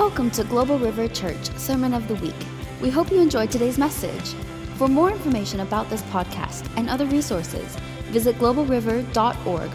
Welcome 0.00 0.30
to 0.30 0.44
Global 0.44 0.78
River 0.78 1.08
Church 1.08 1.54
Sermon 1.58 1.92
of 1.92 2.08
the 2.08 2.14
Week. 2.14 2.34
We 2.80 2.88
hope 2.88 3.10
you 3.10 3.20
enjoyed 3.20 3.50
today's 3.50 3.76
message. 3.76 4.32
For 4.76 4.88
more 4.88 5.10
information 5.10 5.60
about 5.60 5.90
this 5.90 6.00
podcast 6.04 6.66
and 6.78 6.88
other 6.88 7.04
resources, 7.04 7.76
visit 8.06 8.36
globalriver.org. 8.36 9.70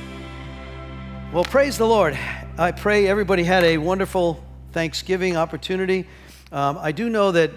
Well, 1.32 1.44
praise 1.44 1.78
the 1.78 1.86
Lord. 1.86 2.18
I 2.58 2.72
pray 2.72 3.08
everybody 3.08 3.44
had 3.44 3.64
a 3.66 3.78
wonderful 3.78 4.44
Thanksgiving 4.72 5.38
opportunity. 5.38 6.08
Um, 6.52 6.80
I 6.82 6.92
do 6.92 7.08
know 7.08 7.32
that 7.32 7.52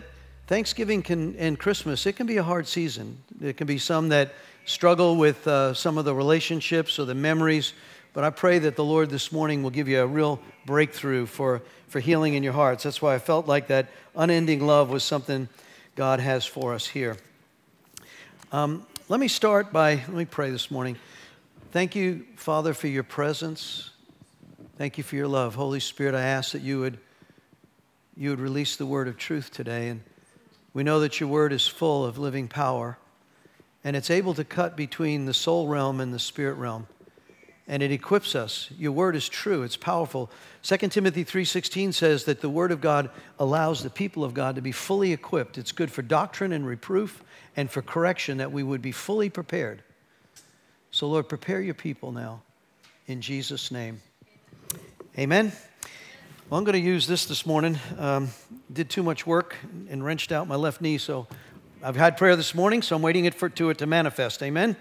Thanksgiving 0.47 1.01
can, 1.01 1.37
and 1.37 1.59
Christmas, 1.59 2.05
it 2.05 2.17
can 2.17 2.27
be 2.27 2.37
a 2.37 2.43
hard 2.43 2.69
season. 2.69 3.17
There 3.35 3.55
can 3.55 3.67
be 3.67 3.79
some 3.79 4.11
that 4.11 4.35
struggle 4.67 5.17
with 5.17 5.49
uh, 5.49 5.73
some 5.73 5.97
of 5.97 6.05
the 6.05 6.15
relationships 6.15 6.99
or 6.99 7.07
the 7.07 7.15
memories. 7.15 7.73
But 8.19 8.25
I 8.25 8.31
pray 8.31 8.59
that 8.59 8.75
the 8.75 8.85
Lord 8.85 9.11
this 9.11 9.31
morning 9.31 9.63
will 9.63 9.71
give 9.71 9.87
you 9.87 10.01
a 10.01 10.07
real 10.09 10.41
breakthrough 10.67 11.25
for, 11.25 11.63
for 11.87 12.01
healing 12.01 12.35
in 12.35 12.43
your 12.43 12.53
hearts. 12.53 12.83
That's 12.83 13.01
why 13.01 13.15
I 13.15 13.21
felt 13.21 13.47
like 13.47 13.69
that 13.69 13.87
unending 14.17 14.67
love 14.67 14.91
was 14.91 15.05
something 15.05 15.49
God 15.95 16.19
has 16.19 16.45
for 16.45 16.75
us 16.75 16.85
here. 16.85 17.17
Um, 18.51 18.85
let 19.09 19.21
me 19.21 19.29
start 19.29 19.73
by, 19.73 19.91
let 19.95 20.09
me 20.09 20.25
pray 20.25 20.51
this 20.51 20.69
morning. 20.69 20.97
Thank 21.71 21.95
you, 21.95 22.27
Father, 22.35 22.75
for 22.75 22.89
your 22.89 23.05
presence. 23.05 23.91
Thank 24.79 24.99
you 24.99 25.05
for 25.05 25.15
your 25.15 25.29
love. 25.29 25.55
Holy 25.55 25.79
Spirit, 25.79 26.17
I 26.17 26.23
ask 26.23 26.51
that 26.51 26.63
you 26.63 26.81
would, 26.81 26.99
you 28.17 28.31
would 28.31 28.41
release 28.41 28.75
the 28.75 28.87
word 28.87 29.07
of 29.07 29.17
truth 29.17 29.53
today. 29.53 29.91
And 29.91 30.01
we 30.75 30.83
know 30.83 30.99
that 30.99 31.21
your 31.21 31.29
word 31.29 31.53
is 31.53 31.69
full 31.69 32.05
of 32.05 32.19
living 32.19 32.49
power, 32.49 32.99
and 33.85 33.95
it's 33.95 34.11
able 34.11 34.35
to 34.35 34.43
cut 34.43 34.77
between 34.77 35.27
the 35.27 35.35
soul 35.35 35.69
realm 35.69 36.01
and 36.01 36.13
the 36.13 36.19
spirit 36.19 36.55
realm 36.55 36.89
and 37.69 37.83
it 37.83 37.93
equips 37.93 38.35
us. 38.35 38.71
Your 38.79 38.93
word 38.93 39.15
is 39.15 39.29
true, 39.29 39.63
it's 39.63 39.77
powerful. 39.77 40.31
2 40.63 40.91
Timothy 40.91 41.23
3:16 41.23 41.93
says 41.93 42.25
that 42.25 42.41
the 42.41 42.49
word 42.49 42.73
of 42.73 42.81
God 42.81 43.11
allows 43.39 43.83
the 43.83 43.91
people 43.91 44.25
of 44.25 44.35
God 44.35 44.57
to 44.57 44.63
be 44.63 44.73
fully 44.73 45.13
equipped. 45.13 45.59
It's 45.59 45.71
good 45.71 45.93
for 45.93 46.03
doctrine 46.03 46.53
and 46.53 46.67
reproof 46.67 47.23
and 47.57 47.71
for 47.71 47.83
correction 47.83 48.39
that 48.39 48.51
we 48.51 48.63
would 48.63 48.83
be 48.83 48.93
fully 48.93 49.29
prepared. 49.29 49.83
So 50.91 51.07
Lord, 51.07 51.29
prepare 51.29 51.61
your 51.61 51.75
people 51.75 52.11
now 52.11 52.41
in 53.07 53.21
Jesus 53.21 53.71
name. 53.71 54.01
Amen. 55.19 55.53
Well, 56.49 56.57
I'm 56.57 56.65
going 56.65 56.81
to 56.81 56.87
use 56.87 57.07
this 57.07 57.27
this 57.27 57.45
morning. 57.45 57.79
Um, 57.99 58.31
did 58.73 58.89
too 58.89 59.03
much 59.03 59.27
work 59.27 59.55
and 59.91 60.03
wrenched 60.03 60.33
out 60.33 60.49
my 60.49 60.55
left 60.55 60.81
knee, 60.81 60.97
so 60.97 61.27
I've 61.83 61.97
had 61.97 62.17
prayer 62.17 62.37
this 62.37 62.55
morning, 62.55 62.81
so 62.81 62.97
I'm 62.97 63.03
waiting 63.03 63.27
it 63.27 63.35
for 63.35 63.51
to 63.51 63.69
it 63.69 63.79
to 63.79 63.87
manifest. 63.87 64.43
Amen. 64.43 64.75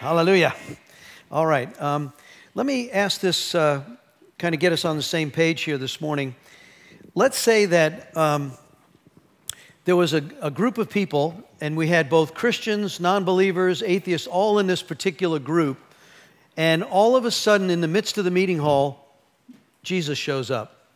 Hallelujah. 0.00 0.52
All 1.28 1.44
right. 1.44 1.82
Um, 1.82 2.12
let 2.54 2.66
me 2.66 2.88
ask 2.92 3.20
this, 3.20 3.52
uh, 3.52 3.82
kind 4.38 4.54
of 4.54 4.60
get 4.60 4.72
us 4.72 4.84
on 4.84 4.96
the 4.96 5.02
same 5.02 5.32
page 5.32 5.62
here 5.62 5.76
this 5.76 6.00
morning. 6.00 6.36
Let's 7.16 7.36
say 7.36 7.66
that 7.66 8.16
um, 8.16 8.52
there 9.86 9.96
was 9.96 10.14
a, 10.14 10.22
a 10.40 10.52
group 10.52 10.78
of 10.78 10.88
people, 10.88 11.34
and 11.60 11.76
we 11.76 11.88
had 11.88 12.08
both 12.08 12.32
Christians, 12.32 13.00
non 13.00 13.24
believers, 13.24 13.82
atheists, 13.82 14.28
all 14.28 14.60
in 14.60 14.68
this 14.68 14.84
particular 14.84 15.40
group. 15.40 15.78
And 16.56 16.84
all 16.84 17.16
of 17.16 17.24
a 17.24 17.32
sudden, 17.32 17.70
in 17.70 17.80
the 17.80 17.88
midst 17.88 18.18
of 18.18 18.24
the 18.24 18.30
meeting 18.30 18.58
hall, 18.58 19.04
Jesus 19.82 20.16
shows 20.18 20.48
up. 20.48 20.86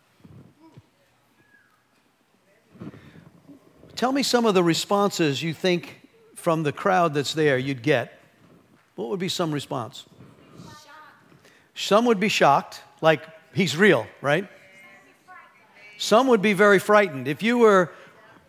Tell 3.96 4.12
me 4.12 4.22
some 4.22 4.46
of 4.46 4.54
the 4.54 4.62
responses 4.62 5.42
you 5.42 5.52
think 5.52 6.08
from 6.36 6.62
the 6.62 6.72
crowd 6.72 7.14
that's 7.14 7.34
there 7.34 7.58
you'd 7.58 7.82
get. 7.82 8.16
What 8.94 9.08
would 9.08 9.18
be 9.18 9.28
some 9.28 9.50
response? 9.50 10.06
Some 11.80 12.04
would 12.04 12.20
be 12.20 12.28
shocked, 12.28 12.82
like 13.00 13.22
he's 13.54 13.74
real, 13.74 14.06
right? 14.20 14.46
Some 15.96 16.26
would 16.26 16.42
be 16.42 16.52
very 16.52 16.78
frightened. 16.78 17.26
If 17.26 17.42
you 17.42 17.56
were 17.56 17.90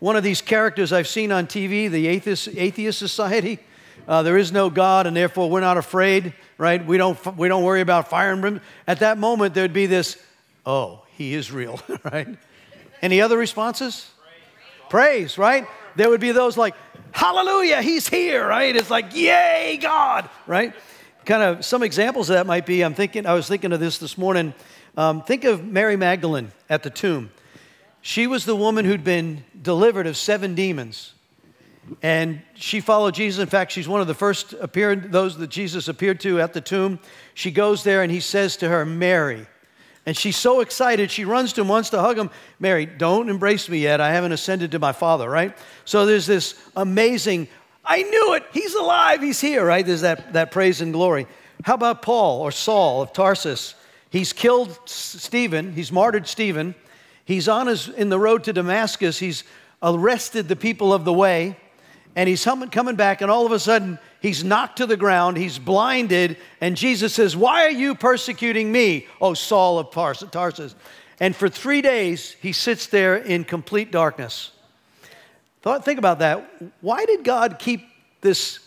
one 0.00 0.16
of 0.16 0.22
these 0.22 0.42
characters 0.42 0.92
I've 0.92 1.08
seen 1.08 1.32
on 1.32 1.46
TV, 1.46 1.90
the 1.90 2.08
Atheist, 2.08 2.48
atheist 2.48 2.98
Society, 2.98 3.58
uh, 4.06 4.22
there 4.22 4.36
is 4.36 4.52
no 4.52 4.68
God 4.68 5.06
and 5.06 5.16
therefore 5.16 5.48
we're 5.48 5.60
not 5.60 5.78
afraid, 5.78 6.34
right? 6.58 6.84
We 6.84 6.98
don't, 6.98 7.18
we 7.38 7.48
don't 7.48 7.64
worry 7.64 7.80
about 7.80 8.08
fire 8.10 8.32
and 8.32 8.42
brim. 8.42 8.60
At 8.86 8.98
that 8.98 9.16
moment, 9.16 9.54
there'd 9.54 9.72
be 9.72 9.86
this, 9.86 10.22
oh, 10.66 11.02
he 11.16 11.32
is 11.32 11.50
real, 11.50 11.80
right? 12.04 12.28
Any 13.00 13.22
other 13.22 13.38
responses? 13.38 14.10
Praise, 14.90 15.38
right? 15.38 15.66
There 15.96 16.10
would 16.10 16.20
be 16.20 16.32
those 16.32 16.58
like, 16.58 16.74
hallelujah, 17.12 17.80
he's 17.80 18.06
here, 18.06 18.46
right? 18.46 18.76
It's 18.76 18.90
like, 18.90 19.16
yay, 19.16 19.78
God, 19.80 20.28
right? 20.46 20.74
Kind 21.24 21.42
of 21.42 21.64
some 21.64 21.82
examples 21.82 22.30
of 22.30 22.34
that 22.34 22.46
might 22.46 22.66
be 22.66 22.82
i'm 22.82 22.94
thinking 22.94 23.26
i 23.26 23.34
was 23.34 23.46
thinking 23.48 23.72
of 23.72 23.80
this 23.80 23.98
this 23.98 24.18
morning. 24.18 24.54
Um, 24.96 25.22
think 25.22 25.44
of 25.44 25.64
mary 25.64 25.96
magdalene 25.96 26.52
at 26.68 26.82
the 26.82 26.90
tomb. 26.90 27.30
She 28.02 28.26
was 28.26 28.44
the 28.44 28.56
woman 28.56 28.84
who'd 28.84 29.04
been 29.04 29.44
delivered 29.60 30.06
of 30.06 30.16
seven 30.16 30.54
demons. 30.54 31.14
And 32.02 32.42
she 32.54 32.80
followed 32.80 33.14
jesus. 33.14 33.40
In 33.40 33.48
fact 33.48 33.72
she's 33.72 33.88
one 33.88 34.00
of 34.00 34.06
the 34.06 34.14
first 34.14 34.52
appeared 34.54 35.12
those 35.12 35.38
that 35.38 35.50
jesus 35.50 35.88
appeared 35.88 36.20
to 36.20 36.40
at 36.40 36.52
the 36.52 36.60
tomb. 36.60 36.98
She 37.34 37.50
goes 37.50 37.84
there 37.84 38.02
and 38.02 38.10
he 38.10 38.20
says 38.20 38.56
to 38.58 38.68
her 38.68 38.84
mary. 38.84 39.46
And 40.04 40.16
she's 40.16 40.36
so 40.36 40.60
excited 40.60 41.10
she 41.10 41.24
runs 41.24 41.52
to 41.54 41.60
him 41.60 41.68
wants 41.68 41.90
to 41.90 42.00
hug 42.00 42.18
him. 42.18 42.30
Mary 42.58 42.86
don't 42.86 43.28
embrace 43.28 43.68
me 43.68 43.78
yet. 43.78 44.00
I 44.00 44.12
haven't 44.12 44.32
ascended 44.32 44.72
to 44.72 44.78
my 44.78 44.92
father 44.92 45.30
right? 45.30 45.56
So 45.84 46.04
there's 46.04 46.26
this 46.26 46.60
amazing 46.76 47.48
I 47.84 48.02
knew 48.02 48.34
it. 48.34 48.44
He's 48.52 48.74
alive. 48.74 49.22
He's 49.22 49.40
here, 49.40 49.64
right? 49.64 49.84
There's 49.84 50.02
that, 50.02 50.32
that 50.34 50.50
praise 50.50 50.80
and 50.80 50.92
glory. 50.92 51.26
How 51.64 51.74
about 51.74 52.02
Paul 52.02 52.40
or 52.40 52.50
Saul 52.50 53.02
of 53.02 53.12
Tarsus? 53.12 53.74
He's 54.10 54.32
killed 54.32 54.78
Stephen, 54.84 55.72
he's 55.72 55.90
martyred 55.90 56.26
Stephen. 56.26 56.74
He's 57.24 57.48
on 57.48 57.68
his, 57.68 57.88
in 57.88 58.08
the 58.08 58.18
road 58.18 58.44
to 58.44 58.52
Damascus. 58.52 59.18
He's 59.18 59.44
arrested 59.82 60.48
the 60.48 60.56
people 60.56 60.92
of 60.92 61.04
the 61.04 61.12
way, 61.12 61.56
and 62.14 62.28
he's 62.28 62.44
coming 62.44 62.96
back, 62.96 63.20
and 63.20 63.30
all 63.30 63.46
of 63.46 63.52
a 63.52 63.58
sudden, 63.58 63.98
he's 64.20 64.44
knocked 64.44 64.78
to 64.78 64.86
the 64.86 64.96
ground, 64.96 65.36
he's 65.36 65.58
blinded, 65.58 66.36
and 66.60 66.76
Jesus 66.76 67.14
says, 67.14 67.36
Why 67.36 67.64
are 67.64 67.70
you 67.70 67.94
persecuting 67.94 68.70
me, 68.70 69.06
O 69.20 69.34
Saul 69.34 69.78
of 69.78 69.90
Tarsus? 69.90 70.74
And 71.20 71.34
for 71.34 71.48
three 71.48 71.82
days, 71.82 72.36
he 72.40 72.52
sits 72.52 72.86
there 72.86 73.16
in 73.16 73.44
complete 73.44 73.90
darkness. 73.90 74.51
Thought, 75.62 75.84
think 75.84 75.98
about 75.98 76.18
that. 76.18 76.44
Why 76.80 77.04
did 77.06 77.22
God 77.22 77.58
keep 77.58 77.86
this 78.20 78.58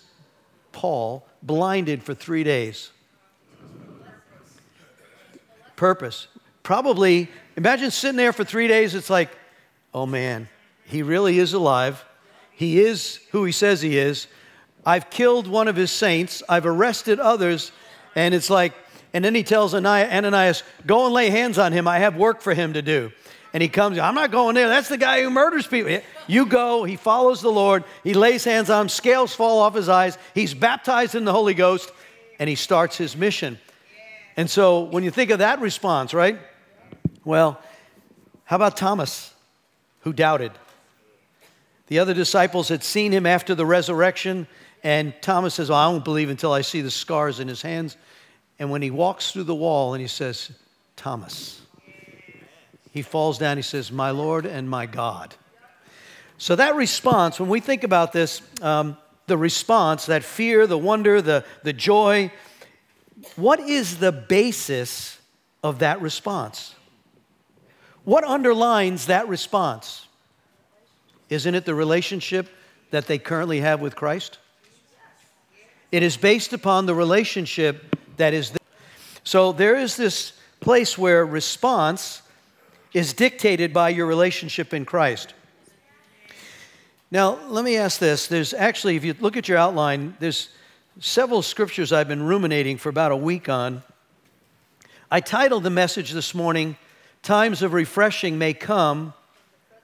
Paul 0.72 1.28
blinded 1.44 2.01
for 2.01 2.13
three 2.13 2.44
days? 2.44 2.91
Purpose. 5.75 6.28
Probably, 6.63 7.29
imagine 7.57 7.91
sitting 7.91 8.16
there 8.16 8.31
for 8.31 8.45
three 8.45 8.69
days. 8.69 8.95
It's 8.95 9.09
like, 9.09 9.29
oh 9.94 10.06
man, 10.06 10.47
he 10.85 11.03
really 11.03 11.38
is 11.38 11.53
alive. 11.53 12.03
He 12.51 12.79
is 12.79 13.19
who 13.31 13.44
he 13.44 13.51
says 13.51 13.81
he 13.81 13.97
is. 13.97 14.27
I've 14.85 15.09
killed 15.09 15.47
one 15.47 15.67
of 15.67 15.75
his 15.75 15.91
saints. 15.91 16.41
I've 16.47 16.66
arrested 16.66 17.19
others. 17.19 17.73
And 18.16 18.33
it's 18.33 18.50
like, 18.50 18.73
and 19.13 19.25
then 19.25 19.35
he 19.35 19.44
tells 19.44 19.73
Ananias, 19.73 20.63
go 20.85 21.06
and 21.06 21.13
lay 21.13 21.29
hands 21.29 21.57
on 21.57 21.73
him. 21.73 21.88
I 21.89 22.00
have 22.00 22.16
work 22.16 22.41
for 22.41 22.53
him 22.53 22.73
to 22.73 22.81
do 22.81 23.12
and 23.55 23.61
he 23.61 23.69
comes, 23.69 23.97
I'm 23.97 24.16
not 24.16 24.31
going 24.31 24.53
there. 24.53 24.67
That's 24.67 24.89
the 24.89 24.97
guy 24.97 25.21
who 25.21 25.29
murders 25.29 25.66
people. 25.66 26.01
You 26.27 26.45
go, 26.45 26.83
he 26.83 26.97
follows 26.97 27.41
the 27.41 27.49
Lord, 27.49 27.85
he 28.03 28.13
lays 28.13 28.43
hands 28.43 28.69
on 28.69 28.81
him, 28.81 28.89
scales 28.89 29.33
fall 29.33 29.59
off 29.59 29.75
his 29.75 29.88
eyes, 29.88 30.17
he's 30.33 30.53
baptized 30.53 31.16
in 31.16 31.23
the 31.23 31.31
Holy 31.31 31.53
Ghost, 31.53 31.89
and 32.38 32.49
he 32.49 32.55
starts 32.55 32.97
his 32.97 33.15
mission. 33.15 33.57
And 34.35 34.49
so 34.49 34.81
when 34.81 35.05
you 35.05 35.09
think 35.09 35.31
of 35.31 35.39
that 35.39 35.61
response, 35.61 36.13
right? 36.13 36.38
Well, 37.23 37.57
how 38.44 38.57
about 38.57 38.75
Thomas, 38.75 39.33
who 40.01 40.11
doubted? 40.11 40.51
The 41.88 41.99
other 41.99 42.13
disciples 42.13 42.67
had 42.67 42.83
seen 42.83 43.13
him 43.13 43.25
after 43.25 43.55
the 43.55 43.65
resurrection, 43.65 44.47
and 44.83 45.13
Thomas 45.21 45.53
says, 45.53 45.69
well, 45.69 45.79
I 45.79 45.88
won't 45.88 46.03
believe 46.03 46.29
until 46.29 46.51
I 46.51 46.59
see 46.59 46.81
the 46.81 46.91
scars 46.91 47.39
in 47.39 47.47
his 47.47 47.62
hands. 47.62 47.95
And 48.59 48.69
when 48.69 48.81
he 48.81 48.91
walks 48.91 49.31
through 49.31 49.44
the 49.44 49.56
wall 49.56 49.94
and 49.94 50.01
he 50.01 50.09
says, 50.09 50.51
Thomas, 50.97 51.62
he 52.95 53.01
falls 53.01 53.38
down, 53.38 53.57
he 53.57 53.62
says, 53.62 53.92
My 53.92 54.12
Lord 54.12 54.45
and 54.45 54.69
my 54.69 54.86
God. 54.86 55.36
So 56.38 56.56
that 56.56 56.75
response, 56.75 57.42
when 57.42 57.50
we 57.50 57.59
think 57.59 57.83
about 57.83 58.13
this, 58.13 58.42
um, 58.62 58.95
the 59.27 59.38
response, 59.38 60.06
that 60.06 60.24
fear, 60.24 60.65
the 60.65 60.77
wonder, 60.77 61.21
the, 61.21 61.44
the 61.63 61.74
joy, 61.74 62.31
what 63.36 63.59
is 63.59 63.97
the 63.97 64.13
basis 64.13 65.19
of 65.62 65.80
that 65.80 66.01
response? 66.01 66.74
What 68.06 68.24
underlines 68.24 69.07
that 69.07 69.27
response? 69.27 70.07
Isn't 71.30 71.53
it 71.53 71.65
the 71.65 71.75
relationship 71.75 72.47
that 72.92 73.07
they 73.07 73.18
currently 73.18 73.59
have 73.59 73.81
with 73.81 73.97
Christ? 73.97 74.39
It 75.92 76.01
is 76.01 76.15
based 76.15 76.53
upon 76.53 76.86
the 76.86 76.95
relationship 76.95 77.94
that 78.15 78.33
is 78.33 78.51
there. 78.51 78.59
So 79.25 79.51
there 79.51 79.75
is 79.75 79.97
this 79.97 80.31
place 80.62 80.97
where 80.97 81.25
response 81.25 82.21
is 82.95 83.12
dictated 83.12 83.74
by 83.74 83.89
your 83.89 84.06
relationship 84.06 84.74
in 84.74 84.86
Christ. 84.86 85.33
Now, 87.12 87.38
let 87.50 87.65
me 87.65 87.75
ask 87.75 88.00
this. 88.00 88.27
There's 88.27 88.53
actually, 88.53 88.95
if 88.95 89.03
you 89.03 89.13
look 89.19 89.36
at 89.36 89.50
your 89.50 89.57
outline, 89.57 90.15
there's 90.21 90.47
several 91.01 91.42
scriptures 91.42 91.92
I've 91.92 92.07
been 92.07 92.24
ruminating 92.24 92.77
for 92.77 92.88
about 92.88 93.12
a 93.12 93.18
week 93.18 93.50
on. 93.50 93.83
I 95.12 95.19
titled 95.19 95.63
the 95.63 95.69
message 95.69 96.12
this 96.12 96.33
morning, 96.33 96.77
times 97.21 97.62
of 97.62 97.74
refreshing 97.74 98.38
may 98.38 98.53
come 98.53 99.13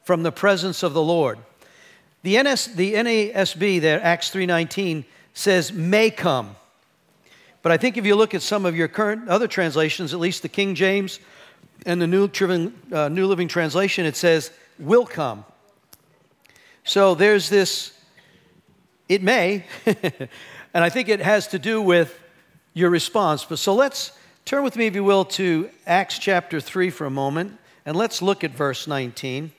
from 0.04 0.24
the 0.24 0.32
presence 0.32 0.82
of 0.82 0.94
the 0.94 1.04
Lord. 1.04 1.38
The, 2.24 2.42
NS, 2.42 2.68
the 2.68 2.94
NASB 2.94 3.82
there, 3.82 4.02
Acts 4.02 4.32
3.19, 4.32 5.04
says 5.34 5.74
may 5.74 6.12
come. 6.12 6.56
But 7.62 7.74
I 7.74 7.78
think 7.78 7.98
if 7.98 8.06
you 8.06 8.16
look 8.16 8.34
at 8.34 8.42
some 8.42 8.66
of 8.66 8.78
your 8.78 8.88
current 8.88 9.28
other 9.28 9.50
translations, 9.50 10.14
at 10.14 10.22
least 10.22 10.44
the 10.44 10.50
King 10.50 10.76
James 10.76 11.20
and 11.86 12.02
the 12.02 12.08
New, 12.08 12.30
uh, 12.92 13.10
New 13.10 13.28
Living 13.28 13.48
Translation, 13.48 14.06
it 14.06 14.16
says 14.16 14.52
will 14.78 15.06
come. 15.06 15.46
So 16.84 17.16
there's 17.16 17.50
this, 17.50 17.94
it 19.08 19.22
may, 19.22 19.66
and 19.86 20.30
I 20.74 20.90
think 20.90 21.10
it 21.10 21.20
has 21.20 21.48
to 21.50 21.60
do 21.60 21.82
with 21.82 22.20
your 22.74 22.90
response. 22.90 23.46
But 23.46 23.60
so 23.60 23.74
let's 23.74 24.12
turn 24.46 24.64
with 24.64 24.76
me, 24.76 24.88
if 24.88 24.96
you 24.96 25.04
will, 25.04 25.26
to 25.26 25.70
Acts 25.86 26.18
chapter 26.18 26.60
3 26.60 26.90
for 26.90 27.06
a 27.06 27.12
moment, 27.12 27.58
and 27.86 27.96
let's 27.96 28.22
look 28.22 28.44
at 28.44 28.52
verse 28.52 28.88
19. 28.88 29.52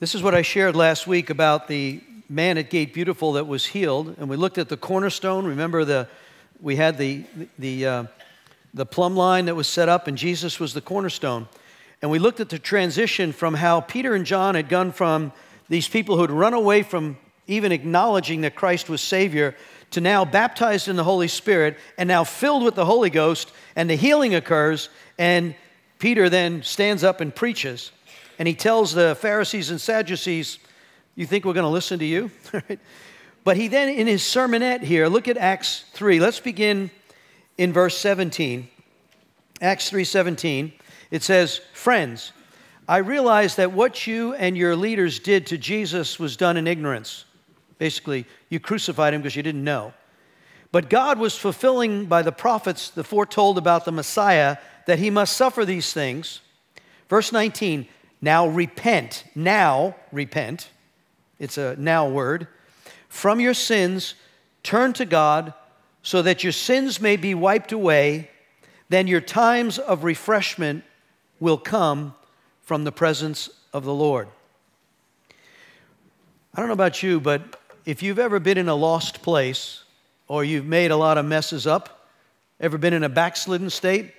This 0.00 0.14
is 0.14 0.22
what 0.22 0.32
I 0.32 0.42
shared 0.42 0.76
last 0.76 1.08
week 1.08 1.28
about 1.28 1.66
the 1.66 2.00
man 2.28 2.56
at 2.56 2.70
Gate 2.70 2.94
Beautiful 2.94 3.32
that 3.32 3.48
was 3.48 3.66
healed, 3.66 4.14
and 4.20 4.28
we 4.28 4.36
looked 4.36 4.56
at 4.56 4.68
the 4.68 4.76
cornerstone. 4.76 5.44
Remember 5.44 5.84
the 5.84 6.06
we 6.60 6.76
had 6.76 6.98
the 6.98 7.24
the 7.58 7.84
uh, 7.84 8.04
the 8.72 8.86
plumb 8.86 9.16
line 9.16 9.46
that 9.46 9.56
was 9.56 9.66
set 9.66 9.88
up, 9.88 10.06
and 10.06 10.16
Jesus 10.16 10.60
was 10.60 10.72
the 10.72 10.80
cornerstone. 10.80 11.48
And 12.00 12.12
we 12.12 12.20
looked 12.20 12.38
at 12.38 12.48
the 12.48 12.60
transition 12.60 13.32
from 13.32 13.54
how 13.54 13.80
Peter 13.80 14.14
and 14.14 14.24
John 14.24 14.54
had 14.54 14.68
gone 14.68 14.92
from 14.92 15.32
these 15.68 15.88
people 15.88 16.14
who 16.14 16.22
had 16.22 16.30
run 16.30 16.54
away 16.54 16.84
from 16.84 17.16
even 17.48 17.72
acknowledging 17.72 18.42
that 18.42 18.54
Christ 18.54 18.88
was 18.88 19.00
Savior 19.00 19.56
to 19.90 20.00
now 20.00 20.24
baptized 20.24 20.86
in 20.86 20.94
the 20.94 21.02
Holy 21.02 21.26
Spirit 21.26 21.76
and 21.96 22.06
now 22.06 22.22
filled 22.22 22.62
with 22.62 22.76
the 22.76 22.84
Holy 22.84 23.10
Ghost, 23.10 23.50
and 23.74 23.90
the 23.90 23.96
healing 23.96 24.36
occurs, 24.36 24.90
and 25.18 25.56
Peter 25.98 26.28
then 26.28 26.62
stands 26.62 27.02
up 27.02 27.20
and 27.20 27.34
preaches 27.34 27.90
and 28.38 28.46
he 28.46 28.54
tells 28.54 28.92
the 28.92 29.16
Pharisees 29.20 29.70
and 29.70 29.80
Sadducees, 29.80 30.58
You 31.14 31.26
think 31.26 31.44
we're 31.44 31.52
going 31.52 31.64
to 31.64 31.70
listen 31.70 31.98
to 31.98 32.04
you? 32.04 32.30
but 33.44 33.56
he 33.56 33.68
then, 33.68 33.88
in 33.88 34.06
his 34.06 34.22
sermonette 34.22 34.82
here, 34.82 35.08
look 35.08 35.28
at 35.28 35.36
Acts 35.36 35.84
3. 35.92 36.20
Let's 36.20 36.40
begin 36.40 36.90
in 37.56 37.72
verse 37.72 37.98
17. 37.98 38.68
Acts 39.60 39.90
3:17. 39.90 40.72
It 41.10 41.22
says, 41.22 41.60
"Friends, 41.72 42.32
I 42.88 42.98
realize 42.98 43.56
that 43.56 43.72
what 43.72 44.06
you 44.06 44.34
and 44.34 44.56
your 44.56 44.76
leaders 44.76 45.18
did 45.18 45.46
to 45.48 45.58
Jesus 45.58 46.18
was 46.18 46.36
done 46.36 46.56
in 46.56 46.66
ignorance. 46.66 47.24
Basically, 47.78 48.24
you 48.48 48.60
crucified 48.60 49.14
him 49.14 49.20
because 49.20 49.36
you 49.36 49.42
didn't 49.42 49.64
know. 49.64 49.92
But 50.72 50.90
God 50.90 51.18
was 51.18 51.36
fulfilling 51.36 52.06
by 52.06 52.22
the 52.22 52.32
prophets 52.32 52.90
the 52.90 53.04
foretold 53.04 53.58
about 53.58 53.84
the 53.84 53.92
Messiah 53.92 54.58
that 54.86 54.98
he 54.98 55.10
must 55.10 55.36
suffer 55.36 55.64
these 55.64 55.92
things. 55.92 56.40
Verse 57.08 57.32
19, 57.32 57.86
now 58.20 58.46
repent. 58.46 59.24
Now 59.34 59.96
repent. 60.12 60.70
It's 61.38 61.58
a 61.58 61.76
now 61.76 62.08
word. 62.08 62.48
From 63.08 63.40
your 63.40 63.54
sins, 63.54 64.14
turn 64.62 64.92
to 64.94 65.04
God 65.04 65.54
so 66.02 66.22
that 66.22 66.42
your 66.42 66.52
sins 66.52 67.00
may 67.00 67.16
be 67.16 67.34
wiped 67.34 67.72
away. 67.72 68.30
Then 68.88 69.06
your 69.06 69.20
times 69.20 69.78
of 69.78 70.04
refreshment 70.04 70.84
will 71.40 71.58
come 71.58 72.14
from 72.62 72.84
the 72.84 72.92
presence 72.92 73.48
of 73.72 73.84
the 73.84 73.94
Lord. 73.94 74.28
I 76.54 76.60
don't 76.60 76.68
know 76.68 76.74
about 76.74 77.02
you, 77.02 77.20
but 77.20 77.60
if 77.84 78.02
you've 78.02 78.18
ever 78.18 78.40
been 78.40 78.58
in 78.58 78.68
a 78.68 78.74
lost 78.74 79.22
place 79.22 79.84
or 80.26 80.44
you've 80.44 80.66
made 80.66 80.90
a 80.90 80.96
lot 80.96 81.18
of 81.18 81.24
messes 81.24 81.66
up, 81.66 82.08
ever 82.60 82.76
been 82.76 82.92
in 82.92 83.04
a 83.04 83.08
backslidden 83.08 83.70
state, 83.70 84.12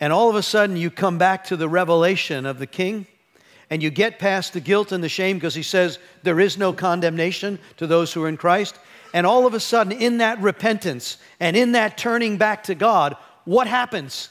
and 0.00 0.12
all 0.12 0.28
of 0.28 0.36
a 0.36 0.42
sudden 0.42 0.76
you 0.76 0.90
come 0.90 1.18
back 1.18 1.44
to 1.44 1.56
the 1.56 1.68
revelation 1.68 2.46
of 2.46 2.58
the 2.58 2.66
king 2.66 3.06
and 3.70 3.82
you 3.82 3.90
get 3.90 4.18
past 4.18 4.52
the 4.52 4.60
guilt 4.60 4.92
and 4.92 5.02
the 5.02 5.08
shame 5.08 5.36
because 5.36 5.54
he 5.54 5.62
says 5.62 5.98
there 6.22 6.40
is 6.40 6.58
no 6.58 6.72
condemnation 6.72 7.58
to 7.76 7.86
those 7.86 8.12
who 8.12 8.22
are 8.22 8.28
in 8.28 8.36
Christ. 8.36 8.78
And 9.12 9.26
all 9.26 9.46
of 9.46 9.54
a 9.54 9.60
sudden, 9.60 9.92
in 9.92 10.18
that 10.18 10.40
repentance 10.40 11.18
and 11.40 11.56
in 11.56 11.72
that 11.72 11.96
turning 11.96 12.36
back 12.36 12.64
to 12.64 12.74
God, 12.74 13.16
what 13.44 13.66
happens? 13.66 14.28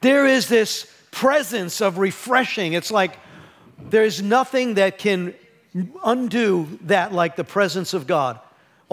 There 0.00 0.26
is 0.26 0.48
this 0.48 0.90
presence 1.10 1.80
of 1.80 1.98
refreshing. 1.98 2.72
It's 2.72 2.90
like 2.90 3.18
there's 3.90 4.22
nothing 4.22 4.74
that 4.74 4.98
can 4.98 5.34
undo 6.04 6.78
that 6.82 7.12
like 7.12 7.36
the 7.36 7.44
presence 7.44 7.94
of 7.94 8.06
God 8.06 8.40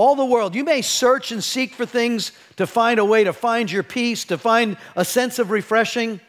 all 0.02 0.16
the 0.16 0.26
world. 0.26 0.56
You 0.56 0.64
may 0.64 0.82
search 0.82 1.32
and 1.32 1.44
seek 1.44 1.76
for 1.76 1.86
things 1.86 2.32
to 2.56 2.66
find 2.66 3.00
a 3.00 3.06
way 3.06 3.24
to 3.24 3.32
find 3.32 3.72
your 3.72 3.84
peace, 3.84 4.26
to 4.26 4.38
find 4.38 4.76
a 4.96 5.06
sense 5.06 5.38
of 5.38 5.52
refreshing, 5.52 6.20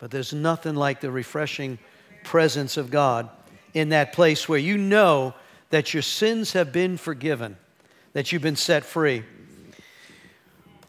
but 0.00 0.10
there's 0.10 0.32
nothing 0.32 0.74
like 0.74 1.00
the 1.00 1.12
refreshing 1.12 1.78
presence 2.24 2.76
of 2.76 2.90
God 2.90 3.30
in 3.74 3.90
that 3.90 4.12
place 4.12 4.48
where 4.48 4.58
you 4.58 4.76
know 4.76 5.34
that 5.70 5.94
your 5.94 6.02
sins 6.02 6.52
have 6.54 6.72
been 6.72 6.96
forgiven, 6.96 7.56
that 8.12 8.32
you've 8.32 8.42
been 8.42 8.56
set 8.56 8.84
free. 8.84 9.22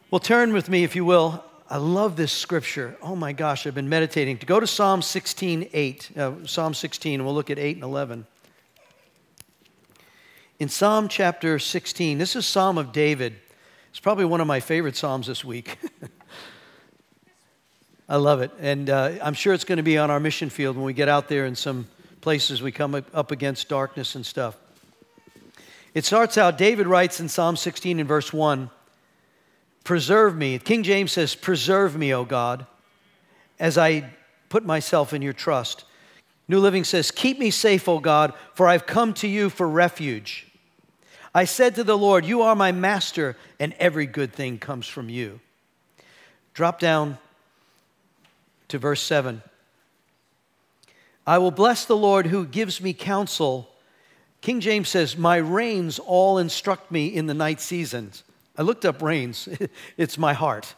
Well, 0.10 0.20
turn 0.20 0.54
with 0.54 0.70
me, 0.70 0.84
if 0.84 0.96
you 0.96 1.06
will. 1.06 1.44
I 1.70 1.78
love 1.78 2.16
this 2.16 2.32
scripture. 2.32 2.98
Oh 3.00 3.16
my 3.16 3.32
gosh, 3.32 3.68
I've 3.68 3.76
been 3.76 3.90
meditating. 3.90 4.40
To 4.40 4.48
go 4.48 4.60
to 4.60 4.66
Psalm 4.66 5.04
16, 5.04 5.70
8. 5.72 6.18
Uh, 6.18 6.32
Psalm 6.46 6.74
16, 6.74 7.24
we'll 7.24 7.36
look 7.36 7.52
at 7.52 7.60
8 7.60 7.76
and 7.76 7.84
11 7.84 8.26
in 10.60 10.68
Psalm 10.68 11.08
chapter 11.08 11.58
16. 11.58 12.18
This 12.18 12.36
is 12.36 12.46
Psalm 12.46 12.78
of 12.78 12.92
David. 12.92 13.34
It's 13.92 14.02
probably 14.02 14.26
one 14.26 14.42
of 14.42 14.48
my 14.48 14.60
favorite 14.60 14.98
Psalms 14.98 15.26
this 15.26 15.46
week. 15.46 15.78
I 18.10 18.18
love 18.18 18.42
it. 18.42 18.52
And 18.60 18.90
uh, 18.90 19.14
I'm 19.24 19.34
sure 19.34 19.54
it's 19.54 19.64
going 19.64 19.78
to 19.78 19.84
be 19.84 19.98
on 19.98 20.12
our 20.12 20.20
mission 20.20 20.50
field 20.50 20.76
when 20.76 20.84
we 20.84 20.92
get 20.92 21.08
out 21.08 21.30
there 21.30 21.46
in 21.46 21.56
some 21.56 21.88
places 22.20 22.62
we 22.62 22.74
come 22.74 22.94
up 22.94 23.32
against 23.32 23.70
darkness 23.70 24.16
and 24.16 24.26
stuff. 24.26 24.58
It 25.94 26.04
starts 26.04 26.38
out, 26.38 26.58
David 26.58 26.88
writes 26.88 27.22
in 27.22 27.30
Psalm 27.30 27.56
16 27.56 28.00
in 28.00 28.06
verse 28.06 28.34
1 28.34 28.70
Preserve 29.86 30.36
me. 30.36 30.60
King 30.60 30.84
James 30.84 31.14
says, 31.14 31.36
Preserve 31.36 31.96
me, 31.96 32.14
O 32.14 32.26
God, 32.26 32.68
as 33.60 33.78
I 33.78 34.10
put 34.50 34.66
myself 34.66 35.14
in 35.14 35.22
your 35.22 35.34
trust. 35.34 35.86
New 36.50 36.60
Living 36.60 36.84
says, 36.84 37.12
Keep 37.12 37.40
me 37.40 37.50
safe, 37.50 37.88
O 37.88 38.00
God, 38.00 38.34
for 38.56 38.68
I've 38.68 38.86
come 38.86 39.14
to 39.16 39.28
you 39.28 39.50
for 39.50 39.68
refuge. 39.68 40.48
I 41.34 41.46
said 41.46 41.76
to 41.76 41.84
the 41.84 41.98
Lord, 41.98 42.26
You 42.26 42.42
are 42.42 42.56
my 42.56 42.72
master, 42.72 43.36
and 43.60 43.74
every 43.80 44.06
good 44.06 44.34
thing 44.34 44.58
comes 44.58 44.88
from 44.88 45.10
you. 45.10 45.40
Drop 46.54 46.80
down 46.80 47.18
to 48.70 48.78
verse 48.78 49.02
7. 49.02 49.42
I 51.28 51.38
will 51.38 51.52
bless 51.52 51.86
the 51.86 51.98
Lord 51.98 52.28
who 52.28 52.46
gives 52.46 52.82
me 52.82 52.94
counsel. 52.94 53.70
King 54.42 54.60
James 54.62 54.90
says, 54.90 55.18
My 55.18 55.38
reins 55.38 56.00
all 56.00 56.40
instruct 56.40 56.92
me 56.92 57.08
in 57.08 57.28
the 57.28 57.34
night 57.34 57.62
seasons. 57.62 58.24
I 58.58 58.64
looked 58.64 58.86
up 58.86 59.02
reins, 59.02 59.48
it's 59.98 60.18
my 60.18 60.34
heart. 60.34 60.74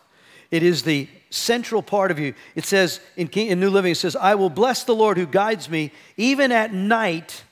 It 0.52 0.64
is 0.64 0.84
the 0.84 1.08
central 1.30 1.82
part 1.82 2.12
of 2.12 2.20
you. 2.20 2.34
It 2.56 2.66
says 2.66 3.00
in, 3.16 3.30
King, 3.30 3.48
in 3.48 3.62
New 3.62 3.70
Living, 3.70 3.94
it 3.94 3.96
says, 3.96 4.18
I 4.18 4.36
will 4.36 4.50
bless 4.50 4.84
the 4.84 4.94
Lord 4.94 5.18
who 5.18 5.26
guides 5.26 5.70
me. 5.70 5.94
Even 6.18 6.52
at 6.52 6.74
night, 6.74 7.44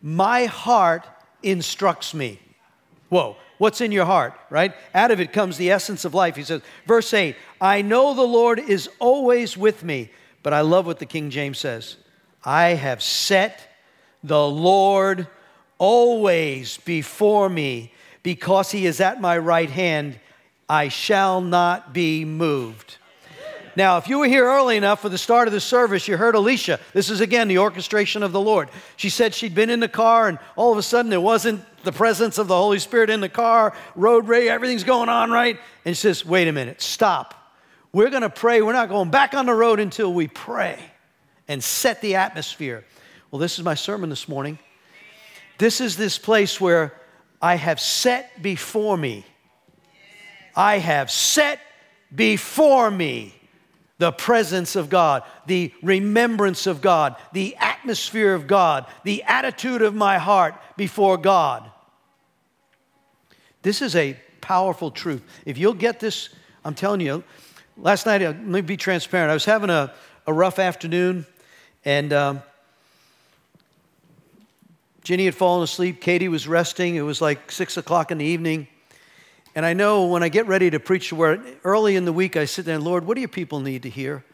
my 0.00 0.44
heart 0.44 1.04
instructs 1.44 2.14
me. 2.14 2.40
Whoa, 3.08 3.36
what's 3.58 3.80
in 3.80 3.92
your 3.92 4.06
heart, 4.06 4.34
right? 4.50 4.74
Out 4.94 5.10
of 5.10 5.20
it 5.20 5.32
comes 5.32 5.56
the 5.56 5.70
essence 5.70 6.04
of 6.04 6.14
life. 6.14 6.36
He 6.36 6.42
says, 6.42 6.62
verse 6.86 7.12
8, 7.12 7.36
I 7.60 7.82
know 7.82 8.14
the 8.14 8.22
Lord 8.22 8.58
is 8.58 8.88
always 8.98 9.56
with 9.56 9.84
me, 9.84 10.10
but 10.42 10.52
I 10.52 10.62
love 10.62 10.86
what 10.86 10.98
the 10.98 11.06
King 11.06 11.30
James 11.30 11.58
says. 11.58 11.96
I 12.44 12.70
have 12.70 13.02
set 13.02 13.68
the 14.22 14.46
Lord 14.46 15.28
always 15.78 16.78
before 16.78 17.48
me 17.48 17.92
because 18.22 18.70
he 18.70 18.86
is 18.86 19.00
at 19.00 19.20
my 19.20 19.36
right 19.38 19.70
hand. 19.70 20.18
I 20.68 20.88
shall 20.88 21.40
not 21.40 21.92
be 21.92 22.24
moved. 22.24 22.96
Now, 23.76 23.98
if 23.98 24.08
you 24.08 24.18
were 24.18 24.26
here 24.26 24.44
early 24.44 24.76
enough 24.76 25.02
for 25.02 25.08
the 25.08 25.18
start 25.18 25.48
of 25.48 25.52
the 25.52 25.60
service, 25.60 26.06
you 26.06 26.16
heard 26.16 26.34
Alicia. 26.34 26.78
This 26.92 27.10
is 27.10 27.20
again 27.20 27.48
the 27.48 27.58
orchestration 27.58 28.22
of 28.22 28.32
the 28.32 28.40
Lord. 28.40 28.68
She 28.96 29.10
said 29.10 29.34
she'd 29.34 29.54
been 29.54 29.70
in 29.70 29.80
the 29.80 29.88
car, 29.88 30.28
and 30.28 30.38
all 30.56 30.72
of 30.72 30.78
a 30.78 30.82
sudden 30.82 31.10
there 31.10 31.20
wasn't 31.20 31.64
the 31.82 31.92
presence 31.92 32.38
of 32.38 32.48
the 32.48 32.56
Holy 32.56 32.78
Spirit 32.78 33.10
in 33.10 33.20
the 33.20 33.28
car, 33.28 33.74
road 33.94 34.26
rage, 34.26 34.48
everything's 34.48 34.84
going 34.84 35.08
on 35.08 35.30
right. 35.30 35.58
And 35.84 35.96
she 35.96 36.00
says, 36.00 36.24
wait 36.24 36.48
a 36.48 36.52
minute, 36.52 36.80
stop. 36.80 37.34
We're 37.92 38.10
going 38.10 38.22
to 38.22 38.30
pray. 38.30 38.62
We're 38.62 38.72
not 38.72 38.88
going 38.88 39.10
back 39.10 39.34
on 39.34 39.46
the 39.46 39.54
road 39.54 39.78
until 39.80 40.12
we 40.12 40.26
pray 40.26 40.78
and 41.46 41.62
set 41.62 42.00
the 42.00 42.16
atmosphere. 42.16 42.84
Well, 43.30 43.38
this 43.38 43.58
is 43.58 43.64
my 43.64 43.74
sermon 43.74 44.10
this 44.10 44.28
morning. 44.28 44.58
This 45.58 45.80
is 45.80 45.96
this 45.96 46.18
place 46.18 46.60
where 46.60 46.94
I 47.40 47.56
have 47.56 47.80
set 47.80 48.42
before 48.42 48.96
me. 48.96 49.24
I 50.56 50.78
have 50.78 51.10
set 51.10 51.60
before 52.14 52.90
me 52.90 53.34
the 53.98 54.12
presence 54.12 54.76
of 54.76 54.90
God, 54.90 55.22
the 55.46 55.72
remembrance 55.82 56.66
of 56.66 56.80
God, 56.80 57.16
the 57.32 57.56
atmosphere 57.56 58.34
of 58.34 58.46
God, 58.46 58.86
the 59.04 59.22
attitude 59.22 59.82
of 59.82 59.94
my 59.94 60.18
heart 60.18 60.54
before 60.76 61.16
God. 61.16 61.70
This 63.62 63.80
is 63.80 63.94
a 63.96 64.16
powerful 64.40 64.90
truth. 64.90 65.22
If 65.46 65.56
you'll 65.58 65.74
get 65.74 66.00
this, 66.00 66.28
I'm 66.64 66.74
telling 66.74 67.00
you, 67.00 67.22
last 67.76 68.04
night, 68.04 68.20
uh, 68.22 68.26
let 68.26 68.44
me 68.44 68.60
be 68.60 68.76
transparent. 68.76 69.30
I 69.30 69.34
was 69.34 69.44
having 69.44 69.70
a, 69.70 69.92
a 70.26 70.32
rough 70.32 70.58
afternoon, 70.58 71.24
and 71.84 72.12
um, 72.12 72.42
Ginny 75.02 75.26
had 75.26 75.34
fallen 75.34 75.62
asleep. 75.62 76.00
Katie 76.00 76.28
was 76.28 76.48
resting. 76.48 76.96
It 76.96 77.02
was 77.02 77.20
like 77.20 77.50
six 77.50 77.76
o'clock 77.76 78.10
in 78.10 78.18
the 78.18 78.24
evening. 78.24 78.66
And 79.54 79.64
I 79.64 79.72
know 79.72 80.06
when 80.06 80.22
I 80.22 80.28
get 80.28 80.46
ready 80.48 80.70
to 80.70 80.80
preach 80.80 81.10
the 81.10 81.14
word, 81.14 81.40
early 81.62 81.94
in 81.94 82.04
the 82.04 82.12
week, 82.12 82.36
I 82.36 82.44
sit 82.44 82.64
there 82.64 82.74
and, 82.74 82.84
Lord, 82.84 83.06
what 83.06 83.14
do 83.14 83.20
your 83.20 83.28
people 83.28 83.60
need 83.60 83.84
to 83.84 83.90
hear? 83.90 84.24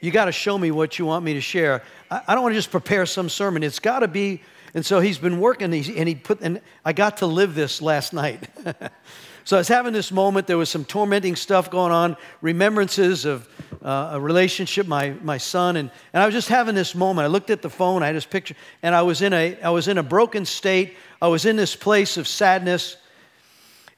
You 0.00 0.10
got 0.10 0.24
to 0.24 0.32
show 0.32 0.58
me 0.58 0.70
what 0.72 0.98
you 0.98 1.06
want 1.06 1.24
me 1.24 1.34
to 1.34 1.40
share. 1.40 1.82
I, 2.10 2.22
I 2.28 2.34
don't 2.34 2.42
want 2.42 2.52
to 2.52 2.58
just 2.58 2.70
prepare 2.70 3.06
some 3.06 3.28
sermon. 3.28 3.62
It's 3.62 3.78
got 3.78 4.00
to 4.00 4.08
be. 4.08 4.42
And 4.74 4.84
so 4.84 5.00
he's 5.00 5.18
been 5.18 5.40
working, 5.40 5.72
and 5.72 6.08
he 6.08 6.14
put, 6.14 6.40
and 6.42 6.60
I 6.84 6.92
got 6.92 7.18
to 7.18 7.26
live 7.26 7.54
this 7.54 7.80
last 7.80 8.12
night. 8.12 8.46
so 9.44 9.56
I 9.56 9.60
was 9.60 9.68
having 9.68 9.94
this 9.94 10.12
moment. 10.12 10.46
There 10.46 10.58
was 10.58 10.68
some 10.68 10.84
tormenting 10.84 11.34
stuff 11.34 11.70
going 11.70 11.92
on, 11.92 12.16
remembrances 12.42 13.24
of 13.24 13.48
uh, 13.82 14.10
a 14.12 14.20
relationship, 14.20 14.86
my, 14.86 15.10
my 15.22 15.38
son, 15.38 15.76
and, 15.76 15.90
and 16.12 16.22
I 16.22 16.26
was 16.26 16.34
just 16.34 16.48
having 16.48 16.74
this 16.74 16.94
moment. 16.94 17.24
I 17.24 17.28
looked 17.28 17.48
at 17.48 17.62
the 17.62 17.70
phone, 17.70 18.02
I 18.02 18.06
had 18.08 18.16
this 18.16 18.26
picture, 18.26 18.54
and 18.82 18.94
I 18.94 19.00
was 19.00 19.22
in 19.22 19.32
a, 19.32 19.58
I 19.62 19.70
was 19.70 19.88
in 19.88 19.96
a 19.96 20.02
broken 20.02 20.44
state. 20.44 20.96
I 21.22 21.28
was 21.28 21.46
in 21.46 21.56
this 21.56 21.74
place 21.74 22.18
of 22.18 22.28
sadness. 22.28 22.96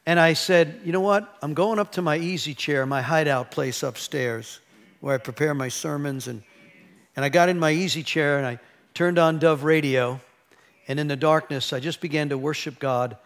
And 0.09 0.19
I 0.19 0.33
said, 0.33 0.81
you 0.87 0.93
know 0.93 1.03
what? 1.03 1.37
I'm 1.43 1.53
going 1.53 1.79
up 1.79 1.93
to 1.93 2.01
my 2.01 2.17
easy 2.17 2.55
chair, 2.55 2.87
my 2.87 3.03
hideout 3.03 3.51
place 3.51 3.83
upstairs, 3.83 4.59
where 5.01 5.15
I 5.15 5.19
prepare 5.19 5.53
my 5.53 5.69
sermons. 5.69 6.29
And, 6.29 6.43
and 7.15 7.27
I 7.27 7.29
got 7.29 7.51
in 7.51 7.59
my 7.59 7.73
easy 7.73 8.03
chair 8.03 8.39
and 8.39 8.47
I 8.47 8.59
turned 8.95 9.19
on 9.19 9.39
Dove 9.39 9.65
Radio. 9.65 10.19
And 10.89 10.99
in 10.99 11.09
the 11.09 11.17
darkness, 11.17 11.75
I 11.75 11.81
just 11.81 12.01
began 12.01 12.31
to 12.31 12.39
worship 12.39 12.79
God 12.79 13.19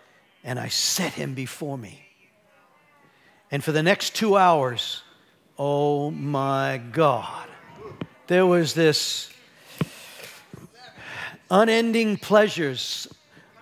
and 0.43 0.59
I 0.59 0.67
set 0.67 1.13
Him 1.13 1.35
before 1.35 1.79
me. 1.79 2.05
And 3.53 3.63
for 3.63 3.71
the 3.71 3.85
next 3.85 4.17
two 4.17 4.37
hours, 4.37 5.05
oh 5.57 6.11
my 6.11 6.83
God, 6.91 7.49
there 8.27 8.45
was 8.45 8.75
this 8.75 9.33
unending 11.49 12.17
pleasures, 12.17 13.07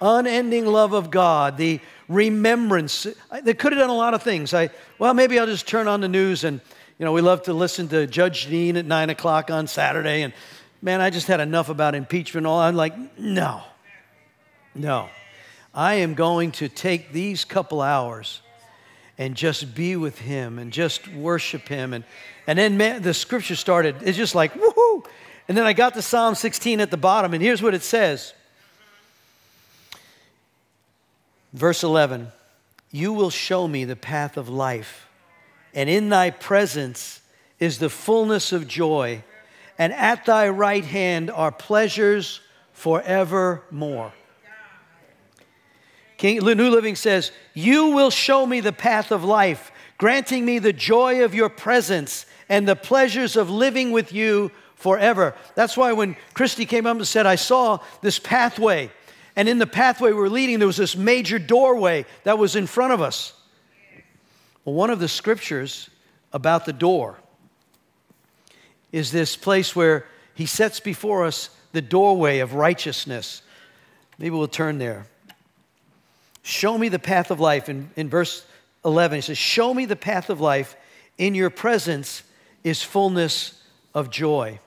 unending 0.00 0.64
love 0.64 0.94
of 0.94 1.10
God, 1.10 1.58
the 1.58 1.80
remembrance. 2.10 3.06
They 3.42 3.54
could 3.54 3.72
have 3.72 3.80
done 3.80 3.88
a 3.88 3.96
lot 3.96 4.14
of 4.14 4.22
things. 4.22 4.52
I, 4.52 4.70
well, 4.98 5.14
maybe 5.14 5.38
I'll 5.38 5.46
just 5.46 5.66
turn 5.66 5.86
on 5.86 6.00
the 6.00 6.08
news 6.08 6.44
and, 6.44 6.60
you 6.98 7.06
know, 7.06 7.12
we 7.12 7.20
love 7.20 7.44
to 7.44 7.52
listen 7.52 7.88
to 7.88 8.06
Judge 8.06 8.48
Jeanine 8.48 8.76
at 8.76 8.84
nine 8.84 9.10
o'clock 9.10 9.50
on 9.50 9.68
Saturday. 9.68 10.22
And 10.22 10.34
man, 10.82 11.00
I 11.00 11.10
just 11.10 11.28
had 11.28 11.40
enough 11.40 11.68
about 11.68 11.94
impeachment. 11.94 12.46
All 12.46 12.58
I'm 12.58 12.74
like, 12.74 12.94
no, 13.18 13.62
no. 14.74 15.08
I 15.72 15.94
am 15.94 16.14
going 16.14 16.50
to 16.52 16.68
take 16.68 17.12
these 17.12 17.44
couple 17.44 17.80
hours 17.80 18.42
and 19.16 19.36
just 19.36 19.72
be 19.74 19.94
with 19.94 20.18
him 20.18 20.58
and 20.58 20.72
just 20.72 21.06
worship 21.08 21.68
him. 21.68 21.92
And, 21.92 22.04
and 22.48 22.58
then 22.58 22.76
man, 22.76 23.02
the 23.02 23.14
scripture 23.14 23.54
started. 23.54 23.96
It's 24.02 24.18
just 24.18 24.34
like, 24.34 24.52
woohoo. 24.54 25.06
And 25.46 25.56
then 25.56 25.64
I 25.64 25.74
got 25.74 25.94
to 25.94 26.02
Psalm 26.02 26.34
16 26.34 26.80
at 26.80 26.90
the 26.90 26.96
bottom, 26.96 27.34
and 27.34 27.42
here's 27.42 27.62
what 27.62 27.74
it 27.74 27.82
says 27.82 28.34
Verse 31.52 31.82
11 31.82 32.30
You 32.90 33.12
will 33.12 33.30
show 33.30 33.66
me 33.66 33.84
the 33.84 33.96
path 33.96 34.36
of 34.36 34.48
life, 34.48 35.08
and 35.74 35.88
in 35.88 36.08
thy 36.08 36.30
presence 36.30 37.20
is 37.58 37.78
the 37.78 37.90
fullness 37.90 38.52
of 38.52 38.66
joy, 38.66 39.22
and 39.78 39.92
at 39.92 40.24
thy 40.24 40.48
right 40.48 40.84
hand 40.84 41.30
are 41.30 41.52
pleasures 41.52 42.40
forevermore. 42.72 44.12
King, 46.16 46.38
New 46.40 46.70
Living 46.70 46.96
says, 46.96 47.32
You 47.54 47.88
will 47.88 48.10
show 48.10 48.44
me 48.44 48.60
the 48.60 48.72
path 48.72 49.10
of 49.10 49.24
life, 49.24 49.72
granting 49.96 50.44
me 50.44 50.58
the 50.58 50.72
joy 50.72 51.24
of 51.24 51.34
your 51.34 51.48
presence 51.48 52.26
and 52.48 52.68
the 52.68 52.76
pleasures 52.76 53.36
of 53.36 53.48
living 53.48 53.90
with 53.90 54.12
you 54.12 54.50
forever. 54.74 55.34
That's 55.54 55.76
why 55.76 55.92
when 55.92 56.16
Christy 56.34 56.66
came 56.66 56.86
up 56.86 56.96
and 56.96 57.06
said, 57.06 57.24
I 57.24 57.36
saw 57.36 57.78
this 58.02 58.18
pathway 58.18 58.90
and 59.36 59.48
in 59.48 59.58
the 59.58 59.66
pathway 59.66 60.10
we 60.10 60.16
were 60.16 60.28
leading, 60.28 60.58
there 60.58 60.66
was 60.66 60.76
this 60.76 60.96
major 60.96 61.38
doorway 61.38 62.04
that 62.24 62.38
was 62.38 62.56
in 62.56 62.66
front 62.66 62.92
of 62.92 63.00
us. 63.00 63.32
Well, 64.64 64.74
one 64.74 64.90
of 64.90 64.98
the 64.98 65.08
scriptures 65.08 65.88
about 66.32 66.64
the 66.64 66.72
door 66.72 67.18
is 68.92 69.12
this 69.12 69.36
place 69.36 69.74
where 69.74 70.06
he 70.34 70.46
sets 70.46 70.80
before 70.80 71.24
us 71.24 71.50
the 71.72 71.82
doorway 71.82 72.40
of 72.40 72.54
righteousness. 72.54 73.42
Maybe 74.18 74.30
we'll 74.30 74.48
turn 74.48 74.78
there. 74.78 75.06
Show 76.42 76.76
me 76.76 76.88
the 76.88 76.98
path 76.98 77.30
of 77.30 77.40
life. 77.40 77.68
In, 77.68 77.90
in 77.96 78.08
verse 78.08 78.44
11, 78.84 79.16
he 79.16 79.22
says, 79.22 79.38
Show 79.38 79.72
me 79.72 79.84
the 79.84 79.96
path 79.96 80.30
of 80.30 80.40
life. 80.40 80.76
In 81.18 81.34
your 81.34 81.50
presence 81.50 82.22
is 82.64 82.82
fullness 82.82 83.62
of 83.94 84.10
joy. 84.10 84.58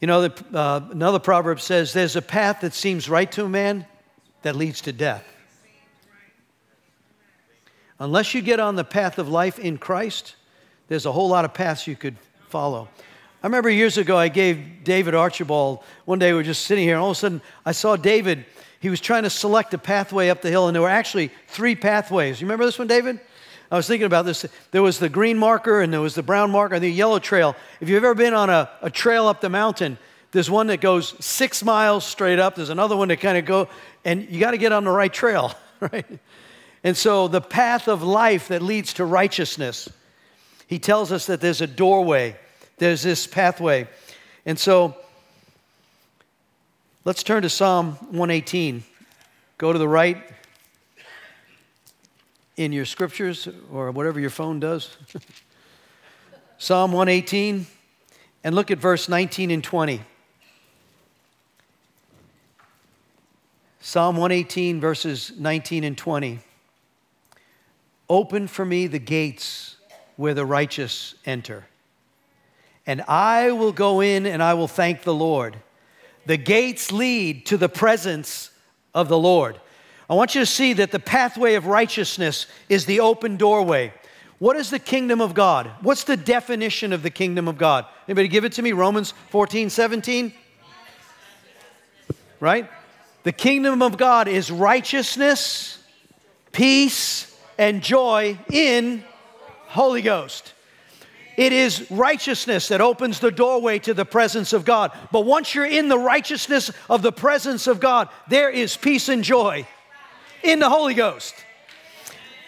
You 0.00 0.06
know, 0.06 0.28
the, 0.28 0.58
uh, 0.58 0.80
another 0.90 1.18
proverb 1.18 1.60
says, 1.60 1.92
There's 1.92 2.16
a 2.16 2.22
path 2.22 2.60
that 2.60 2.74
seems 2.74 3.08
right 3.08 3.30
to 3.32 3.44
a 3.44 3.48
man 3.48 3.86
that 4.42 4.56
leads 4.56 4.82
to 4.82 4.92
death. 4.92 5.24
Unless 7.98 8.34
you 8.34 8.42
get 8.42 8.60
on 8.60 8.74
the 8.74 8.84
path 8.84 9.18
of 9.18 9.28
life 9.28 9.58
in 9.58 9.78
Christ, 9.78 10.34
there's 10.88 11.06
a 11.06 11.12
whole 11.12 11.28
lot 11.28 11.44
of 11.44 11.54
paths 11.54 11.86
you 11.86 11.96
could 11.96 12.16
follow. 12.48 12.88
I 13.42 13.46
remember 13.46 13.70
years 13.70 13.98
ago, 13.98 14.16
I 14.16 14.28
gave 14.28 14.84
David 14.84 15.14
Archibald, 15.14 15.80
one 16.04 16.18
day 16.18 16.32
we 16.32 16.36
were 16.36 16.42
just 16.42 16.66
sitting 16.66 16.84
here, 16.84 16.94
and 16.94 17.02
all 17.02 17.10
of 17.10 17.16
a 17.16 17.20
sudden 17.20 17.42
I 17.64 17.72
saw 17.72 17.96
David, 17.96 18.44
he 18.80 18.90
was 18.90 19.00
trying 19.00 19.22
to 19.22 19.30
select 19.30 19.72
a 19.74 19.78
pathway 19.78 20.28
up 20.28 20.42
the 20.42 20.50
hill, 20.50 20.66
and 20.66 20.74
there 20.74 20.82
were 20.82 20.88
actually 20.88 21.30
three 21.46 21.74
pathways. 21.74 22.40
You 22.40 22.46
remember 22.46 22.64
this 22.64 22.78
one, 22.78 22.88
David? 22.88 23.20
I 23.74 23.76
was 23.76 23.88
thinking 23.88 24.06
about 24.06 24.24
this. 24.24 24.46
There 24.70 24.84
was 24.84 25.00
the 25.00 25.08
green 25.08 25.36
marker 25.36 25.80
and 25.80 25.92
there 25.92 26.00
was 26.00 26.14
the 26.14 26.22
brown 26.22 26.52
marker 26.52 26.76
and 26.76 26.84
the 26.84 26.88
yellow 26.88 27.18
trail. 27.18 27.56
If 27.80 27.88
you've 27.88 28.04
ever 28.04 28.14
been 28.14 28.32
on 28.32 28.48
a, 28.48 28.70
a 28.82 28.88
trail 28.88 29.26
up 29.26 29.40
the 29.40 29.48
mountain, 29.48 29.98
there's 30.30 30.48
one 30.48 30.68
that 30.68 30.80
goes 30.80 31.16
six 31.18 31.64
miles 31.64 32.04
straight 32.04 32.38
up. 32.38 32.54
There's 32.54 32.70
another 32.70 32.96
one 32.96 33.08
that 33.08 33.18
kind 33.18 33.36
of 33.36 33.44
go, 33.44 33.68
and 34.04 34.30
you 34.30 34.38
got 34.38 34.52
to 34.52 34.58
get 34.58 34.70
on 34.70 34.84
the 34.84 34.92
right 34.92 35.12
trail, 35.12 35.52
right? 35.80 36.06
And 36.84 36.96
so 36.96 37.26
the 37.26 37.40
path 37.40 37.88
of 37.88 38.04
life 38.04 38.46
that 38.46 38.62
leads 38.62 38.92
to 38.94 39.04
righteousness, 39.04 39.88
he 40.68 40.78
tells 40.78 41.10
us 41.10 41.26
that 41.26 41.40
there's 41.40 41.60
a 41.60 41.66
doorway, 41.66 42.36
there's 42.78 43.02
this 43.02 43.26
pathway. 43.26 43.88
And 44.46 44.56
so 44.56 44.94
let's 47.04 47.24
turn 47.24 47.42
to 47.42 47.50
Psalm 47.50 47.94
118. 48.12 48.84
Go 49.58 49.72
to 49.72 49.80
the 49.80 49.88
right 49.88 50.22
in 52.56 52.72
your 52.72 52.84
scriptures 52.84 53.48
or 53.72 53.90
whatever 53.90 54.20
your 54.20 54.30
phone 54.30 54.60
does. 54.60 54.96
Psalm 56.58 56.92
118, 56.92 57.66
and 58.44 58.54
look 58.54 58.70
at 58.70 58.78
verse 58.78 59.08
19 59.08 59.50
and 59.50 59.64
20. 59.64 60.00
Psalm 63.80 64.16
118, 64.16 64.80
verses 64.80 65.32
19 65.36 65.84
and 65.84 65.98
20. 65.98 66.38
Open 68.08 68.46
for 68.46 68.64
me 68.64 68.86
the 68.86 68.98
gates 68.98 69.76
where 70.16 70.34
the 70.34 70.46
righteous 70.46 71.14
enter, 71.26 71.66
and 72.86 73.02
I 73.02 73.50
will 73.52 73.72
go 73.72 74.00
in 74.00 74.26
and 74.26 74.42
I 74.42 74.54
will 74.54 74.68
thank 74.68 75.02
the 75.02 75.14
Lord. 75.14 75.56
The 76.26 76.36
gates 76.36 76.92
lead 76.92 77.46
to 77.46 77.56
the 77.56 77.68
presence 77.68 78.50
of 78.94 79.08
the 79.08 79.18
Lord. 79.18 79.60
I 80.08 80.14
want 80.14 80.34
you 80.34 80.40
to 80.40 80.46
see 80.46 80.74
that 80.74 80.90
the 80.90 80.98
pathway 80.98 81.54
of 81.54 81.66
righteousness 81.66 82.46
is 82.68 82.84
the 82.84 83.00
open 83.00 83.36
doorway. 83.36 83.92
What 84.38 84.56
is 84.56 84.68
the 84.68 84.78
kingdom 84.78 85.20
of 85.20 85.32
God? 85.32 85.70
What's 85.80 86.04
the 86.04 86.16
definition 86.16 86.92
of 86.92 87.02
the 87.02 87.10
kingdom 87.10 87.48
of 87.48 87.56
God? 87.56 87.86
Anybody 88.06 88.28
give 88.28 88.44
it 88.44 88.52
to 88.54 88.62
me? 88.62 88.72
Romans 88.72 89.14
14, 89.30 89.70
17? 89.70 90.34
Right? 92.40 92.68
The 93.22 93.32
kingdom 93.32 93.80
of 93.80 93.96
God 93.96 94.28
is 94.28 94.50
righteousness, 94.50 95.82
peace, 96.52 97.34
and 97.56 97.82
joy 97.82 98.38
in 98.52 99.02
Holy 99.68 100.02
Ghost. 100.02 100.52
It 101.38 101.52
is 101.52 101.90
righteousness 101.90 102.68
that 102.68 102.80
opens 102.82 103.20
the 103.20 103.30
doorway 103.30 103.78
to 103.80 103.94
the 103.94 104.04
presence 104.04 104.52
of 104.52 104.66
God. 104.66 104.92
But 105.10 105.22
once 105.22 105.54
you're 105.54 105.64
in 105.64 105.88
the 105.88 105.98
righteousness 105.98 106.70
of 106.90 107.00
the 107.00 107.12
presence 107.12 107.66
of 107.66 107.80
God, 107.80 108.08
there 108.28 108.50
is 108.50 108.76
peace 108.76 109.08
and 109.08 109.24
joy 109.24 109.66
in 110.44 110.58
the 110.58 110.68
Holy 110.68 110.94
Ghost. 110.94 111.34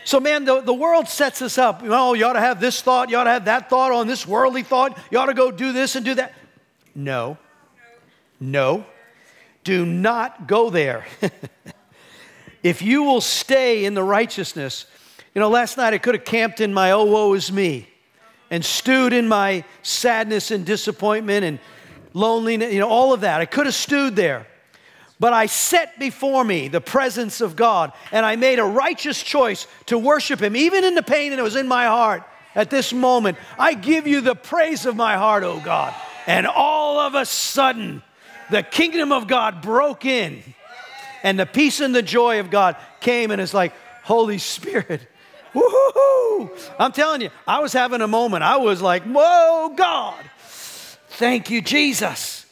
So, 0.04 0.20
man, 0.20 0.44
the, 0.44 0.60
the 0.60 0.72
world 0.72 1.08
sets 1.08 1.42
us 1.42 1.58
up. 1.58 1.82
You 1.82 1.88
know, 1.88 2.10
oh, 2.10 2.14
you 2.14 2.24
ought 2.26 2.34
to 2.34 2.40
have 2.40 2.60
this 2.60 2.80
thought, 2.80 3.10
you 3.10 3.16
ought 3.16 3.24
to 3.24 3.30
have 3.30 3.46
that 3.46 3.68
thought 3.68 3.90
on 3.90 4.06
this 4.06 4.24
worldly 4.24 4.62
thought, 4.62 4.96
you 5.10 5.18
ought 5.18 5.26
to 5.26 5.34
go 5.34 5.50
do 5.50 5.72
this 5.72 5.96
and 5.96 6.04
do 6.04 6.14
that. 6.14 6.32
No. 6.94 7.38
No. 8.38 8.86
Do 9.64 9.84
not 9.84 10.46
go 10.46 10.70
there. 10.70 11.06
if 12.62 12.82
you 12.82 13.02
will 13.02 13.20
stay 13.20 13.84
in 13.84 13.94
the 13.94 14.02
righteousness, 14.02 14.86
you 15.34 15.40
know, 15.40 15.48
last 15.48 15.76
night 15.76 15.92
I 15.92 15.98
could 15.98 16.14
have 16.14 16.24
camped 16.24 16.60
in 16.60 16.72
my 16.72 16.92
oh, 16.92 17.04
woe 17.04 17.32
is 17.34 17.50
me. 17.50 17.88
and 18.48 18.64
stewed 18.64 19.12
in 19.12 19.26
my 19.26 19.64
sadness 19.82 20.52
and 20.52 20.64
disappointment 20.64 21.44
and 21.44 21.58
loneliness, 22.14 22.72
you 22.72 22.78
know, 22.78 22.88
all 22.88 23.12
of 23.12 23.22
that. 23.22 23.40
I 23.40 23.44
could 23.44 23.66
have 23.66 23.74
stewed 23.74 24.14
there. 24.14 24.46
But 25.18 25.32
I 25.32 25.46
set 25.46 25.98
before 25.98 26.44
me 26.44 26.68
the 26.68 26.80
presence 26.80 27.40
of 27.40 27.56
God 27.56 27.92
and 28.12 28.26
I 28.26 28.36
made 28.36 28.58
a 28.58 28.64
righteous 28.64 29.22
choice 29.22 29.66
to 29.86 29.98
worship 29.98 30.40
Him, 30.40 30.54
even 30.56 30.84
in 30.84 30.94
the 30.94 31.02
pain 31.02 31.34
that 31.34 31.42
was 31.42 31.56
in 31.56 31.66
my 31.66 31.86
heart 31.86 32.22
at 32.54 32.70
this 32.70 32.92
moment. 32.92 33.38
I 33.58 33.74
give 33.74 34.06
you 34.06 34.20
the 34.20 34.34
praise 34.34 34.84
of 34.84 34.96
my 34.96 35.16
heart, 35.16 35.42
oh 35.42 35.60
God. 35.60 35.94
And 36.26 36.46
all 36.46 36.98
of 36.98 37.14
a 37.14 37.24
sudden, 37.24 38.02
the 38.50 38.62
kingdom 38.62 39.12
of 39.12 39.26
God 39.26 39.62
broke 39.62 40.04
in 40.04 40.42
and 41.22 41.38
the 41.38 41.46
peace 41.46 41.80
and 41.80 41.94
the 41.94 42.02
joy 42.02 42.40
of 42.40 42.50
God 42.50 42.76
came 43.00 43.30
and 43.30 43.40
it's 43.40 43.54
like, 43.54 43.72
Holy 44.04 44.38
Spirit, 44.38 45.08
woohoo! 45.54 46.50
I'm 46.78 46.92
telling 46.92 47.22
you, 47.22 47.30
I 47.46 47.60
was 47.60 47.72
having 47.72 48.00
a 48.00 48.08
moment. 48.08 48.44
I 48.44 48.58
was 48.58 48.82
like, 48.82 49.02
whoa, 49.04 49.72
God, 49.76 50.22
thank 50.38 51.50
you, 51.50 51.62
Jesus. 51.62 52.45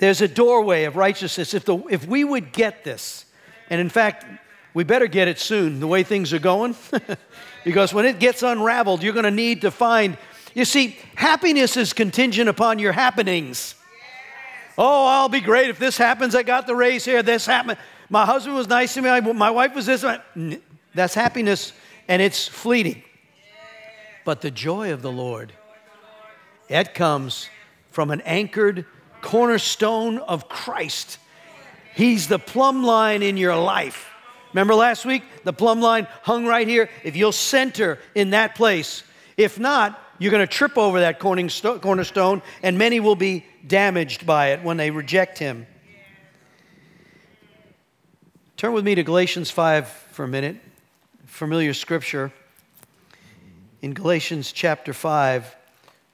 There's 0.00 0.22
a 0.22 0.28
doorway 0.28 0.84
of 0.84 0.96
righteousness. 0.96 1.52
If, 1.52 1.66
the, 1.66 1.76
if 1.90 2.06
we 2.06 2.24
would 2.24 2.52
get 2.52 2.84
this, 2.84 3.26
and 3.68 3.82
in 3.82 3.90
fact, 3.90 4.24
we 4.72 4.82
better 4.82 5.06
get 5.06 5.28
it 5.28 5.38
soon, 5.38 5.78
the 5.78 5.86
way 5.86 6.02
things 6.02 6.32
are 6.32 6.38
going, 6.38 6.74
because 7.64 7.92
when 7.92 8.06
it 8.06 8.18
gets 8.18 8.42
unraveled, 8.42 9.02
you're 9.02 9.12
going 9.12 9.24
to 9.24 9.30
need 9.30 9.60
to 9.60 9.70
find. 9.70 10.16
You 10.54 10.64
see, 10.64 10.96
happiness 11.16 11.76
is 11.76 11.92
contingent 11.92 12.48
upon 12.48 12.78
your 12.78 12.92
happenings. 12.92 13.74
Oh, 14.78 15.06
I'll 15.06 15.28
be 15.28 15.40
great 15.40 15.68
if 15.68 15.78
this 15.78 15.98
happens. 15.98 16.34
I 16.34 16.44
got 16.44 16.66
the 16.66 16.74
raise 16.74 17.04
here. 17.04 17.22
This 17.22 17.44
happened. 17.44 17.78
My 18.08 18.24
husband 18.24 18.56
was 18.56 18.68
nice 18.68 18.94
to 18.94 19.02
me. 19.02 19.32
My 19.34 19.50
wife 19.50 19.74
was 19.74 19.84
this. 19.84 20.02
That's 20.94 21.12
happiness, 21.12 21.74
and 22.08 22.22
it's 22.22 22.48
fleeting. 22.48 23.02
But 24.24 24.40
the 24.40 24.50
joy 24.50 24.94
of 24.94 25.02
the 25.02 25.12
Lord, 25.12 25.52
it 26.70 26.94
comes 26.94 27.50
from 27.90 28.10
an 28.10 28.22
anchored 28.22 28.86
cornerstone 29.22 30.18
of 30.18 30.48
Christ. 30.48 31.18
He's 31.94 32.28
the 32.28 32.38
plumb 32.38 32.82
line 32.82 33.22
in 33.22 33.36
your 33.36 33.56
life. 33.56 34.08
Remember 34.52 34.74
last 34.74 35.04
week? 35.04 35.22
The 35.44 35.52
plumb 35.52 35.80
line 35.80 36.06
hung 36.22 36.46
right 36.46 36.66
here. 36.66 36.88
If 37.04 37.16
you'll 37.16 37.32
center 37.32 37.98
in 38.14 38.30
that 38.30 38.54
place, 38.54 39.04
if 39.36 39.58
not, 39.58 40.00
you're 40.18 40.30
going 40.30 40.46
to 40.46 40.52
trip 40.52 40.76
over 40.76 41.00
that 41.00 41.18
cornerstone, 41.18 42.42
and 42.62 42.76
many 42.76 43.00
will 43.00 43.16
be 43.16 43.46
damaged 43.66 44.26
by 44.26 44.48
it 44.48 44.62
when 44.62 44.76
they 44.76 44.90
reject 44.90 45.38
Him. 45.38 45.66
Turn 48.56 48.72
with 48.72 48.84
me 48.84 48.94
to 48.94 49.02
Galatians 49.02 49.50
5 49.50 49.88
for 49.88 50.24
a 50.24 50.28
minute. 50.28 50.56
Familiar 51.24 51.72
scripture. 51.72 52.32
In 53.80 53.94
Galatians 53.94 54.52
chapter 54.52 54.92
5, 54.92 55.56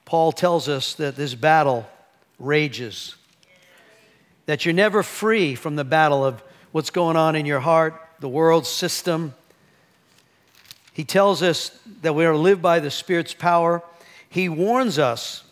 Paul 0.05 0.31
tells 0.31 0.69
us 0.69 0.93
that 0.93 1.17
this 1.17 1.35
battle 1.35 1.85
rages. 2.39 3.15
That 4.45 4.65
you're 4.65 4.73
never 4.73 5.03
free 5.03 5.55
from 5.55 5.75
the 5.75 5.83
battle 5.83 6.25
of 6.25 6.41
what's 6.71 6.89
going 6.89 7.17
on 7.17 7.35
in 7.35 7.45
your 7.45 7.59
heart, 7.59 8.01
the 8.19 8.29
world 8.29 8.65
system. 8.65 9.33
He 10.93 11.03
tells 11.03 11.43
us 11.43 11.77
that 12.01 12.13
we 12.13 12.25
are 12.25 12.31
to 12.31 12.37
live 12.37 12.61
by 12.61 12.79
the 12.79 12.91
Spirit's 12.91 13.33
power. 13.33 13.83
He 14.29 14.49
warns 14.49 14.99
us. 14.99 15.43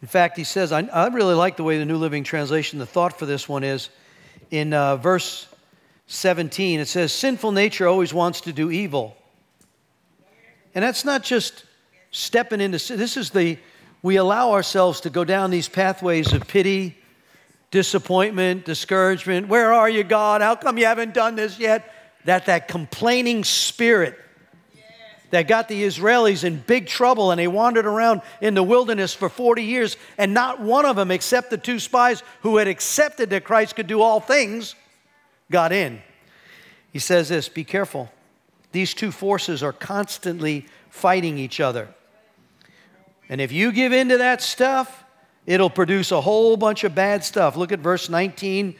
In 0.00 0.08
fact, 0.08 0.36
he 0.36 0.44
says, 0.44 0.72
I, 0.72 0.82
I 0.82 1.08
really 1.08 1.34
like 1.34 1.56
the 1.56 1.64
way 1.64 1.78
the 1.78 1.84
New 1.84 1.96
Living 1.96 2.22
Translation, 2.22 2.78
the 2.78 2.86
thought 2.86 3.18
for 3.18 3.26
this 3.26 3.48
one 3.48 3.64
is 3.64 3.90
in 4.50 4.72
uh, 4.72 4.96
verse 4.96 5.46
17, 6.06 6.80
it 6.80 6.86
says, 6.86 7.12
Sinful 7.12 7.52
nature 7.52 7.86
always 7.86 8.14
wants 8.14 8.40
to 8.42 8.52
do 8.52 8.70
evil. 8.70 9.16
And 10.74 10.82
that's 10.82 11.04
not 11.04 11.22
just 11.22 11.64
stepping 12.10 12.60
into 12.60 12.78
sin. 12.78 12.98
This 12.98 13.16
is 13.16 13.30
the 13.30 13.58
we 14.02 14.16
allow 14.16 14.52
ourselves 14.52 15.00
to 15.02 15.10
go 15.10 15.24
down 15.24 15.50
these 15.50 15.68
pathways 15.68 16.32
of 16.32 16.46
pity, 16.46 16.96
disappointment, 17.70 18.64
discouragement. 18.64 19.48
Where 19.48 19.72
are 19.72 19.90
you, 19.90 20.04
God? 20.04 20.40
How 20.40 20.54
come 20.54 20.78
you 20.78 20.86
haven't 20.86 21.14
done 21.14 21.36
this 21.36 21.58
yet? 21.58 21.92
That 22.24 22.46
that 22.46 22.68
complaining 22.68 23.44
spirit 23.44 24.18
that 25.30 25.46
got 25.46 25.68
the 25.68 25.82
Israelis 25.82 26.44
in 26.44 26.58
big 26.66 26.86
trouble 26.86 27.30
and 27.30 27.38
they 27.38 27.48
wandered 27.48 27.86
around 27.86 28.22
in 28.40 28.54
the 28.54 28.62
wilderness 28.62 29.12
for 29.12 29.28
40 29.28 29.62
years 29.62 29.96
and 30.16 30.32
not 30.32 30.60
one 30.60 30.86
of 30.86 30.96
them 30.96 31.10
except 31.10 31.50
the 31.50 31.58
two 31.58 31.78
spies 31.78 32.22
who 32.42 32.56
had 32.56 32.68
accepted 32.68 33.30
that 33.30 33.44
Christ 33.44 33.76
could 33.76 33.86
do 33.86 34.00
all 34.00 34.20
things 34.20 34.74
got 35.50 35.72
in. 35.72 36.00
He 36.92 36.98
says 36.98 37.28
this, 37.28 37.48
be 37.48 37.64
careful. 37.64 38.10
These 38.72 38.94
two 38.94 39.12
forces 39.12 39.62
are 39.62 39.72
constantly 39.72 40.66
fighting 40.88 41.38
each 41.38 41.60
other. 41.60 41.88
And 43.28 43.40
if 43.40 43.52
you 43.52 43.72
give 43.72 43.92
in 43.92 44.08
to 44.08 44.18
that 44.18 44.40
stuff, 44.40 45.04
it'll 45.46 45.70
produce 45.70 46.12
a 46.12 46.20
whole 46.20 46.56
bunch 46.56 46.84
of 46.84 46.94
bad 46.94 47.24
stuff. 47.24 47.56
Look 47.56 47.72
at 47.72 47.80
verse 47.80 48.08
19. 48.08 48.76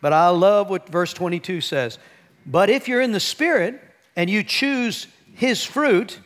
But 0.00 0.12
I 0.12 0.28
love 0.28 0.70
what 0.70 0.88
verse 0.88 1.12
22 1.12 1.60
says. 1.60 1.98
But 2.46 2.70
if 2.70 2.88
you're 2.88 3.00
in 3.00 3.12
the 3.12 3.20
Spirit 3.20 3.80
and 4.16 4.30
you 4.30 4.42
choose 4.42 5.06
His 5.34 5.64
fruit, 5.64 6.20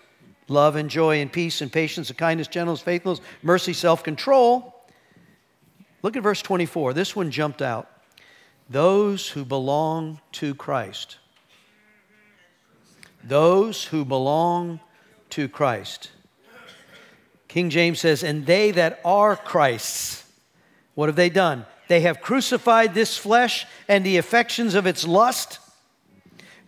love 0.48 0.76
and 0.76 0.90
joy 0.90 1.20
and 1.20 1.32
peace 1.32 1.60
and 1.60 1.72
patience 1.72 2.10
and 2.10 2.18
kindness, 2.18 2.48
gentleness, 2.48 2.82
faithfulness, 2.82 3.20
mercy, 3.42 3.72
self 3.72 4.02
control, 4.02 4.84
look 6.02 6.16
at 6.16 6.22
verse 6.22 6.42
24. 6.42 6.92
This 6.92 7.16
one 7.16 7.30
jumped 7.30 7.62
out. 7.62 7.88
Those 8.68 9.28
who 9.28 9.44
belong 9.44 10.20
to 10.32 10.54
Christ. 10.54 11.18
Those 13.24 13.84
who 13.84 14.04
belong 14.04 14.80
to 15.30 15.48
Christ. 15.48 16.10
King 17.52 17.68
James 17.68 18.00
says, 18.00 18.22
And 18.22 18.46
they 18.46 18.70
that 18.70 18.98
are 19.04 19.36
Christ's, 19.36 20.24
what 20.94 21.10
have 21.10 21.16
they 21.16 21.28
done? 21.28 21.66
They 21.86 22.00
have 22.00 22.22
crucified 22.22 22.94
this 22.94 23.18
flesh 23.18 23.66
and 23.88 24.06
the 24.06 24.16
affections 24.16 24.74
of 24.74 24.86
its 24.86 25.06
lust. 25.06 25.58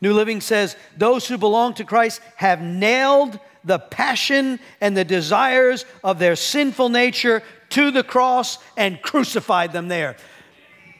New 0.02 0.12
Living 0.12 0.42
says, 0.42 0.76
Those 0.94 1.26
who 1.26 1.38
belong 1.38 1.72
to 1.74 1.84
Christ 1.84 2.20
have 2.36 2.60
nailed 2.60 3.40
the 3.64 3.78
passion 3.78 4.60
and 4.82 4.94
the 4.94 5.06
desires 5.06 5.86
of 6.02 6.18
their 6.18 6.36
sinful 6.36 6.90
nature 6.90 7.42
to 7.70 7.90
the 7.90 8.04
cross 8.04 8.58
and 8.76 9.00
crucified 9.00 9.72
them 9.72 9.88
there. 9.88 10.16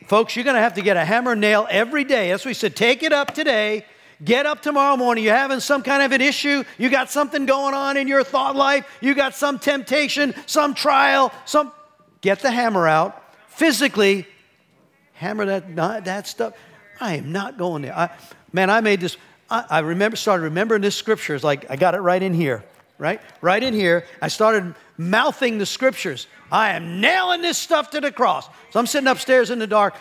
Folks, 0.07 0.35
you're 0.35 0.47
going 0.47 0.57
to 0.57 0.63
have 0.63 0.75
to 0.75 0.83
get 0.83 0.97
a 0.97 1.05
hammer 1.05 1.37
nail 1.37 1.67
every 1.71 2.05
day. 2.05 2.31
That's 2.31 2.47
we 2.47 2.55
said. 2.55 2.75
Take 2.75 3.03
it 3.03 3.13
up 3.13 3.35
today 3.35 3.85
Get 4.25 4.47
up 4.47 4.63
tomorrow 4.63 4.97
morning. 4.97 5.25
You're 5.25 5.37
having 5.37 5.61
some 5.61 5.83
kind 5.83 6.03
of 6.03 6.13
an 6.13 6.21
issue. 6.21 6.65
You 6.79 6.89
got 6.89 7.11
something 7.11 7.45
going 7.45 7.75
on 7.75 7.97
in 7.97 8.09
your 8.09 8.25
thought 8.25 8.57
life. 8.57 8.87
You 9.01 9.15
got 9.15 9.35
some 9.35 9.59
temptation, 9.59 10.35
some 10.47 10.75
trial, 10.75 11.33
some. 11.45 11.73
Get 12.21 12.41
the 12.41 12.51
hammer 12.51 12.89
out. 12.89 13.23
Physically, 13.49 14.27
hammer 15.13 15.45
that, 15.45 16.05
that 16.05 16.27
stuff. 16.27 16.55
I 17.01 17.17
am 17.17 17.33
not 17.33 17.59
going 17.59 17.83
there. 17.83 17.97
I, 17.97 18.11
man, 18.53 18.71
I 18.71 18.81
made 18.81 19.01
this. 19.01 19.17
I, 19.51 19.65
I 19.69 19.79
remember, 19.81 20.17
started 20.17 20.45
remembering 20.45 20.81
this 20.81 20.97
scripture. 20.97 21.35
It's 21.35 21.45
like, 21.45 21.71
I 21.71 21.77
got 21.77 21.95
it 21.95 22.01
right 22.01 22.23
in 22.23 22.33
here, 22.33 22.65
right? 22.99 23.21
Right 23.43 23.63
in 23.63 23.75
here. 23.75 24.07
I 24.23 24.29
started 24.29 24.75
mouthing 24.97 25.59
the 25.59 25.67
scriptures. 25.67 26.29
I 26.51 26.71
am 26.71 27.01
nailing 27.01 27.43
this 27.43 27.59
stuff 27.59 27.91
to 27.91 28.01
the 28.01 28.11
cross. 28.11 28.49
So 28.71 28.81
I'm 28.81 28.87
sitting 28.87 29.09
upstairs 29.09 29.51
in 29.51 29.59
the 29.59 29.67
dark 29.67 29.95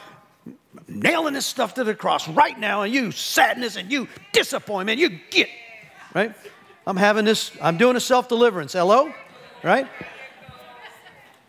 nailing 0.87 1.33
this 1.33 1.45
stuff 1.45 1.75
to 1.75 1.83
the 1.83 1.95
cross 1.95 2.27
right 2.27 2.57
now, 2.57 2.83
and 2.83 2.93
you 2.93 3.11
sadness 3.11 3.75
and 3.75 3.91
you 3.91 4.07
disappointment, 4.31 4.99
you 4.99 5.19
get, 5.29 5.49
right? 6.13 6.33
I'm 6.85 6.97
having 6.97 7.25
this, 7.25 7.51
I'm 7.61 7.77
doing 7.77 7.95
a 7.95 7.99
self 7.99 8.27
deliverance. 8.27 8.73
Hello? 8.73 9.13
Right? 9.63 9.87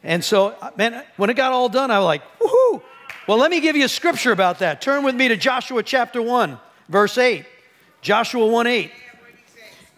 And 0.02 0.22
so, 0.22 0.48
uh, 0.48 0.70
man, 0.76 1.02
when 1.16 1.30
it 1.30 1.34
got 1.34 1.52
all 1.52 1.68
done, 1.68 1.90
I 1.90 1.98
was 1.98 2.06
like, 2.06 2.22
woohoo. 2.38 2.82
Well, 3.26 3.38
let 3.38 3.50
me 3.50 3.60
give 3.60 3.74
you 3.74 3.86
a 3.86 3.88
scripture 3.88 4.32
about 4.32 4.58
that. 4.58 4.82
Turn 4.82 5.02
with 5.02 5.14
me 5.14 5.28
to 5.28 5.36
Joshua 5.36 5.82
chapter 5.82 6.20
1, 6.20 6.58
verse 6.88 7.16
8. 7.16 7.46
Joshua 8.02 8.46
1 8.46 8.66
8. 8.66 8.90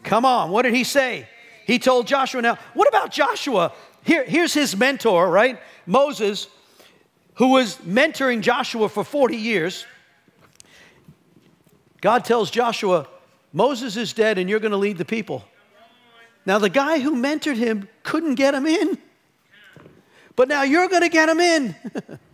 Come 0.04 0.24
on, 0.24 0.50
what 0.50 0.62
did 0.62 0.74
he 0.74 0.84
say? 0.84 1.28
He 1.66 1.80
told 1.80 2.06
Joshua, 2.06 2.40
now, 2.40 2.58
what 2.74 2.86
about 2.86 3.10
Joshua? 3.10 3.72
Here, 4.04 4.22
here's 4.22 4.54
his 4.54 4.76
mentor, 4.76 5.28
right? 5.28 5.58
Moses 5.84 6.46
who 7.36 7.48
was 7.48 7.76
mentoring 7.76 8.40
Joshua 8.40 8.88
for 8.88 9.04
40 9.04 9.36
years, 9.36 9.86
God 12.00 12.24
tells 12.24 12.50
Joshua, 12.50 13.06
Moses 13.52 13.96
is 13.96 14.12
dead 14.12 14.38
and 14.38 14.48
you're 14.50 14.60
going 14.60 14.72
to 14.72 14.78
lead 14.78 14.98
the 14.98 15.04
people. 15.04 15.44
Now, 16.44 16.58
the 16.58 16.70
guy 16.70 16.98
who 17.00 17.16
mentored 17.16 17.56
him 17.56 17.88
couldn't 18.02 18.36
get 18.36 18.54
him 18.54 18.66
in, 18.66 18.98
but 20.34 20.48
now 20.48 20.62
you're 20.62 20.88
going 20.88 21.02
to 21.02 21.08
get 21.08 21.28
him 21.28 21.40
in. 21.40 21.74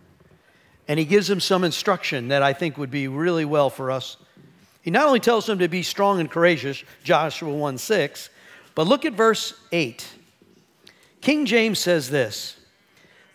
and 0.87 0.99
he 0.99 1.05
gives 1.05 1.29
him 1.29 1.39
some 1.39 1.63
instruction 1.63 2.29
that 2.29 2.43
I 2.43 2.53
think 2.53 2.77
would 2.77 2.91
be 2.91 3.07
really 3.07 3.45
well 3.45 3.69
for 3.69 3.91
us. 3.91 4.17
He 4.81 4.91
not 4.91 5.07
only 5.07 5.19
tells 5.19 5.49
him 5.49 5.59
to 5.59 5.67
be 5.67 5.83
strong 5.83 6.19
and 6.19 6.29
courageous, 6.29 6.83
Joshua 7.03 7.53
1 7.53 7.77
6, 7.77 8.29
but 8.75 8.87
look 8.87 9.05
at 9.05 9.13
verse 9.13 9.53
8. 9.71 10.07
King 11.21 11.45
James 11.45 11.79
says 11.79 12.09
this 12.09 12.57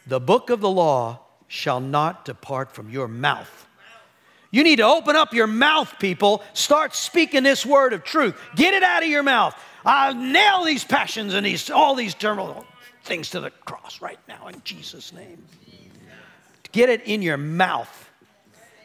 The 0.06 0.20
book 0.20 0.50
of 0.50 0.60
the 0.60 0.70
law 0.70 1.20
shall 1.48 1.80
not 1.80 2.24
depart 2.24 2.72
from 2.72 2.90
your 2.90 3.08
mouth. 3.08 3.66
You 4.50 4.62
need 4.62 4.76
to 4.76 4.84
open 4.84 5.16
up 5.16 5.34
your 5.34 5.46
mouth, 5.46 5.94
people. 5.98 6.42
Start 6.54 6.94
speaking 6.94 7.42
this 7.42 7.66
word 7.66 7.92
of 7.92 8.04
truth. 8.04 8.34
Get 8.56 8.72
it 8.74 8.82
out 8.82 9.02
of 9.02 9.08
your 9.08 9.22
mouth. 9.22 9.54
I'll 9.84 10.14
nail 10.14 10.64
these 10.64 10.84
passions 10.84 11.34
and 11.34 11.44
these, 11.44 11.70
all 11.70 11.94
these 11.94 12.14
terminal 12.14 12.64
things 13.04 13.30
to 13.30 13.40
the 13.40 13.50
cross 13.50 14.00
right 14.00 14.18
now 14.28 14.48
in 14.48 14.60
Jesus' 14.64 15.12
name. 15.12 15.44
Get 16.72 16.88
it 16.88 17.02
in 17.02 17.22
your 17.22 17.36
mouth. 17.36 18.10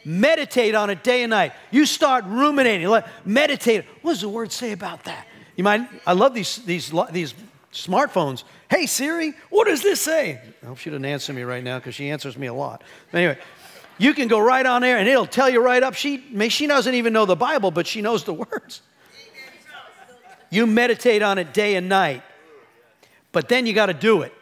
Meditate 0.04 0.74
on 0.74 0.90
it 0.90 1.02
day 1.02 1.22
and 1.22 1.30
night. 1.30 1.52
You 1.70 1.86
start 1.86 2.24
ruminating, 2.26 2.94
meditate. 3.24 3.86
What 4.02 4.12
does 4.12 4.20
the 4.20 4.28
word 4.28 4.52
say 4.52 4.72
about 4.72 5.04
that? 5.04 5.26
You 5.56 5.64
might, 5.64 5.88
I 6.06 6.12
love 6.12 6.34
these, 6.34 6.56
these, 6.56 6.92
these 7.10 7.34
smartphones. 7.74 8.44
Hey 8.70 8.86
Siri, 8.86 9.34
what 9.50 9.66
does 9.66 9.82
this 9.82 10.00
say? 10.00 10.40
I 10.62 10.66
hope 10.66 10.78
she 10.78 10.90
doesn't 10.90 11.04
answer 11.04 11.32
me 11.32 11.42
right 11.42 11.62
now 11.62 11.78
because 11.78 11.94
she 11.94 12.08
answers 12.08 12.38
me 12.38 12.46
a 12.46 12.54
lot. 12.54 12.82
Anyway, 13.12 13.36
you 13.98 14.14
can 14.14 14.28
go 14.28 14.38
right 14.38 14.64
on 14.64 14.80
there 14.80 14.96
and 14.96 15.08
it'll 15.08 15.26
tell 15.26 15.50
you 15.50 15.62
right 15.62 15.82
up. 15.82 15.94
She, 15.94 16.24
may 16.30 16.48
she 16.48 16.66
doesn't 16.66 16.94
even 16.94 17.12
know 17.12 17.26
the 17.26 17.36
Bible, 17.36 17.70
but 17.70 17.86
she 17.86 18.00
knows 18.00 18.24
the 18.24 18.32
words. 18.32 18.80
You 20.50 20.66
meditate 20.66 21.20
on 21.20 21.38
it 21.38 21.52
day 21.52 21.74
and 21.74 21.88
night, 21.88 22.22
but 23.32 23.48
then 23.48 23.66
you 23.66 23.72
got 23.72 23.86
to 23.86 23.94
do 23.94 24.22
it. 24.22 24.32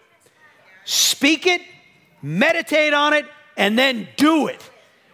Speak 0.84 1.46
it, 1.46 1.62
meditate 2.20 2.92
on 2.92 3.14
it, 3.14 3.24
and 3.56 3.78
then 3.78 4.08
do 4.16 4.46
it. 4.46 4.62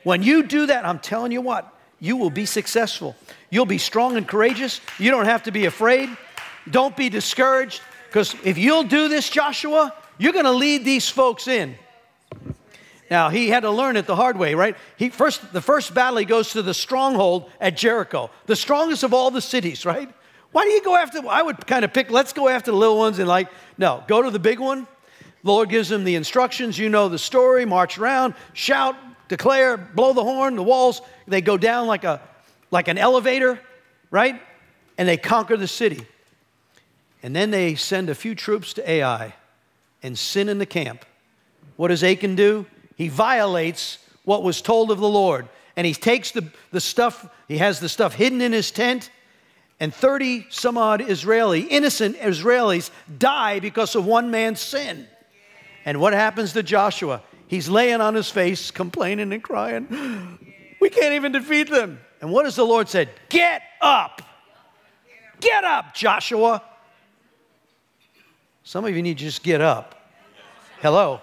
When 0.02 0.24
you 0.24 0.42
do 0.42 0.66
that, 0.66 0.84
I'm 0.84 0.98
telling 0.98 1.30
you 1.30 1.40
what, 1.40 1.72
you 2.00 2.16
will 2.16 2.30
be 2.30 2.46
successful. 2.46 3.14
You'll 3.50 3.66
be 3.66 3.78
strong 3.78 4.16
and 4.16 4.26
courageous. 4.26 4.80
You 4.98 5.12
don't 5.12 5.26
have 5.26 5.44
to 5.44 5.52
be 5.52 5.66
afraid. 5.66 6.08
Don't 6.70 6.96
be 6.96 7.08
discouraged, 7.08 7.80
because 8.08 8.34
if 8.44 8.58
you'll 8.58 8.84
do 8.84 9.08
this, 9.08 9.28
Joshua, 9.28 9.94
you're 10.18 10.32
going 10.32 10.44
to 10.44 10.52
lead 10.52 10.84
these 10.84 11.08
folks 11.08 11.46
in. 11.46 11.76
Now 13.10 13.30
he 13.30 13.48
had 13.48 13.60
to 13.60 13.70
learn 13.70 13.96
it 13.96 14.06
the 14.06 14.16
hard 14.16 14.36
way, 14.36 14.54
right? 14.54 14.76
He 14.96 15.08
first 15.08 15.52
the 15.52 15.62
first 15.62 15.94
battle 15.94 16.18
he 16.18 16.26
goes 16.26 16.52
to 16.52 16.62
the 16.62 16.74
stronghold 16.74 17.50
at 17.58 17.76
Jericho, 17.76 18.30
the 18.46 18.56
strongest 18.56 19.02
of 19.02 19.14
all 19.14 19.30
the 19.30 19.40
cities, 19.40 19.86
right? 19.86 20.12
Why 20.52 20.64
do 20.64 20.70
you 20.70 20.82
go 20.82 20.94
after? 20.94 21.26
I 21.26 21.40
would 21.40 21.66
kind 21.66 21.86
of 21.86 21.94
pick. 21.94 22.10
Let's 22.10 22.34
go 22.34 22.48
after 22.48 22.70
the 22.70 22.76
little 22.76 22.98
ones 22.98 23.18
and 23.18 23.26
like 23.26 23.48
no, 23.78 24.04
go 24.08 24.20
to 24.20 24.30
the 24.30 24.38
big 24.38 24.58
one. 24.58 24.86
The 25.42 25.50
Lord 25.50 25.70
gives 25.70 25.90
him 25.90 26.04
the 26.04 26.16
instructions. 26.16 26.78
You 26.78 26.88
know 26.88 27.08
the 27.08 27.18
story. 27.18 27.64
March 27.64 27.96
around, 27.96 28.34
shout, 28.52 28.96
declare, 29.28 29.76
blow 29.76 30.12
the 30.12 30.24
horn, 30.24 30.56
the 30.56 30.62
walls, 30.62 31.00
they 31.26 31.40
go 31.40 31.56
down 31.56 31.86
like, 31.86 32.04
a, 32.04 32.20
like 32.70 32.88
an 32.88 32.98
elevator, 32.98 33.60
right? 34.10 34.40
And 34.96 35.08
they 35.08 35.16
conquer 35.16 35.56
the 35.56 35.68
city. 35.68 36.06
And 37.22 37.34
then 37.34 37.50
they 37.50 37.74
send 37.74 38.10
a 38.10 38.14
few 38.14 38.34
troops 38.34 38.72
to 38.74 38.90
Ai 38.90 39.34
and 40.02 40.18
sin 40.18 40.48
in 40.48 40.58
the 40.58 40.66
camp. 40.66 41.04
What 41.76 41.88
does 41.88 42.02
Achan 42.02 42.36
do? 42.36 42.66
He 42.96 43.08
violates 43.08 43.98
what 44.24 44.42
was 44.42 44.60
told 44.60 44.90
of 44.90 44.98
the 44.98 45.08
Lord. 45.08 45.48
And 45.76 45.86
he 45.86 45.94
takes 45.94 46.32
the, 46.32 46.44
the 46.70 46.80
stuff, 46.80 47.28
he 47.46 47.58
has 47.58 47.80
the 47.80 47.88
stuff 47.88 48.14
hidden 48.14 48.40
in 48.40 48.52
his 48.52 48.70
tent, 48.70 49.10
and 49.80 49.94
30 49.94 50.46
some 50.50 50.76
odd 50.76 51.08
Israeli, 51.08 51.60
innocent 51.60 52.16
Israelis, 52.16 52.90
die 53.18 53.60
because 53.60 53.94
of 53.94 54.04
one 54.04 54.30
man's 54.30 54.60
sin. 54.60 55.06
And 55.84 56.00
what 56.00 56.12
happens 56.12 56.52
to 56.54 56.62
Joshua? 56.62 57.22
He's 57.46 57.68
laying 57.68 58.00
on 58.00 58.14
his 58.14 58.30
face, 58.30 58.70
complaining 58.70 59.32
and 59.32 59.42
crying. 59.42 60.38
We 60.80 60.90
can't 60.90 61.14
even 61.14 61.32
defeat 61.32 61.68
them. 61.68 61.98
And 62.20 62.30
what 62.30 62.44
does 62.44 62.54
the 62.54 62.64
Lord 62.64 62.88
say? 62.88 63.08
Get 63.30 63.62
up. 63.80 64.22
Get 65.40 65.64
up, 65.64 65.92
Joshua. 65.92 66.62
Some 68.68 68.84
of 68.84 68.94
you 68.94 69.00
need 69.00 69.16
to 69.16 69.24
just 69.24 69.42
get 69.42 69.62
up. 69.62 69.94
Hello. 70.82 71.22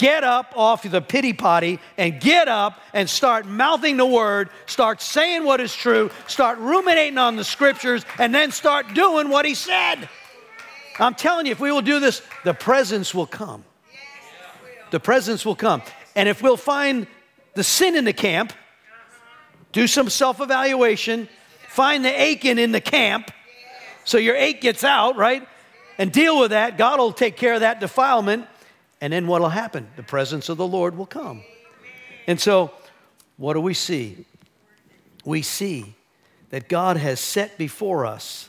Get 0.00 0.24
up 0.24 0.54
off 0.56 0.82
the 0.82 1.00
pity 1.00 1.32
potty 1.32 1.78
and 1.96 2.20
get 2.20 2.48
up 2.48 2.80
and 2.92 3.08
start 3.08 3.46
mouthing 3.46 3.96
the 3.96 4.04
word, 4.04 4.50
start 4.66 5.00
saying 5.00 5.44
what 5.44 5.60
is 5.60 5.72
true, 5.72 6.10
start 6.26 6.58
ruminating 6.58 7.16
on 7.16 7.36
the 7.36 7.44
scriptures, 7.44 8.04
and 8.18 8.34
then 8.34 8.50
start 8.50 8.92
doing 8.92 9.28
what 9.28 9.44
he 9.44 9.54
said. 9.54 10.08
I'm 10.98 11.14
telling 11.14 11.46
you, 11.46 11.52
if 11.52 11.60
we 11.60 11.70
will 11.70 11.80
do 11.80 12.00
this, 12.00 12.22
the 12.42 12.54
presence 12.54 13.14
will 13.14 13.26
come 13.26 13.62
the 14.90 14.98
presence 14.98 15.46
will 15.46 15.54
come. 15.54 15.80
And 16.16 16.28
if 16.28 16.42
we'll 16.42 16.56
find 16.56 17.06
the 17.54 17.62
sin 17.62 17.94
in 17.94 18.04
the 18.04 18.12
camp, 18.12 18.52
do 19.70 19.86
some 19.86 20.08
self 20.08 20.40
evaluation, 20.40 21.28
find 21.68 22.04
the 22.04 22.20
Achan 22.20 22.58
in 22.58 22.72
the 22.72 22.80
camp, 22.80 23.30
so 24.04 24.18
your 24.18 24.34
ache 24.34 24.60
gets 24.60 24.82
out, 24.82 25.14
right? 25.14 25.46
And 25.98 26.12
deal 26.12 26.38
with 26.38 26.50
that. 26.50 26.78
God 26.78 26.98
will 26.98 27.12
take 27.12 27.36
care 27.36 27.54
of 27.54 27.60
that 27.60 27.80
defilement. 27.80 28.46
And 29.00 29.12
then 29.12 29.26
what 29.26 29.40
will 29.40 29.48
happen? 29.48 29.88
The 29.96 30.02
presence 30.02 30.48
of 30.48 30.56
the 30.56 30.66
Lord 30.66 30.96
will 30.96 31.06
come. 31.06 31.42
And 32.26 32.40
so, 32.40 32.72
what 33.36 33.54
do 33.54 33.60
we 33.60 33.74
see? 33.74 34.24
We 35.24 35.42
see 35.42 35.94
that 36.50 36.68
God 36.68 36.96
has 36.96 37.20
set 37.20 37.58
before 37.58 38.06
us. 38.06 38.48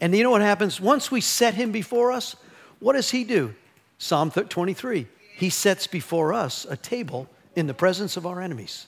And 0.00 0.16
you 0.16 0.22
know 0.22 0.30
what 0.30 0.40
happens? 0.40 0.80
Once 0.80 1.10
we 1.10 1.20
set 1.20 1.54
Him 1.54 1.72
before 1.72 2.10
us, 2.10 2.36
what 2.78 2.94
does 2.94 3.10
He 3.10 3.24
do? 3.24 3.54
Psalm 3.98 4.30
23 4.30 5.06
he 5.40 5.48
sets 5.48 5.86
before 5.86 6.34
us 6.34 6.66
a 6.68 6.76
table 6.76 7.26
in 7.56 7.66
the 7.66 7.72
presence 7.72 8.18
of 8.18 8.26
our 8.26 8.42
enemies. 8.42 8.86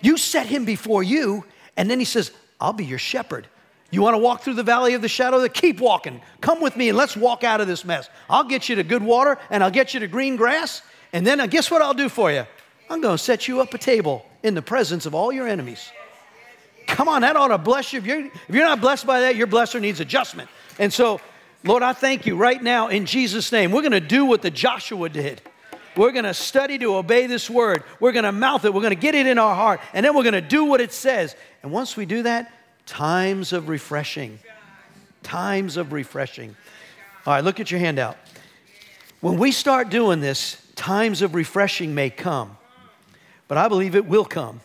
You 0.00 0.16
set 0.16 0.46
him 0.46 0.64
before 0.64 1.02
you, 1.02 1.44
and 1.76 1.90
then 1.90 1.98
he 1.98 2.06
says, 2.06 2.30
I'll 2.58 2.72
be 2.72 2.86
your 2.86 2.98
shepherd. 2.98 3.46
You 3.94 4.02
want 4.02 4.14
to 4.14 4.18
walk 4.18 4.42
through 4.42 4.54
the 4.54 4.62
valley 4.62 4.94
of 4.94 5.02
the 5.02 5.08
shadow 5.08 5.40
the 5.40 5.48
keep 5.48 5.80
walking. 5.80 6.20
Come 6.40 6.60
with 6.60 6.76
me 6.76 6.88
and 6.88 6.98
let's 6.98 7.16
walk 7.16 7.44
out 7.44 7.60
of 7.60 7.66
this 7.66 7.84
mess. 7.84 8.08
I'll 8.28 8.44
get 8.44 8.68
you 8.68 8.76
to 8.76 8.82
good 8.82 9.02
water 9.02 9.38
and 9.50 9.62
I'll 9.62 9.70
get 9.70 9.94
you 9.94 10.00
to 10.00 10.08
green 10.08 10.36
grass. 10.36 10.82
And 11.12 11.26
then 11.26 11.40
uh, 11.40 11.46
guess 11.46 11.70
what 11.70 11.80
I'll 11.80 11.94
do 11.94 12.08
for 12.08 12.30
you? 12.30 12.44
I'm 12.90 13.00
going 13.00 13.16
to 13.16 13.22
set 13.22 13.48
you 13.48 13.60
up 13.60 13.72
a 13.72 13.78
table 13.78 14.26
in 14.42 14.54
the 14.54 14.62
presence 14.62 15.06
of 15.06 15.14
all 15.14 15.32
your 15.32 15.48
enemies. 15.48 15.90
Come 16.86 17.08
on, 17.08 17.22
that 17.22 17.36
ought 17.36 17.48
to 17.48 17.58
bless 17.58 17.92
you. 17.92 18.00
If 18.00 18.06
you're, 18.06 18.26
if 18.26 18.54
you're 18.54 18.66
not 18.66 18.80
blessed 18.80 19.06
by 19.06 19.20
that, 19.20 19.36
your 19.36 19.46
blesser 19.46 19.80
needs 19.80 20.00
adjustment. 20.00 20.50
And 20.78 20.92
so 20.92 21.20
Lord, 21.64 21.82
I 21.82 21.94
thank 21.94 22.26
you 22.26 22.36
right 22.36 22.62
now 22.62 22.88
in 22.88 23.06
Jesus' 23.06 23.50
name. 23.50 23.72
We're 23.72 23.80
going 23.80 23.92
to 23.92 24.00
do 24.00 24.26
what 24.26 24.42
the 24.42 24.50
Joshua 24.50 25.08
did. 25.08 25.40
We're 25.96 26.12
going 26.12 26.24
to 26.24 26.34
study 26.34 26.76
to 26.78 26.96
obey 26.96 27.26
this 27.26 27.48
word. 27.48 27.84
We're 28.00 28.12
going 28.12 28.24
to 28.24 28.32
mouth 28.32 28.66
it. 28.66 28.74
We're 28.74 28.82
going 28.82 28.90
to 28.90 29.00
get 29.00 29.14
it 29.14 29.26
in 29.26 29.38
our 29.38 29.54
heart. 29.54 29.80
And 29.94 30.04
then 30.04 30.14
we're 30.14 30.24
going 30.24 30.34
to 30.34 30.42
do 30.42 30.64
what 30.66 30.82
it 30.82 30.92
says. 30.92 31.34
And 31.62 31.72
once 31.72 31.96
we 31.96 32.04
do 32.04 32.24
that, 32.24 32.52
times 32.86 33.52
of 33.52 33.68
refreshing. 33.68 34.38
Times 35.22 35.76
of 35.76 35.92
refreshing. 35.92 36.56
All 37.26 37.34
right, 37.34 37.44
look 37.44 37.60
at 37.60 37.70
your 37.70 37.80
handout. 37.80 38.16
When 39.20 39.38
we 39.38 39.52
start 39.52 39.88
doing 39.88 40.20
this, 40.20 40.60
times 40.76 41.22
of 41.22 41.34
refreshing 41.34 41.94
may 41.94 42.10
come. 42.10 42.56
But 43.48 43.58
I 43.58 43.68
believe 43.68 43.94
it 43.94 44.06
will 44.06 44.24
come. 44.24 44.60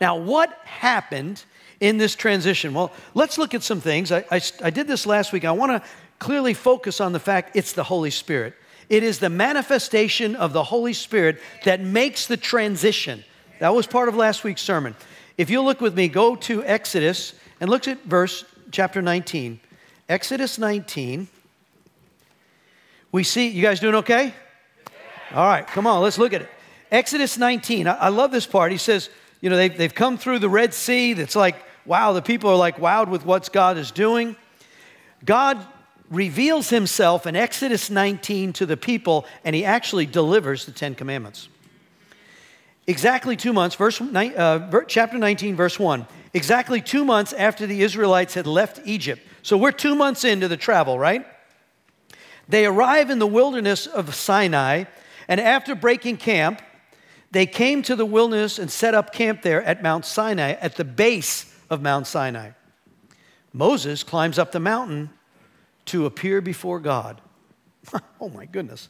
Now, 0.00 0.16
what 0.16 0.50
happened 0.64 1.42
in 1.80 1.98
this 1.98 2.14
transition? 2.14 2.74
Well, 2.74 2.92
let's 3.14 3.38
look 3.38 3.54
at 3.54 3.62
some 3.62 3.80
things. 3.80 4.12
I, 4.12 4.24
I, 4.30 4.40
I 4.62 4.70
did 4.70 4.86
this 4.86 5.06
last 5.06 5.32
week. 5.32 5.44
I 5.44 5.52
want 5.52 5.72
to 5.72 5.88
clearly 6.18 6.54
focus 6.54 7.00
on 7.00 7.12
the 7.12 7.20
fact 7.20 7.56
it's 7.56 7.72
the 7.72 7.84
Holy 7.84 8.10
Spirit. 8.10 8.54
It 8.88 9.02
is 9.02 9.18
the 9.18 9.28
manifestation 9.28 10.34
of 10.36 10.52
the 10.52 10.64
Holy 10.64 10.92
Spirit 10.92 11.40
that 11.64 11.80
makes 11.80 12.26
the 12.26 12.36
transition. 12.36 13.24
That 13.60 13.74
was 13.74 13.86
part 13.86 14.08
of 14.08 14.16
last 14.16 14.44
week's 14.44 14.62
sermon. 14.62 14.94
If 15.38 15.48
you 15.48 15.62
look 15.62 15.80
with 15.80 15.96
me, 15.96 16.08
go 16.08 16.36
to 16.36 16.62
Exodus 16.64 17.32
and 17.60 17.70
look 17.70 17.88
at 17.88 18.02
verse 18.04 18.44
chapter 18.70 19.00
19. 19.00 19.58
Exodus 20.08 20.58
19. 20.58 21.28
We 23.10 23.24
see, 23.24 23.48
you 23.48 23.62
guys 23.62 23.80
doing 23.80 23.94
okay? 23.94 24.34
All 25.32 25.46
right, 25.46 25.66
come 25.66 25.86
on, 25.86 26.02
let's 26.02 26.18
look 26.18 26.34
at 26.34 26.42
it. 26.42 26.50
Exodus 26.90 27.38
19. 27.38 27.86
I, 27.86 27.94
I 27.94 28.08
love 28.08 28.30
this 28.30 28.46
part. 28.46 28.72
He 28.72 28.78
says, 28.78 29.08
you 29.40 29.48
know, 29.48 29.56
they've, 29.56 29.74
they've 29.74 29.94
come 29.94 30.18
through 30.18 30.40
the 30.40 30.48
Red 30.50 30.74
Sea. 30.74 31.14
That's 31.14 31.36
like 31.36 31.56
wow, 31.88 32.12
the 32.12 32.22
people 32.22 32.50
are 32.50 32.56
like 32.56 32.76
wowed 32.76 33.08
with 33.08 33.24
what 33.24 33.50
God 33.50 33.78
is 33.78 33.90
doing. 33.90 34.36
God 35.24 35.58
reveals 36.10 36.68
himself 36.68 37.26
in 37.26 37.34
Exodus 37.34 37.90
19 37.90 38.52
to 38.54 38.66
the 38.66 38.76
people, 38.76 39.24
and 39.42 39.56
he 39.56 39.64
actually 39.64 40.06
delivers 40.06 40.66
the 40.66 40.72
Ten 40.72 40.94
Commandments. 40.94 41.48
Exactly 42.88 43.36
two 43.36 43.52
months, 43.52 43.76
verse, 43.76 44.00
uh, 44.00 44.82
chapter 44.88 45.18
19, 45.18 45.54
verse 45.56 45.78
1. 45.78 46.06
Exactly 46.32 46.80
two 46.80 47.04
months 47.04 47.34
after 47.34 47.66
the 47.66 47.82
Israelites 47.82 48.32
had 48.32 48.46
left 48.46 48.80
Egypt. 48.86 49.20
So 49.42 49.58
we're 49.58 49.72
two 49.72 49.94
months 49.94 50.24
into 50.24 50.48
the 50.48 50.56
travel, 50.56 50.98
right? 50.98 51.26
They 52.48 52.64
arrive 52.64 53.10
in 53.10 53.18
the 53.18 53.26
wilderness 53.26 53.86
of 53.86 54.14
Sinai, 54.14 54.84
and 55.28 55.38
after 55.38 55.74
breaking 55.74 56.16
camp, 56.16 56.62
they 57.30 57.44
came 57.44 57.82
to 57.82 57.94
the 57.94 58.06
wilderness 58.06 58.58
and 58.58 58.70
set 58.70 58.94
up 58.94 59.12
camp 59.12 59.42
there 59.42 59.62
at 59.62 59.82
Mount 59.82 60.06
Sinai 60.06 60.52
at 60.52 60.76
the 60.76 60.84
base 60.84 61.54
of 61.68 61.82
Mount 61.82 62.06
Sinai. 62.06 62.52
Moses 63.52 64.02
climbs 64.02 64.38
up 64.38 64.50
the 64.50 64.60
mountain 64.60 65.10
to 65.86 66.06
appear 66.06 66.40
before 66.40 66.80
God. 66.80 67.20
oh 68.18 68.30
my 68.30 68.46
goodness. 68.46 68.88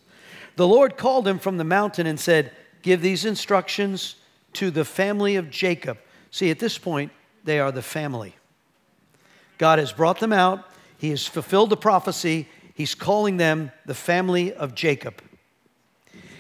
The 0.55 0.69
Lord 0.69 0.97
called 0.97 1.27
him 1.27 1.41
from 1.41 1.57
the 1.57 1.65
mountain 1.65 2.07
and 2.07 2.21
said, 2.21 2.53
Give 2.89 3.03
these 3.03 3.27
instructions 3.27 4.15
to 4.55 4.71
the 4.71 4.83
family 4.83 5.37
of 5.37 5.51
Jacob. 5.51 5.99
See, 6.31 6.51
at 6.51 6.59
this 6.59 6.79
point, 6.79 7.13
they 7.45 7.61
are 7.61 7.71
the 7.71 7.83
family. 7.83 8.35
God 9.59 9.79
has 9.79 9.93
brought 9.93 10.21
them 10.21 10.33
out, 10.33 10.65
He 10.97 11.11
has 11.11 11.27
fulfilled 11.27 11.69
the 11.69 11.77
prophecy, 11.77 12.49
He's 12.73 12.95
calling 12.95 13.37
them 13.37 13.73
the 13.85 13.95
family 13.95 14.55
of 14.55 14.75
Jacob. 14.75 15.21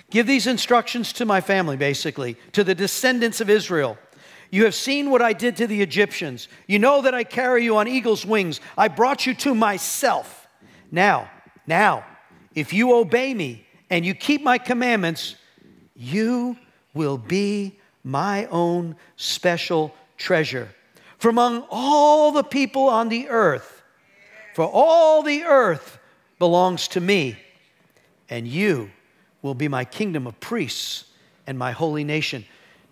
Give 0.08 0.26
these 0.26 0.46
instructions 0.46 1.12
to 1.12 1.26
my 1.26 1.42
family, 1.42 1.76
basically, 1.76 2.38
to 2.52 2.64
the 2.64 2.74
descendants 2.74 3.42
of 3.42 3.50
Israel. 3.50 3.98
You 4.50 4.64
have 4.64 4.74
seen 4.74 5.10
what 5.10 5.20
I 5.20 5.34
did 5.34 5.54
to 5.58 5.66
the 5.66 5.82
Egyptians. 5.82 6.48
You 6.66 6.78
know 6.78 7.02
that 7.02 7.12
I 7.12 7.24
carry 7.24 7.62
you 7.62 7.76
on 7.76 7.88
eagle's 7.88 8.24
wings. 8.24 8.62
I 8.78 8.88
brought 8.88 9.26
you 9.26 9.34
to 9.34 9.54
myself. 9.54 10.48
Now, 10.90 11.30
now, 11.66 12.06
if 12.54 12.72
you 12.72 12.94
obey 12.94 13.34
me 13.34 13.66
and 13.90 14.06
you 14.06 14.14
keep 14.14 14.42
my 14.42 14.56
commandments, 14.56 15.34
you 15.98 16.56
will 16.94 17.18
be 17.18 17.76
my 18.04 18.46
own 18.46 18.96
special 19.16 19.92
treasure. 20.16 20.68
From 21.18 21.36
among 21.36 21.66
all 21.70 22.30
the 22.30 22.44
people 22.44 22.88
on 22.88 23.08
the 23.08 23.28
earth, 23.28 23.82
for 24.54 24.64
all 24.64 25.22
the 25.22 25.42
earth 25.42 25.98
belongs 26.38 26.86
to 26.88 27.00
me, 27.00 27.36
and 28.30 28.46
you 28.46 28.90
will 29.42 29.54
be 29.54 29.66
my 29.66 29.84
kingdom 29.84 30.26
of 30.26 30.38
priests 30.38 31.06
and 31.46 31.58
my 31.58 31.72
holy 31.72 32.04
nation. 32.04 32.44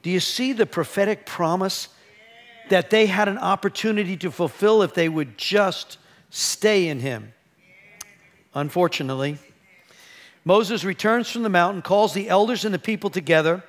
Do 0.03 0.11
you 0.11 0.21
see 0.21 0.53
the 0.53 0.67
prophetic 0.67 1.27
promise 1.27 1.89
that 2.69 2.91
they 2.91 3.07
had 3.07 3.29
an 3.29 3.39
opportunity 3.39 4.17
to 4.17 4.31
fulfill 4.31 4.83
if 4.83 4.95
they 4.95 5.09
would 5.09 5.39
just 5.39 5.99
stay 6.31 6.89
in 6.89 6.99
Him? 7.01 7.33
Unfortunately, 8.55 9.39
Moses 10.47 10.85
returns 10.85 11.29
from 11.29 11.43
the 11.43 11.49
mountain, 11.49 11.83
calls 11.83 12.15
the 12.15 12.29
elders 12.29 12.65
and 12.65 12.73
the 12.73 12.79
people 12.79 13.11
together 13.11 13.65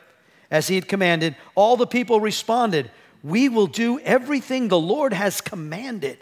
as 0.51 0.67
he 0.67 0.75
had 0.75 0.87
commanded. 0.87 1.35
All 1.55 1.75
the 1.75 1.87
people 1.87 2.21
responded, 2.21 2.91
We 3.23 3.49
will 3.49 3.65
do 3.65 3.99
everything 4.01 4.67
the 4.67 4.79
Lord 4.79 5.11
has 5.11 5.41
commanded. 5.41 6.19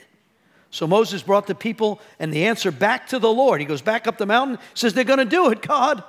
So 0.71 0.87
Moses 0.87 1.21
brought 1.21 1.47
the 1.47 1.55
people 1.55 1.99
and 2.19 2.31
the 2.31 2.45
answer 2.45 2.71
back 2.71 3.07
to 3.07 3.19
the 3.19 3.31
Lord. 3.31 3.59
He 3.59 3.67
goes 3.67 3.81
back 3.81 4.07
up 4.07 4.17
the 4.17 4.25
mountain, 4.25 4.57
says, 4.73 4.93
They're 4.93 5.03
going 5.03 5.19
to 5.19 5.25
do 5.25 5.49
it, 5.51 5.61
God. 5.61 6.01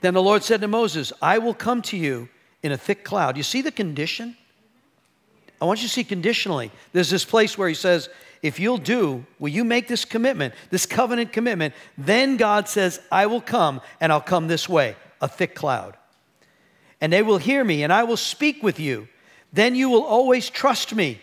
Then 0.00 0.14
the 0.14 0.22
Lord 0.22 0.42
said 0.42 0.60
to 0.62 0.68
Moses, 0.68 1.12
I 1.22 1.38
will 1.38 1.54
come 1.54 1.82
to 1.82 1.96
you 1.96 2.28
in 2.64 2.72
a 2.72 2.76
thick 2.76 3.04
cloud. 3.04 3.36
You 3.36 3.44
see 3.44 3.62
the 3.62 3.70
condition? 3.70 4.36
I 5.60 5.66
want 5.66 5.82
you 5.82 5.86
to 5.86 5.94
see 5.94 6.02
conditionally. 6.02 6.72
There's 6.92 7.10
this 7.10 7.24
place 7.24 7.56
where 7.56 7.68
he 7.68 7.76
says, 7.76 8.08
If 8.42 8.60
you'll 8.60 8.78
do, 8.78 9.26
will 9.38 9.48
you 9.48 9.64
make 9.64 9.88
this 9.88 10.04
commitment, 10.04 10.54
this 10.70 10.86
covenant 10.86 11.32
commitment? 11.32 11.74
Then 11.96 12.36
God 12.36 12.68
says, 12.68 13.00
I 13.10 13.26
will 13.26 13.40
come, 13.40 13.80
and 14.00 14.12
I'll 14.12 14.20
come 14.20 14.46
this 14.46 14.68
way, 14.68 14.96
a 15.20 15.28
thick 15.28 15.54
cloud. 15.54 15.96
And 17.00 17.12
they 17.12 17.22
will 17.22 17.38
hear 17.38 17.64
me, 17.64 17.82
and 17.82 17.92
I 17.92 18.04
will 18.04 18.16
speak 18.16 18.62
with 18.62 18.78
you. 18.78 19.08
Then 19.52 19.74
you 19.74 19.88
will 19.88 20.04
always 20.04 20.50
trust 20.50 20.94
me. 20.94 21.20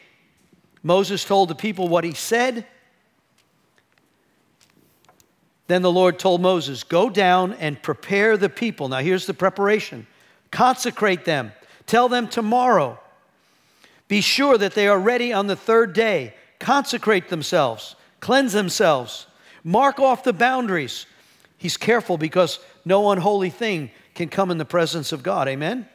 Moses 0.83 1.23
told 1.23 1.49
the 1.49 1.55
people 1.55 1.87
what 1.87 2.03
he 2.03 2.13
said. 2.13 2.65
Then 5.67 5.81
the 5.81 5.91
Lord 5.91 6.19
told 6.19 6.41
Moses, 6.41 6.83
Go 6.83 7.09
down 7.09 7.53
and 7.53 7.81
prepare 7.81 8.37
the 8.37 8.49
people. 8.49 8.87
Now, 8.89 8.99
here's 8.99 9.25
the 9.25 9.33
preparation 9.33 10.05
Consecrate 10.51 11.25
them. 11.25 11.51
Tell 11.85 12.09
them 12.09 12.27
tomorrow. 12.27 12.99
Be 14.07 14.21
sure 14.21 14.57
that 14.57 14.73
they 14.73 14.87
are 14.87 14.99
ready 14.99 15.33
on 15.33 15.47
the 15.47 15.55
third 15.55 15.93
day. 15.93 16.33
Consecrate 16.65 17.29
themselves, 17.29 17.95
cleanse 18.21 18.51
themselves, 18.51 19.27
mark 19.63 19.99
off 19.99 20.23
the 20.23 20.33
boundaries. 20.33 21.05
He's 21.59 21.77
careful 21.77 22.17
because 22.17 22.57
no 22.83 23.11
unholy 23.11 23.51
thing 23.51 23.91
can 24.15 24.29
come 24.29 24.49
in 24.49 24.57
the 24.57 24.65
presence 24.65 25.11
of 25.11 25.21
God. 25.21 25.47
Amen? 25.47 25.87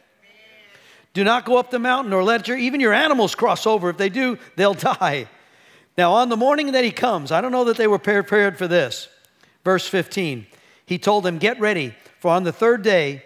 Do 1.12 1.24
not 1.24 1.44
go 1.44 1.56
up 1.56 1.72
the 1.72 1.80
mountain 1.80 2.12
or 2.12 2.22
let 2.22 2.46
your, 2.46 2.56
even 2.56 2.78
your 2.78 2.92
animals 2.92 3.34
cross 3.34 3.66
over. 3.66 3.90
If 3.90 3.96
they 3.96 4.10
do, 4.10 4.38
they'll 4.54 4.74
die. 4.94 5.26
Now, 5.98 6.12
on 6.12 6.28
the 6.28 6.36
morning 6.36 6.70
that 6.70 6.84
he 6.84 6.92
comes, 6.92 7.32
I 7.32 7.40
don't 7.40 7.50
know 7.50 7.64
that 7.64 7.76
they 7.76 7.88
were 7.88 7.98
prepared 7.98 8.56
for 8.56 8.68
this. 8.68 9.08
Verse 9.64 9.88
15, 9.88 10.46
he 10.86 10.98
told 10.98 11.24
them, 11.24 11.38
Get 11.38 11.58
ready, 11.58 11.96
for 12.20 12.30
on 12.30 12.44
the 12.44 12.52
third 12.52 12.82
day, 12.82 13.24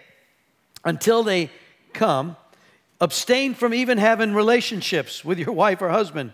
until 0.83 1.21
they 1.21 1.51
come, 1.93 2.37
abstain 2.99 3.53
from 3.53 3.71
even 3.71 3.99
having 3.99 4.33
relationships 4.33 5.23
with 5.23 5.37
your 5.37 5.51
wife 5.51 5.79
or 5.83 5.89
husband. 5.89 6.33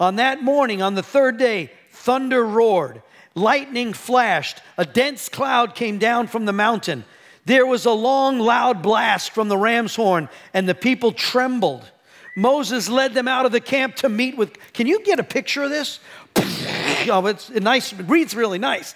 On 0.00 0.16
that 0.16 0.42
morning, 0.42 0.82
on 0.82 0.94
the 0.94 1.02
third 1.02 1.38
day, 1.38 1.70
thunder 1.90 2.44
roared, 2.44 3.02
lightning 3.34 3.92
flashed, 3.92 4.62
a 4.76 4.84
dense 4.84 5.28
cloud 5.28 5.74
came 5.74 5.98
down 5.98 6.26
from 6.26 6.44
the 6.44 6.52
mountain. 6.52 7.04
There 7.44 7.66
was 7.66 7.86
a 7.86 7.92
long, 7.92 8.38
loud 8.38 8.82
blast 8.82 9.30
from 9.30 9.48
the 9.48 9.56
ram's 9.56 9.96
horn, 9.96 10.28
and 10.52 10.68
the 10.68 10.74
people 10.74 11.12
trembled. 11.12 11.90
Moses 12.36 12.88
led 12.88 13.14
them 13.14 13.26
out 13.26 13.46
of 13.46 13.52
the 13.52 13.60
camp 13.60 13.96
to 13.96 14.08
meet 14.08 14.36
with. 14.36 14.56
Can 14.72 14.86
you 14.86 15.02
get 15.02 15.18
a 15.18 15.24
picture 15.24 15.62
of 15.62 15.70
this? 15.70 16.00
Oh, 17.10 17.24
it's 17.26 17.48
nice. 17.48 17.92
It 17.92 18.02
reads 18.06 18.34
really 18.34 18.58
nice 18.58 18.94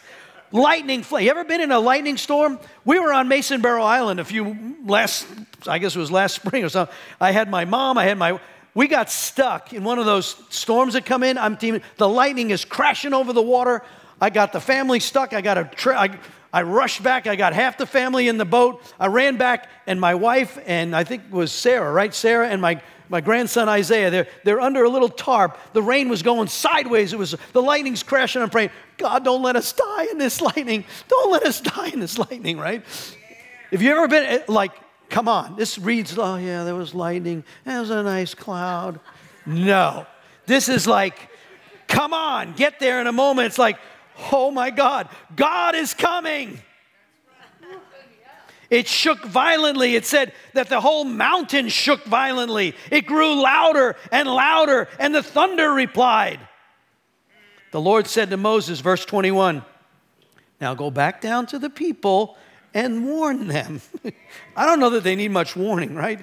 lightning 0.53 1.03
flame. 1.03 1.25
You 1.25 1.31
ever 1.31 1.45
been 1.45 1.61
in 1.61 1.73
a 1.73 1.81
lightning 1.81 2.17
storm? 2.17 2.59
We 2.85 2.99
were 2.99 3.12
on 3.12 3.29
Mason 3.29 3.61
Barrow 3.61 3.83
Island 3.83 4.21
a 4.21 4.25
few 4.25 4.77
last, 4.85 5.27
I 5.67 5.79
guess 5.79 5.97
it 5.97 5.99
was 5.99 6.11
last 6.11 6.35
spring 6.45 6.65
or 6.65 6.69
something. 6.69 6.95
I 7.21 7.33
had 7.33 7.51
my 7.51 7.65
mom, 7.65 7.99
I 7.99 8.05
had 8.05 8.19
my, 8.19 8.38
we 8.75 8.89
got 8.89 9.11
stuck 9.11 9.73
in 9.73 9.85
one 9.85 9.99
of 9.99 10.07
those 10.07 10.37
storms 10.49 10.95
that 10.95 11.05
come 11.05 11.23
in. 11.23 11.37
I'm 11.37 11.57
teaming, 11.57 11.83
the 11.97 12.09
lightning 12.09 12.51
is 12.51 12.65
crashing 12.65 13.13
over 13.13 13.33
the 13.33 13.43
water. 13.43 13.83
I 14.21 14.31
got 14.31 14.53
the 14.53 14.61
family 14.61 15.01
stuck. 15.01 15.33
I 15.33 15.41
got 15.41 15.59
a, 15.59 15.65
tra- 15.65 16.01
I, 16.01 16.19
I 16.53 16.63
rushed 16.63 17.03
back. 17.03 17.27
I 17.27 17.37
got 17.37 17.53
half 17.53 17.77
the 17.77 17.87
family 17.87 18.29
in 18.29 18.39
the 18.39 18.45
boat. 18.45 18.83
I 18.99 19.09
ran 19.09 19.37
back, 19.37 19.69
and 19.87 20.01
my 20.01 20.15
wife 20.15 20.59
and 20.67 20.95
I 20.95 21.05
think 21.05 21.25
it 21.25 21.33
was 21.33 21.53
Sarah, 21.53 21.93
right? 21.93 22.15
Sarah 22.15 22.49
and 22.49 22.63
my 22.63 22.81
my 23.13 23.21
grandson 23.21 23.69
Isaiah, 23.69 24.09
they're, 24.09 24.27
they're 24.43 24.61
under 24.61 24.85
a 24.85 24.89
little 24.89 25.11
tarp. 25.11 25.59
The 25.75 25.83
rain 25.83 26.09
was 26.09 26.23
going 26.23 26.49
sideways. 26.49 27.13
It 27.13 27.19
was 27.19 27.37
the 27.53 27.61
lightning's 27.61 28.03
crashing. 28.03 28.41
I'm 28.41 28.49
praying, 28.49 28.71
God, 28.97 29.23
don't 29.23 29.43
let 29.43 29.55
us 29.55 29.71
die 29.75 30.07
in 30.11 30.17
this 30.17 30.41
lightning. 30.41 30.87
Don't 31.09 31.31
let 31.31 31.43
us 31.43 31.61
die 31.61 31.89
in 31.89 32.01
this 32.01 32.19
lightning, 32.19 32.57
right? 32.57 32.83
Have 33.71 33.83
you 33.83 33.91
ever 33.91 34.09
been 34.09 34.25
eh, 34.25 34.39
like, 34.49 34.73
come 35.12 35.29
on, 35.29 35.55
this 35.57 35.79
reads, 35.79 36.18
oh 36.18 36.37
yeah, 36.37 36.64
there 36.64 36.75
was 36.75 36.94
lightning. 36.94 37.44
There 37.64 37.79
was 37.79 37.90
a 37.90 38.03
nice 38.03 38.35
cloud. 38.35 38.98
No. 39.46 40.07
This 40.46 40.68
is 40.68 40.87
like, 40.87 41.29
come 41.87 42.14
on, 42.14 42.55
get 42.55 42.81
there 42.81 43.01
in 43.01 43.07
a 43.07 43.12
moment. 43.12 43.46
It's 43.46 43.59
like, 43.59 43.79
oh 44.33 44.51
my 44.51 44.70
God, 44.70 45.09
God 45.37 45.77
is 45.77 45.94
coming. 45.94 46.59
It 48.70 48.88
shook 48.88 49.22
violently. 49.27 49.96
It 49.96 50.07
said 50.07 50.33
that 50.55 50.70
the 50.70 50.81
whole 50.81 51.05
mountain 51.05 51.68
shook 51.68 52.05
violently. 52.05 52.75
It 52.90 53.05
grew 53.05 53.42
louder 53.42 53.96
and 54.11 54.27
louder, 54.27 54.88
and 54.98 55.14
the 55.14 55.22
thunder 55.22 55.70
replied. 55.72 56.40
The 57.70 57.81
Lord 57.83 58.07
said 58.07 58.31
to 58.31 58.38
Moses, 58.38 58.81
verse 58.81 59.05
21, 59.05 59.62
Now 60.59 60.72
go 60.72 60.90
back 60.90 61.20
down 61.20 61.44
to 61.48 61.59
the 61.59 61.68
people 61.68 62.38
and 62.75 63.07
warn 63.07 63.49
them. 63.49 63.81
I 64.57 64.67
don't 64.67 64.81
know 64.81 64.91
that 64.91 65.05
they 65.05 65.17
need 65.17 65.31
much 65.31 65.57
warning, 65.57 65.95
right? 65.95 66.21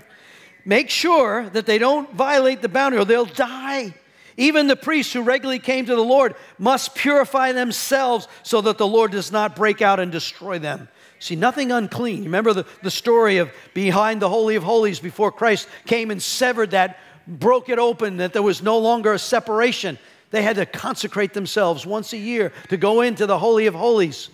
Make 0.66 0.90
sure 0.90 1.50
that 1.50 1.66
they 1.66 1.78
don't 1.78 2.14
violate 2.14 2.62
the 2.62 2.70
boundary 2.70 3.02
or 3.02 3.06
they'll 3.06 3.26
die. 3.26 3.94
Even 4.38 4.68
the 4.68 4.76
priests 4.76 5.12
who 5.12 5.22
regularly 5.22 5.60
came 5.60 5.86
to 5.86 5.96
the 5.96 6.02
Lord 6.02 6.36
must 6.58 6.96
purify 6.96 7.52
themselves 7.52 8.28
so 8.44 8.62
that 8.62 8.78
the 8.78 8.88
Lord 8.88 9.12
does 9.12 9.32
not 9.32 9.56
break 9.56 9.82
out 9.82 10.00
and 10.00 10.12
destroy 10.12 10.60
them. 10.60 10.88
See, 11.20 11.36
nothing 11.36 11.72
unclean. 11.72 12.24
Remember 12.24 12.54
the, 12.54 12.66
the 12.82 12.92
story 12.92 13.38
of 13.38 13.52
behind 13.74 14.22
the 14.22 14.30
Holy 14.30 14.56
of 14.56 14.64
Holies 14.64 15.00
before 15.00 15.34
Christ 15.34 15.68
came 15.86 16.12
and 16.12 16.24
severed 16.24 16.72
that, 16.72 16.98
broke 17.28 17.68
it 17.68 17.78
open, 17.78 18.18
that 18.18 18.32
there 18.32 18.42
was 18.42 18.64
no 18.64 18.78
longer 18.78 19.12
a 19.12 19.20
separation. 19.20 20.00
They 20.32 20.42
had 20.42 20.56
to 20.56 20.66
consecrate 20.66 21.34
themselves 21.34 21.86
once 21.86 22.14
a 22.14 22.18
year 22.18 22.54
to 22.70 22.78
go 22.78 23.02
into 23.02 23.26
the 23.26 23.38
Holy 23.38 23.66
of 23.66 23.76
Holies. 23.76 24.30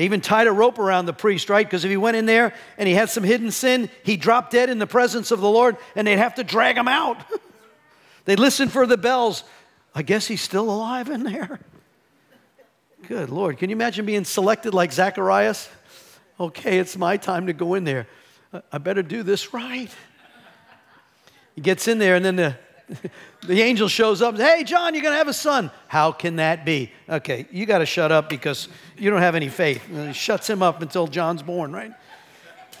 They 0.00 0.06
even 0.06 0.22
tied 0.22 0.46
a 0.46 0.52
rope 0.52 0.78
around 0.78 1.04
the 1.04 1.12
priest, 1.12 1.50
right? 1.50 1.66
Because 1.66 1.84
if 1.84 1.90
he 1.90 1.98
went 1.98 2.16
in 2.16 2.24
there 2.24 2.54
and 2.78 2.88
he 2.88 2.94
had 2.94 3.10
some 3.10 3.22
hidden 3.22 3.50
sin, 3.50 3.90
he 4.02 4.16
dropped 4.16 4.50
dead 4.50 4.70
in 4.70 4.78
the 4.78 4.86
presence 4.86 5.30
of 5.30 5.42
the 5.42 5.50
Lord 5.50 5.76
and 5.94 6.06
they'd 6.06 6.16
have 6.16 6.36
to 6.36 6.42
drag 6.42 6.78
him 6.78 6.88
out. 6.88 7.18
they'd 8.24 8.40
listen 8.40 8.70
for 8.70 8.86
the 8.86 8.96
bells. 8.96 9.44
I 9.94 10.00
guess 10.00 10.26
he's 10.26 10.40
still 10.40 10.70
alive 10.70 11.10
in 11.10 11.22
there. 11.22 11.60
Good 13.08 13.28
Lord. 13.28 13.58
Can 13.58 13.68
you 13.68 13.76
imagine 13.76 14.06
being 14.06 14.24
selected 14.24 14.72
like 14.72 14.90
Zacharias? 14.90 15.68
Okay, 16.40 16.78
it's 16.78 16.96
my 16.96 17.18
time 17.18 17.48
to 17.48 17.52
go 17.52 17.74
in 17.74 17.84
there. 17.84 18.06
I 18.72 18.78
better 18.78 19.02
do 19.02 19.22
this 19.22 19.52
right. 19.52 19.90
He 21.56 21.60
gets 21.60 21.88
in 21.88 21.98
there, 21.98 22.14
and 22.14 22.24
then 22.24 22.36
the, 22.36 22.56
the 23.46 23.62
angel 23.62 23.88
shows 23.88 24.22
up. 24.22 24.36
Hey, 24.36 24.64
John, 24.64 24.94
you're 24.94 25.02
going 25.02 25.12
to 25.12 25.18
have 25.18 25.28
a 25.28 25.32
son. 25.32 25.70
How 25.88 26.12
can 26.12 26.36
that 26.36 26.64
be? 26.64 26.92
Okay, 27.08 27.46
you 27.50 27.66
got 27.66 27.78
to 27.78 27.86
shut 27.86 28.12
up 28.12 28.28
because 28.28 28.68
you 28.96 29.10
don't 29.10 29.22
have 29.22 29.34
any 29.34 29.48
faith. 29.48 29.82
And 29.88 30.08
he 30.08 30.12
shuts 30.12 30.48
him 30.48 30.62
up 30.62 30.82
until 30.82 31.06
John's 31.06 31.42
born, 31.42 31.72
right? 31.72 31.92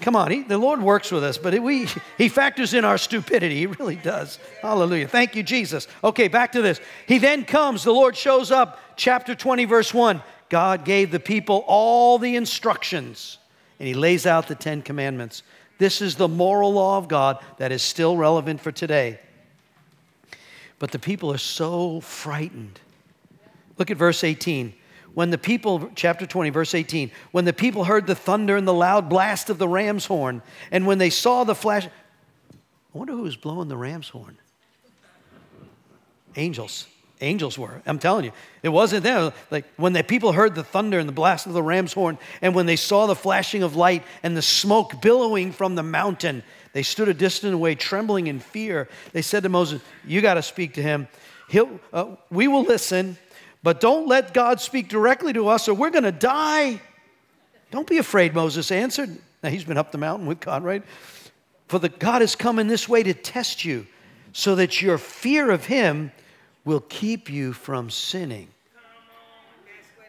Come 0.00 0.16
on, 0.16 0.30
he, 0.30 0.42
the 0.42 0.56
Lord 0.56 0.80
works 0.80 1.12
with 1.12 1.22
us, 1.22 1.36
but 1.36 1.58
we, 1.60 1.86
he 2.16 2.30
factors 2.30 2.72
in 2.72 2.86
our 2.86 2.96
stupidity. 2.96 3.56
He 3.58 3.66
really 3.66 3.96
does. 3.96 4.38
Hallelujah. 4.62 5.06
Thank 5.06 5.36
you, 5.36 5.42
Jesus. 5.42 5.88
Okay, 6.02 6.28
back 6.28 6.52
to 6.52 6.62
this. 6.62 6.80
He 7.06 7.18
then 7.18 7.44
comes, 7.44 7.84
the 7.84 7.92
Lord 7.92 8.16
shows 8.16 8.50
up, 8.50 8.80
chapter 8.96 9.34
20, 9.34 9.66
verse 9.66 9.92
1. 9.92 10.22
God 10.48 10.86
gave 10.86 11.10
the 11.10 11.20
people 11.20 11.64
all 11.66 12.18
the 12.18 12.34
instructions, 12.36 13.38
and 13.78 13.86
he 13.86 13.92
lays 13.94 14.24
out 14.24 14.48
the 14.48 14.54
Ten 14.54 14.80
Commandments. 14.80 15.42
This 15.76 16.00
is 16.00 16.16
the 16.16 16.28
moral 16.28 16.72
law 16.72 16.96
of 16.96 17.08
God 17.08 17.38
that 17.58 17.70
is 17.70 17.82
still 17.82 18.16
relevant 18.16 18.60
for 18.60 18.72
today. 18.72 19.20
But 20.80 20.90
the 20.90 20.98
people 20.98 21.30
are 21.30 21.38
so 21.38 22.00
frightened. 22.00 22.80
Look 23.78 23.92
at 23.92 23.96
verse 23.96 24.24
18. 24.24 24.74
When 25.14 25.30
the 25.30 25.38
people, 25.38 25.90
chapter 25.94 26.26
20, 26.26 26.50
verse 26.50 26.74
18, 26.74 27.10
when 27.32 27.44
the 27.44 27.52
people 27.52 27.84
heard 27.84 28.06
the 28.06 28.14
thunder 28.14 28.56
and 28.56 28.66
the 28.66 28.74
loud 28.74 29.08
blast 29.08 29.50
of 29.50 29.58
the 29.58 29.68
ram's 29.68 30.06
horn, 30.06 30.42
and 30.70 30.86
when 30.86 30.98
they 30.98 31.10
saw 31.10 31.44
the 31.44 31.54
flash, 31.54 31.86
I 31.86 31.90
wonder 32.98 33.12
who 33.12 33.22
was 33.22 33.36
blowing 33.36 33.68
the 33.68 33.76
ram's 33.76 34.08
horn. 34.08 34.38
Angels. 36.36 36.86
Angels 37.20 37.58
were. 37.58 37.82
I'm 37.84 37.98
telling 37.98 38.24
you. 38.24 38.32
It 38.62 38.70
wasn't 38.70 39.02
them. 39.02 39.32
Like 39.50 39.66
when 39.76 39.92
the 39.92 40.02
people 40.02 40.32
heard 40.32 40.54
the 40.54 40.64
thunder 40.64 40.98
and 40.98 41.06
the 41.06 41.12
blast 41.12 41.46
of 41.46 41.52
the 41.52 41.62
ram's 41.62 41.92
horn, 41.92 42.16
and 42.40 42.54
when 42.54 42.64
they 42.64 42.76
saw 42.76 43.06
the 43.06 43.16
flashing 43.16 43.62
of 43.62 43.76
light 43.76 44.04
and 44.22 44.34
the 44.34 44.42
smoke 44.42 45.02
billowing 45.02 45.52
from 45.52 45.74
the 45.74 45.82
mountain, 45.82 46.42
they 46.72 46.82
stood 46.82 47.08
a 47.08 47.14
distant 47.14 47.54
away, 47.54 47.74
trembling 47.74 48.28
in 48.28 48.38
fear. 48.38 48.88
They 49.12 49.22
said 49.22 49.42
to 49.42 49.48
Moses, 49.48 49.82
You 50.06 50.20
got 50.20 50.34
to 50.34 50.42
speak 50.42 50.74
to 50.74 50.82
him. 50.82 51.08
He'll, 51.48 51.80
uh, 51.92 52.16
we 52.30 52.46
will 52.46 52.62
listen, 52.62 53.18
but 53.62 53.80
don't 53.80 54.06
let 54.06 54.32
God 54.32 54.60
speak 54.60 54.88
directly 54.88 55.32
to 55.32 55.48
us 55.48 55.68
or 55.68 55.74
we're 55.74 55.90
going 55.90 56.04
to 56.04 56.12
die. 56.12 56.80
Don't 57.70 57.88
be 57.88 57.98
afraid, 57.98 58.34
Moses 58.34 58.70
answered. 58.70 59.16
Now 59.42 59.50
he's 59.50 59.64
been 59.64 59.78
up 59.78 59.90
the 59.90 59.98
mountain 59.98 60.26
with 60.26 60.40
God, 60.40 60.62
right? 60.62 60.82
For 61.66 61.78
the 61.78 61.88
God 61.88 62.20
has 62.20 62.36
come 62.36 62.58
in 62.58 62.68
this 62.68 62.88
way 62.88 63.02
to 63.02 63.14
test 63.14 63.64
you, 63.64 63.86
so 64.32 64.54
that 64.56 64.80
your 64.80 64.98
fear 64.98 65.50
of 65.50 65.64
him 65.64 66.12
will 66.64 66.80
keep 66.80 67.30
you 67.30 67.52
from 67.52 67.90
sinning. 67.90 68.48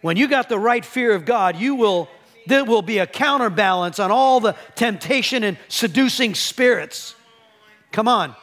When 0.02 0.18
you 0.18 0.28
got 0.28 0.50
the 0.50 0.60
right 0.60 0.84
fear 0.84 1.14
of 1.14 1.26
God, 1.26 1.56
you 1.56 1.76
will 1.76 2.10
there 2.48 2.66
will 2.66 2.82
be 2.82 2.98
a 2.98 3.08
counterbalance 3.08 4.00
on 4.00 4.12
all 4.12 4.40
the 4.40 4.56
temptation 4.76 5.44
and 5.44 5.58
seducing 5.68 6.36
spirits. 6.36 7.16
Come 7.92 8.08
on. 8.08 8.36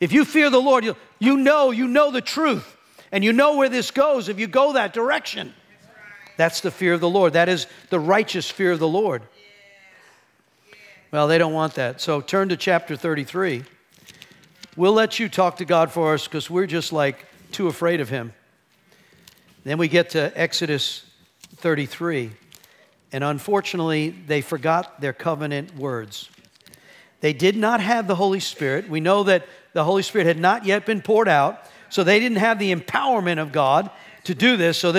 If 0.00 0.12
you 0.12 0.24
fear 0.24 0.50
the 0.50 0.60
Lord, 0.60 0.84
you, 0.84 0.96
you 1.18 1.36
know, 1.36 1.70
you 1.70 1.86
know 1.86 2.10
the 2.10 2.20
truth, 2.22 2.76
and 3.12 3.22
you 3.22 3.32
know 3.32 3.56
where 3.56 3.68
this 3.68 3.90
goes 3.90 4.28
if 4.28 4.38
you 4.38 4.46
go 4.46 4.72
that 4.72 4.92
direction. 4.92 5.52
That's 6.36 6.60
the 6.62 6.70
fear 6.70 6.94
of 6.94 7.00
the 7.00 7.08
Lord. 7.08 7.34
That 7.34 7.48
is 7.48 7.66
the 7.90 8.00
righteous 8.00 8.50
fear 8.50 8.72
of 8.72 8.78
the 8.78 8.88
Lord. 8.88 9.22
Well, 11.10 11.28
they 11.28 11.38
don't 11.38 11.52
want 11.52 11.74
that. 11.74 12.00
So 12.00 12.20
turn 12.20 12.48
to 12.50 12.56
chapter 12.56 12.96
33. 12.96 13.64
We'll 14.76 14.92
let 14.92 15.18
you 15.18 15.28
talk 15.28 15.56
to 15.56 15.64
God 15.64 15.90
for 15.90 16.14
us 16.14 16.26
because 16.26 16.48
we're 16.48 16.66
just 16.66 16.92
like 16.92 17.26
too 17.50 17.66
afraid 17.66 18.00
of 18.00 18.08
Him. 18.08 18.32
Then 19.64 19.76
we 19.76 19.88
get 19.88 20.10
to 20.10 20.32
Exodus 20.34 21.04
33. 21.56 22.30
And 23.12 23.24
unfortunately, 23.24 24.10
they 24.10 24.40
forgot 24.40 25.00
their 25.00 25.12
covenant 25.12 25.76
words. 25.76 26.30
They 27.20 27.32
did 27.32 27.56
not 27.56 27.80
have 27.80 28.06
the 28.06 28.14
Holy 28.14 28.40
Spirit. 28.40 28.88
We 28.88 29.00
know 29.00 29.24
that 29.24 29.46
the 29.72 29.84
Holy 29.84 30.02
Spirit 30.02 30.26
had 30.26 30.38
not 30.38 30.64
yet 30.64 30.86
been 30.86 31.02
poured 31.02 31.28
out, 31.28 31.64
so 31.88 32.04
they 32.04 32.20
didn't 32.20 32.38
have 32.38 32.58
the 32.58 32.74
empowerment 32.74 33.38
of 33.38 33.52
God 33.52 33.90
to 34.24 34.34
do 34.34 34.56
this. 34.56 34.78
So 34.78 34.92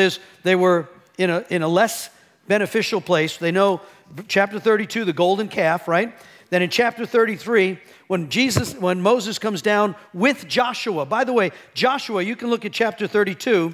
they 0.44 0.56
were 0.56 0.90
in 1.18 1.30
a, 1.30 1.46
in 1.50 1.62
a 1.62 1.68
less 1.68 2.10
beneficial 2.48 3.02
place. 3.02 3.38
They 3.38 3.52
know 3.52 3.82
chapter 4.28 4.60
32, 4.60 5.06
the 5.06 5.14
golden 5.14 5.48
calf, 5.48 5.88
right? 5.88 6.14
Then 6.50 6.62
in 6.62 6.70
chapter 6.70 7.06
33, 7.06 7.80
when 8.08 8.30
Jesus, 8.30 8.76
when 8.76 9.02
Moses 9.02 9.40
comes 9.40 9.62
down 9.62 9.96
with 10.14 10.48
Joshua, 10.48 11.06
by 11.06 11.24
the 11.24 11.32
way, 11.32 11.52
Joshua, 11.74 12.22
you 12.22 12.36
can 12.36 12.50
look 12.50 12.66
at 12.66 12.74
chapter 12.74 13.08
32. 13.08 13.74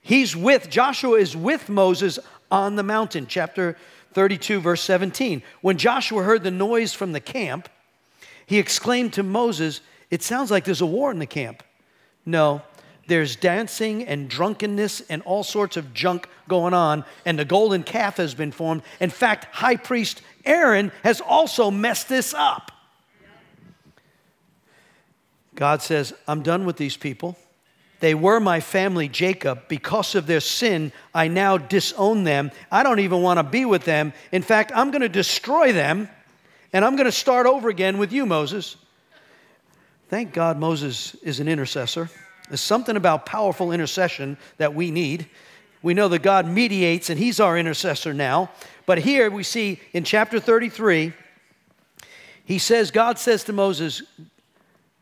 He's 0.00 0.34
with, 0.34 0.70
Joshua 0.70 1.18
is 1.18 1.36
with 1.36 1.68
Moses 1.68 2.18
on 2.50 2.76
the 2.76 2.82
mountain, 2.82 3.26
chapter 3.26 3.76
32, 4.12 4.60
verse 4.60 4.82
17. 4.82 5.42
When 5.60 5.78
Joshua 5.78 6.22
heard 6.22 6.42
the 6.42 6.50
noise 6.50 6.94
from 6.94 7.12
the 7.12 7.20
camp, 7.20 7.68
he 8.46 8.58
exclaimed 8.58 9.12
to 9.14 9.22
Moses, 9.22 9.80
It 10.10 10.22
sounds 10.22 10.50
like 10.50 10.64
there's 10.64 10.80
a 10.80 10.86
war 10.86 11.10
in 11.10 11.18
the 11.18 11.26
camp. 11.26 11.62
No, 12.24 12.62
there's 13.06 13.36
dancing 13.36 14.04
and 14.04 14.28
drunkenness 14.28 15.02
and 15.08 15.22
all 15.22 15.44
sorts 15.44 15.76
of 15.76 15.92
junk 15.94 16.28
going 16.48 16.74
on, 16.74 17.04
and 17.24 17.38
the 17.38 17.44
golden 17.44 17.82
calf 17.82 18.16
has 18.16 18.34
been 18.34 18.52
formed. 18.52 18.82
In 19.00 19.10
fact, 19.10 19.46
high 19.54 19.76
priest 19.76 20.22
Aaron 20.44 20.92
has 21.02 21.20
also 21.20 21.70
messed 21.70 22.08
this 22.08 22.34
up. 22.34 22.72
God 25.54 25.82
says, 25.82 26.12
I'm 26.28 26.42
done 26.42 26.66
with 26.66 26.76
these 26.76 26.96
people. 26.96 27.36
They 28.00 28.14
were 28.14 28.40
my 28.40 28.60
family, 28.60 29.08
Jacob. 29.08 29.68
Because 29.68 30.14
of 30.14 30.26
their 30.26 30.40
sin, 30.40 30.92
I 31.14 31.28
now 31.28 31.56
disown 31.56 32.24
them. 32.24 32.50
I 32.70 32.82
don't 32.82 33.00
even 33.00 33.22
want 33.22 33.38
to 33.38 33.42
be 33.42 33.64
with 33.64 33.84
them. 33.84 34.12
In 34.32 34.42
fact, 34.42 34.72
I'm 34.74 34.90
going 34.90 35.02
to 35.02 35.08
destroy 35.08 35.72
them, 35.72 36.08
and 36.72 36.84
I'm 36.84 36.96
going 36.96 37.06
to 37.06 37.12
start 37.12 37.46
over 37.46 37.68
again 37.68 37.98
with 37.98 38.12
you, 38.12 38.26
Moses. 38.26 38.76
Thank 40.08 40.32
God 40.32 40.58
Moses 40.58 41.14
is 41.22 41.40
an 41.40 41.48
intercessor. 41.48 42.10
There's 42.48 42.60
something 42.60 42.96
about 42.96 43.26
powerful 43.26 43.72
intercession 43.72 44.36
that 44.58 44.74
we 44.74 44.90
need. 44.90 45.26
We 45.82 45.94
know 45.94 46.08
that 46.08 46.22
God 46.22 46.46
mediates, 46.46 47.10
and 47.10 47.18
He's 47.18 47.40
our 47.40 47.58
intercessor 47.58 48.12
now. 48.12 48.50
But 48.84 48.98
here 48.98 49.30
we 49.30 49.42
see 49.42 49.80
in 49.92 50.04
chapter 50.04 50.38
33, 50.38 51.12
He 52.44 52.58
says, 52.58 52.90
God 52.90 53.18
says 53.18 53.42
to 53.44 53.52
Moses, 53.52 54.02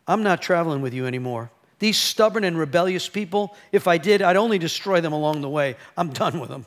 I'm 0.07 0.23
not 0.23 0.41
traveling 0.41 0.81
with 0.81 0.95
you 0.95 1.07
anymore. 1.07 1.51
These 1.79 1.99
stubborn 1.99 2.45
and 2.45 2.59
rebellious 2.59 3.09
people, 3.09 3.57
if 3.73 3.89
I 3.89 3.99
did, 3.99 4.23
I'd 4.23 4.37
only 4.37 4.59
destroy 4.59 5.01
them 5.01 5.13
along 5.13 5.41
the 5.41 5.49
way. 5.49 5.77
I'm 5.97 6.11
done 6.11 6.41
with 6.41 6.49
them. 6.49 6.67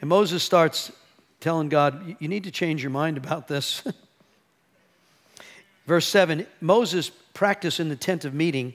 And 0.00 0.08
Moses 0.08 0.42
starts 0.42 0.92
telling 1.40 1.68
God, 1.68 2.16
You 2.18 2.28
need 2.28 2.44
to 2.44 2.50
change 2.50 2.82
your 2.82 2.90
mind 2.90 3.16
about 3.16 3.48
this. 3.48 3.82
Verse 5.86 6.06
7 6.06 6.46
Moses' 6.60 7.10
practice 7.32 7.80
in 7.80 7.88
the 7.88 7.96
tent 7.96 8.24
of 8.24 8.34
meeting 8.34 8.74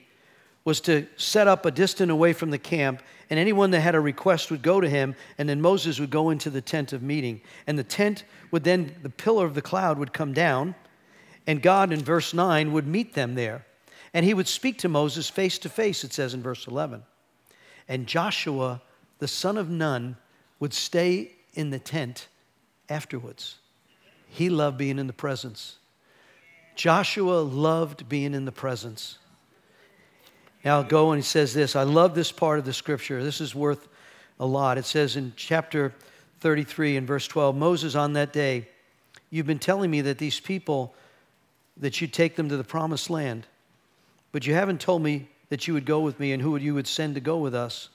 was 0.65 0.79
to 0.81 1.05
set 1.17 1.47
up 1.47 1.65
a 1.65 1.71
distance 1.71 2.09
away 2.09 2.31
from 2.31 2.49
the 2.49 2.57
camp, 2.57 3.01
and 3.29 3.37
anyone 3.37 3.71
that 3.71 3.81
had 3.81 3.95
a 3.95 3.99
request 3.99 4.49
would 4.49 4.61
go 4.61 4.79
to 4.79 4.89
him, 4.89 5.13
and 5.37 5.47
then 5.47 5.61
Moses 5.61 5.99
would 5.99 6.09
go 6.09 6.29
into 6.29 6.49
the 6.49 6.61
tent 6.61 6.93
of 6.93 7.03
meeting. 7.03 7.41
And 7.67 7.77
the 7.77 7.83
tent 7.83 8.23
would 8.51 8.63
then, 8.63 8.95
the 9.01 9.09
pillar 9.09 9.45
of 9.45 9.55
the 9.55 9.61
cloud 9.61 9.97
would 9.99 10.13
come 10.13 10.33
down, 10.33 10.75
and 11.45 11.61
God, 11.61 11.91
in 11.91 11.99
verse 11.99 12.33
9, 12.33 12.71
would 12.71 12.87
meet 12.87 13.13
them 13.13 13.35
there. 13.35 13.65
And 14.13 14.25
he 14.25 14.33
would 14.33 14.47
speak 14.47 14.77
to 14.79 14.89
Moses 14.89 15.29
face 15.29 15.57
to 15.59 15.69
face, 15.69 16.03
it 16.03 16.13
says 16.13 16.33
in 16.33 16.43
verse 16.43 16.67
11. 16.67 17.03
And 17.87 18.07
Joshua, 18.07 18.81
the 19.19 19.27
son 19.27 19.57
of 19.57 19.69
Nun, 19.69 20.17
would 20.59 20.73
stay 20.73 21.31
in 21.53 21.71
the 21.71 21.79
tent 21.79 22.27
afterwards. 22.89 23.57
He 24.27 24.49
loved 24.49 24.77
being 24.77 24.99
in 24.99 25.07
the 25.07 25.13
presence. 25.13 25.77
Joshua 26.75 27.41
loved 27.41 28.09
being 28.09 28.33
in 28.33 28.45
the 28.45 28.51
presence. 28.51 29.17
Now 30.63 30.81
go 30.81 31.11
and 31.11 31.21
he 31.21 31.25
says 31.25 31.53
this. 31.53 31.75
I 31.75 31.83
love 31.83 32.15
this 32.15 32.31
part 32.31 32.59
of 32.59 32.65
the 32.65 32.73
scripture. 32.73 33.23
This 33.23 33.41
is 33.41 33.53
worth 33.53 33.87
a 34.39 34.45
lot. 34.45 34.77
It 34.77 34.85
says 34.85 35.15
in 35.15 35.33
chapter 35.35 35.93
33 36.39 36.97
and 36.97 37.07
verse 37.07 37.27
12 37.27 37.55
Moses 37.55 37.95
on 37.95 38.13
that 38.13 38.33
day, 38.33 38.67
you've 39.29 39.45
been 39.45 39.59
telling 39.59 39.91
me 39.91 40.01
that 40.01 40.17
these 40.17 40.39
people, 40.39 40.95
that 41.77 42.01
you 42.01 42.07
take 42.07 42.35
them 42.35 42.49
to 42.49 42.57
the 42.57 42.63
promised 42.63 43.09
land. 43.09 43.45
But 44.33 44.47
you 44.47 44.55
haven't 44.55 44.81
told 44.81 45.01
me 45.01 45.29
that 45.47 45.67
you 45.67 45.73
would 45.75 45.85
go 45.85 46.01
with 46.01 46.19
me 46.19 46.33
and 46.33 46.41
who 46.41 46.57
you 46.57 46.73
would 46.73 46.87
send 46.87 47.15
to 47.15 47.21
go 47.21 47.37
with 47.37 47.55
us. 47.55 47.87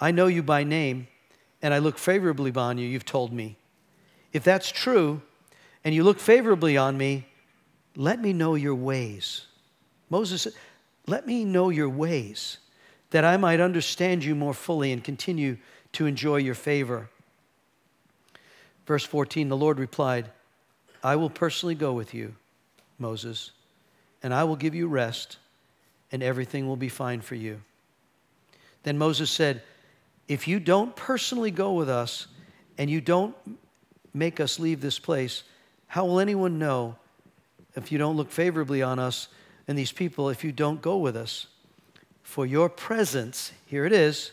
I 0.00 0.12
know 0.12 0.26
you 0.26 0.42
by 0.42 0.62
name, 0.62 1.08
and 1.62 1.74
I 1.74 1.78
look 1.78 1.98
favorably 1.98 2.52
on 2.54 2.78
you, 2.78 2.86
you've 2.86 3.06
told 3.06 3.32
me. 3.32 3.56
If 4.32 4.44
that's 4.44 4.70
true, 4.70 5.22
and 5.82 5.94
you 5.94 6.04
look 6.04 6.20
favorably 6.20 6.76
on 6.76 6.96
me, 6.98 7.26
let 7.96 8.20
me 8.20 8.34
know 8.34 8.54
your 8.54 8.74
ways. 8.74 9.46
Moses 10.10 10.42
said, 10.42 10.52
Let 11.06 11.26
me 11.26 11.44
know 11.44 11.70
your 11.70 11.88
ways, 11.88 12.58
that 13.10 13.24
I 13.24 13.38
might 13.38 13.60
understand 13.60 14.22
you 14.22 14.34
more 14.34 14.54
fully 14.54 14.92
and 14.92 15.02
continue 15.02 15.56
to 15.92 16.04
enjoy 16.04 16.36
your 16.36 16.54
favor. 16.54 17.08
Verse 18.86 19.04
14 19.04 19.48
The 19.48 19.56
Lord 19.56 19.78
replied, 19.78 20.30
I 21.02 21.16
will 21.16 21.30
personally 21.30 21.74
go 21.74 21.94
with 21.94 22.12
you, 22.12 22.34
Moses 22.98 23.52
and 24.22 24.34
I 24.34 24.44
will 24.44 24.56
give 24.56 24.74
you 24.74 24.88
rest, 24.88 25.38
and 26.10 26.22
everything 26.22 26.66
will 26.66 26.76
be 26.76 26.88
fine 26.88 27.20
for 27.20 27.34
you. 27.34 27.60
Then 28.82 28.98
Moses 28.98 29.30
said, 29.30 29.62
If 30.26 30.48
you 30.48 30.60
don't 30.60 30.94
personally 30.96 31.50
go 31.50 31.72
with 31.72 31.88
us 31.88 32.26
and 32.76 32.90
you 32.90 33.00
don't 33.00 33.34
make 34.14 34.40
us 34.40 34.58
leave 34.58 34.80
this 34.80 34.98
place, 34.98 35.44
how 35.86 36.04
will 36.04 36.20
anyone 36.20 36.58
know 36.58 36.96
if 37.74 37.92
you 37.92 37.98
don't 37.98 38.16
look 38.16 38.30
favorably 38.30 38.82
on 38.82 38.98
us 38.98 39.28
and 39.66 39.78
these 39.78 39.92
people 39.92 40.28
if 40.28 40.42
you 40.42 40.52
don't 40.52 40.82
go 40.82 40.96
with 40.96 41.16
us? 41.16 41.46
For 42.22 42.44
your 42.44 42.68
presence, 42.68 43.52
here 43.66 43.84
it 43.84 43.92
is, 43.92 44.32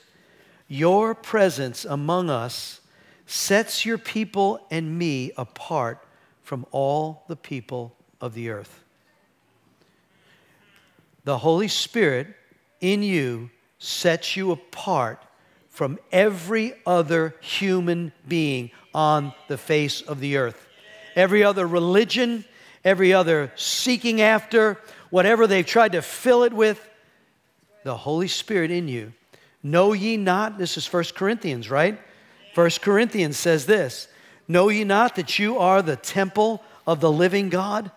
your 0.68 1.14
presence 1.16 1.86
among 1.86 2.30
us 2.30 2.82
sets 3.28 3.86
your 3.86 3.98
people 3.98 4.66
and 4.70 4.98
me 4.98 5.32
apart 5.38 6.04
from 6.42 6.66
all 6.72 7.24
the 7.28 7.36
people 7.36 7.96
of 8.20 8.34
the 8.34 8.50
earth 8.50 8.85
the 11.26 11.40
Holy 11.40 11.68
Spirit 11.68 12.28
in 12.80 13.04
you 13.04 13.50
sets 13.80 14.38
you 14.38 14.52
apart 14.52 15.22
from 15.68 16.00
every 16.12 16.74
other 16.86 17.36
human 17.42 18.14
being 18.28 18.72
on 18.94 19.34
the 19.50 19.58
face 19.58 20.02
of 20.02 20.22
the 20.22 20.38
earth. 20.38 20.68
Every 21.16 21.44
other 21.44 21.68
religion, 21.68 22.46
every 22.86 23.12
other 23.12 23.52
seeking 23.56 24.22
after, 24.22 24.80
whatever 25.10 25.48
they've 25.48 25.66
tried 25.66 25.92
to 25.92 26.02
fill 26.02 26.44
it 26.44 26.54
with, 26.54 26.88
the 27.84 27.98
Holy 27.98 28.28
Spirit 28.28 28.72
in 28.72 28.88
you. 28.88 29.12
Know 29.62 29.94
ye 29.94 30.18
not, 30.18 30.58
this 30.58 30.78
is 30.78 30.92
1 30.92 31.06
Corinthians, 31.16 31.70
right? 31.70 32.00
1 32.54 32.70
Corinthians 32.82 33.36
says 33.36 33.66
this 33.66 34.08
Know 34.48 34.70
ye 34.70 34.84
not 34.84 35.16
that 35.16 35.40
you 35.40 35.58
are 35.58 35.82
the 35.82 35.96
temple 35.96 36.64
of 36.86 37.00
the 37.00 37.12
living 37.12 37.50
God? 37.50 37.92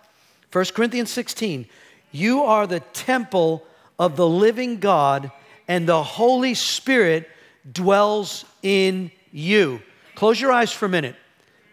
1 0.51 0.65
Corinthians 0.75 1.11
16, 1.11 1.67
you 2.11 2.43
are 2.43 2.67
the 2.67 2.81
temple 2.81 3.65
of 3.99 4.17
the 4.17 4.29
living 4.29 4.79
God, 4.79 5.31
and 5.67 5.89
the 5.89 6.03
Holy 6.03 6.55
Spirit 6.55 7.29
dwells 7.71 8.45
in 8.63 9.11
you. 9.33 9.81
Close 10.15 10.41
your 10.41 10.53
eyes 10.53 10.73
for 10.73 10.87
a 10.87 10.89
minute. 10.89 11.17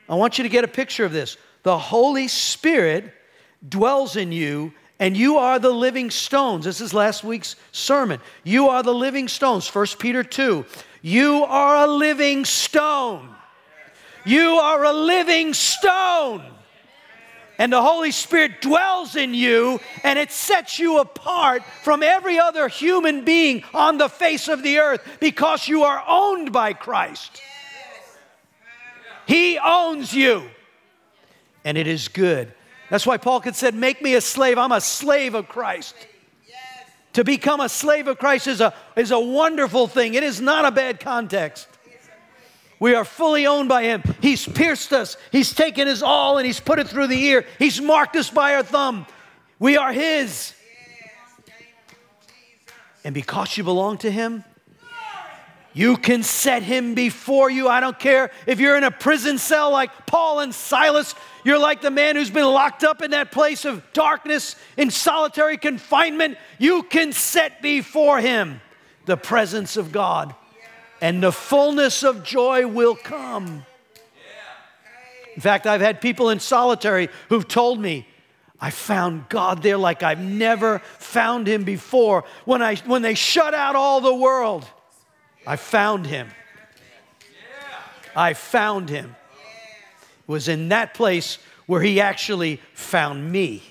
I 0.10 0.16
want 0.16 0.38
you 0.38 0.44
to 0.44 0.50
get 0.50 0.64
a 0.64 0.68
picture 0.68 1.06
of 1.06 1.12
this. 1.12 1.38
The 1.64 1.78
Holy 1.78 2.28
Spirit 2.28 3.12
dwells 3.68 4.16
in 4.16 4.32
you, 4.32 4.74
and 5.00 5.16
you 5.18 5.38
are 5.38 5.60
the 5.60 5.72
living 5.72 6.12
stones. 6.12 6.66
This 6.66 6.82
is 6.82 6.94
last 6.94 7.24
week's 7.24 7.56
sermon. 7.72 8.20
You 8.44 8.70
are 8.70 8.84
the 8.84 8.94
living 8.94 9.28
stones. 9.28 9.68
1 9.68 9.88
Peter 10.00 10.24
2. 10.24 10.66
You 11.02 11.44
are 11.44 11.86
a 11.86 11.88
living 11.88 12.46
stone. 12.46 13.30
You 14.26 14.58
are 14.58 14.84
a 14.84 14.94
living 14.94 15.54
stone. 15.54 16.44
And 17.58 17.72
the 17.72 17.82
Holy 17.82 18.12
Spirit 18.12 18.62
dwells 18.62 19.16
in 19.16 19.34
you, 19.34 19.80
and 20.04 20.20
it 20.20 20.32
sets 20.32 20.78
you 20.78 21.00
apart 21.00 21.64
from 21.84 22.04
every 22.04 22.38
other 22.38 22.68
human 22.68 23.24
being 23.24 23.64
on 23.74 23.98
the 23.98 24.10
face 24.10 24.48
of 24.48 24.62
the 24.62 24.80
earth 24.80 25.02
because 25.20 25.68
you 25.68 25.84
are 25.84 26.04
owned 26.08 26.52
by 26.52 26.74
Christ. 26.74 27.42
He 29.26 29.58
owns 29.58 30.14
you, 30.14 30.50
and 31.64 31.78
it 31.78 31.88
is 31.88 32.10
good. 32.10 32.54
That's 32.90 33.08
why 33.08 33.18
Paul 33.18 33.42
could 33.42 33.56
said, 33.56 33.74
"Make 33.74 34.02
me 34.02 34.16
a 34.16 34.22
slave. 34.22 34.58
I'm 34.58 34.72
a 34.72 34.82
slave 34.82 35.34
of 35.34 35.48
Christ." 35.48 35.96
To 37.14 37.24
become 37.24 37.62
a 37.62 37.70
slave 37.70 38.10
of 38.10 38.20
Christ 38.20 38.46
is 38.46 38.60
a, 38.60 38.74
is 38.98 39.12
a 39.12 39.20
wonderful 39.20 39.88
thing. 39.88 40.16
It 40.16 40.24
is 40.24 40.42
not 40.42 40.66
a 40.66 40.72
bad 40.72 41.00
context. 41.00 41.70
We 42.80 42.94
are 42.96 43.06
fully 43.06 43.48
owned 43.48 43.70
by 43.70 43.84
Him. 43.84 44.04
He's 44.22 44.48
pierced 44.48 44.94
us, 44.94 45.18
He's 45.32 45.54
taken 45.54 45.88
His 45.88 46.04
all 46.04 46.38
and 46.38 46.46
He's 46.46 46.60
put 46.60 46.80
it 46.80 46.88
through 46.88 47.08
the 47.08 47.22
ear. 47.24 47.46
He's 47.60 47.82
marked 47.82 48.16
us 48.16 48.30
by 48.30 48.56
our 48.56 48.64
thumb. 48.64 49.06
We 49.60 49.78
are 49.78 49.94
His. 49.94 50.54
And 53.04 53.14
because 53.14 53.56
you 53.56 53.64
belong 53.64 54.00
to 54.00 54.12
Him, 54.12 54.44
you 55.76 55.98
can 55.98 56.24
set 56.24 56.64
him 56.64 56.96
before 56.96 57.50
you. 57.50 57.68
I 57.68 57.82
don't 57.82 58.00
care 58.00 58.32
if 58.48 58.62
you're 58.62 58.78
in 58.78 58.86
a 58.86 58.92
prison 58.92 59.38
cell 59.38 59.72
like 59.72 60.08
Paul 60.08 60.40
and 60.40 60.56
Silas. 60.56 61.14
You're 61.44 61.60
like 61.60 61.82
the 61.82 61.92
man 61.92 62.16
who's 62.16 62.32
been 62.32 62.46
locked 62.46 62.86
up 62.86 63.02
in 63.02 63.12
that 63.12 63.34
place 63.34 63.66
of 63.66 63.84
darkness 63.92 64.56
in 64.78 64.90
solitary 64.90 65.58
confinement. 65.58 66.38
You 66.60 66.84
can 66.84 67.12
set 67.12 67.62
before 67.62 68.22
him 68.22 68.62
the 69.06 69.18
presence 69.18 69.76
of 69.76 69.92
God, 69.92 70.34
and 71.02 71.22
the 71.22 71.32
fullness 71.32 72.04
of 72.04 72.24
joy 72.24 72.68
will 72.68 72.96
come. 72.96 73.66
In 75.36 75.42
fact, 75.42 75.68
I've 75.68 75.82
had 75.82 76.00
people 76.00 76.30
in 76.30 76.40
solitary 76.40 77.10
who've 77.30 77.48
told 77.48 77.80
me, 77.80 78.08
I 78.60 78.70
found 78.70 79.28
God 79.28 79.62
there 79.62 79.78
like 79.78 80.02
I've 80.02 80.22
never 80.22 80.80
found 80.98 81.46
him 81.46 81.66
before. 81.66 82.24
When, 82.46 82.62
I, 82.62 82.76
when 82.78 83.02
they 83.02 83.14
shut 83.14 83.54
out 83.54 83.76
all 83.76 84.00
the 84.00 84.16
world, 84.16 84.66
I 85.46 85.58
found 85.58 86.06
him. 86.06 86.30
I 88.16 88.34
found 88.34 88.90
him. 88.90 89.16
It 90.28 90.32
was 90.32 90.48
in 90.48 90.70
that 90.70 90.94
place 90.94 91.38
where 91.66 91.82
he 91.82 92.00
actually 92.00 92.62
found 92.74 93.30
me, 93.30 93.62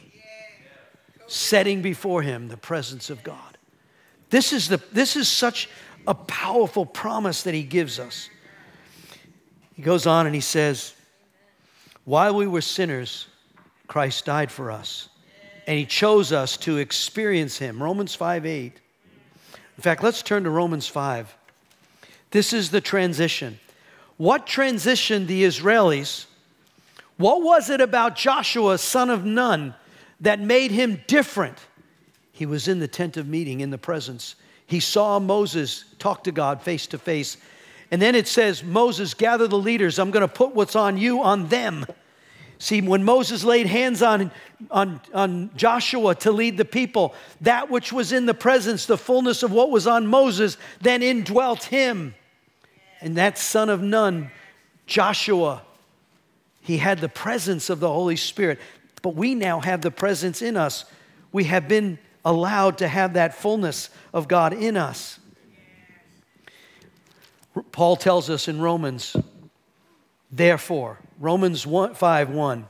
setting 1.26 1.80
before 1.80 2.20
him 2.20 2.48
the 2.48 2.56
presence 2.56 3.08
of 3.08 3.24
God. 3.24 3.56
This 4.28 4.52
is, 4.52 4.68
the, 4.68 4.82
this 4.92 5.16
is 5.16 5.28
such 5.28 5.68
a 6.06 6.14
powerful 6.14 6.86
promise 6.86 7.42
that 7.42 7.54
he 7.54 7.62
gives 7.62 7.98
us. 7.98 8.28
He 9.74 9.82
goes 9.82 10.06
on 10.06 10.26
and 10.26 10.34
he 10.34 10.40
says, 10.40 10.94
While 12.04 12.36
we 12.36 12.46
were 12.46 12.60
sinners, 12.60 13.26
Christ 13.86 14.24
died 14.24 14.50
for 14.50 14.70
us. 14.70 15.08
And 15.66 15.78
he 15.78 15.86
chose 15.86 16.30
us 16.30 16.56
to 16.58 16.78
experience 16.78 17.58
him. 17.58 17.82
Romans 17.82 18.14
5 18.14 18.44
8. 18.44 18.80
In 19.76 19.82
fact, 19.82 20.02
let's 20.02 20.22
turn 20.22 20.44
to 20.44 20.50
Romans 20.50 20.86
5. 20.86 21.34
This 22.30 22.52
is 22.52 22.70
the 22.70 22.80
transition. 22.80 23.58
What 24.16 24.46
transitioned 24.46 25.26
the 25.26 25.44
Israelis? 25.44 26.26
What 27.16 27.42
was 27.42 27.70
it 27.70 27.80
about 27.80 28.16
Joshua, 28.16 28.78
son 28.78 29.10
of 29.10 29.24
Nun, 29.24 29.74
that 30.20 30.40
made 30.40 30.70
him 30.70 31.02
different? 31.06 31.58
He 32.32 32.46
was 32.46 32.68
in 32.68 32.80
the 32.80 32.88
tent 32.88 33.16
of 33.16 33.28
meeting 33.28 33.60
in 33.60 33.70
the 33.70 33.78
presence. 33.78 34.34
He 34.66 34.80
saw 34.80 35.18
Moses 35.18 35.84
talk 35.98 36.24
to 36.24 36.32
God 36.32 36.62
face 36.62 36.86
to 36.88 36.98
face. 36.98 37.36
And 37.90 38.00
then 38.00 38.14
it 38.14 38.26
says, 38.26 38.64
Moses, 38.64 39.14
gather 39.14 39.46
the 39.46 39.58
leaders. 39.58 39.98
I'm 39.98 40.10
going 40.10 40.26
to 40.26 40.28
put 40.28 40.54
what's 40.54 40.74
on 40.74 40.96
you 40.96 41.22
on 41.22 41.48
them. 41.48 41.86
See, 42.58 42.80
when 42.80 43.04
Moses 43.04 43.44
laid 43.44 43.66
hands 43.66 44.00
on, 44.00 44.30
on, 44.70 45.00
on 45.12 45.50
Joshua 45.54 46.14
to 46.16 46.32
lead 46.32 46.56
the 46.56 46.64
people, 46.64 47.14
that 47.42 47.70
which 47.70 47.92
was 47.92 48.12
in 48.12 48.26
the 48.26 48.34
presence, 48.34 48.86
the 48.86 48.96
fullness 48.96 49.42
of 49.42 49.52
what 49.52 49.70
was 49.70 49.86
on 49.86 50.06
Moses, 50.06 50.56
then 50.80 51.02
indwelt 51.02 51.64
him. 51.64 52.14
And 53.00 53.16
that 53.16 53.36
son 53.38 53.68
of 53.68 53.82
Nun, 53.82 54.30
Joshua, 54.86 55.62
he 56.62 56.78
had 56.78 57.00
the 57.00 57.08
presence 57.08 57.68
of 57.68 57.80
the 57.80 57.90
Holy 57.90 58.16
Spirit. 58.16 58.58
But 59.02 59.14
we 59.14 59.34
now 59.34 59.60
have 59.60 59.82
the 59.82 59.90
presence 59.90 60.40
in 60.40 60.56
us. 60.56 60.86
We 61.32 61.44
have 61.44 61.68
been 61.68 61.98
allowed 62.24 62.78
to 62.78 62.88
have 62.88 63.14
that 63.14 63.34
fullness 63.34 63.90
of 64.12 64.28
God 64.28 64.52
in 64.52 64.76
us. 64.76 65.18
Paul 67.70 67.96
tells 67.96 68.30
us 68.30 68.48
in 68.48 68.60
Romans, 68.60 69.16
therefore, 70.30 70.98
Romans 71.20 71.66
1, 71.66 71.94
5 71.94 72.30
1. 72.30 72.66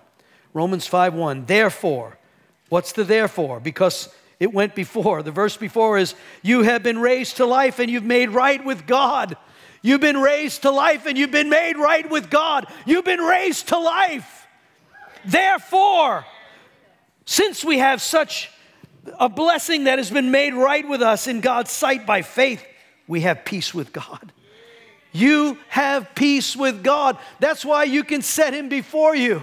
Romans 0.52 0.86
5 0.86 1.14
1. 1.14 1.46
Therefore, 1.46 2.18
what's 2.68 2.92
the 2.92 3.04
therefore? 3.04 3.60
Because 3.60 4.08
it 4.38 4.52
went 4.52 4.74
before. 4.74 5.22
The 5.22 5.30
verse 5.30 5.56
before 5.56 5.98
is, 5.98 6.14
You 6.42 6.62
have 6.62 6.82
been 6.82 6.98
raised 6.98 7.38
to 7.38 7.46
life 7.46 7.78
and 7.78 7.90
you've 7.90 8.04
made 8.04 8.30
right 8.30 8.64
with 8.64 8.86
God. 8.86 9.36
You've 9.82 10.00
been 10.00 10.18
raised 10.18 10.62
to 10.62 10.70
life 10.70 11.06
and 11.06 11.18
you've 11.18 11.30
been 11.30 11.50
made 11.50 11.76
right 11.76 12.08
with 12.08 12.30
God. 12.30 12.66
You've 12.86 13.04
been 13.04 13.20
raised 13.20 13.68
to 13.68 13.78
life. 13.78 14.46
Therefore, 15.26 16.24
since 17.24 17.64
we 17.64 17.78
have 17.78 18.00
such 18.00 18.50
a 19.18 19.28
blessing 19.28 19.84
that 19.84 19.98
has 19.98 20.10
been 20.10 20.30
made 20.30 20.54
right 20.54 20.86
with 20.88 21.02
us 21.02 21.26
in 21.26 21.40
God's 21.40 21.70
sight 21.70 22.06
by 22.06 22.22
faith, 22.22 22.64
we 23.06 23.22
have 23.22 23.44
peace 23.44 23.74
with 23.74 23.92
God. 23.92 24.32
You 25.12 25.58
have 25.68 26.14
peace 26.14 26.56
with 26.56 26.82
God. 26.82 27.18
That's 27.38 27.64
why 27.64 27.84
you 27.84 28.02
can 28.02 28.22
set 28.22 28.52
Him 28.52 28.68
before 28.68 29.14
you. 29.14 29.42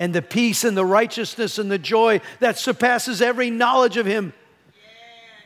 And 0.00 0.14
the 0.14 0.22
peace 0.22 0.64
and 0.64 0.76
the 0.76 0.84
righteousness 0.84 1.58
and 1.58 1.70
the 1.70 1.78
joy 1.78 2.20
that 2.40 2.58
surpasses 2.58 3.20
every 3.20 3.50
knowledge 3.50 3.96
of 3.96 4.06
Him. 4.06 4.32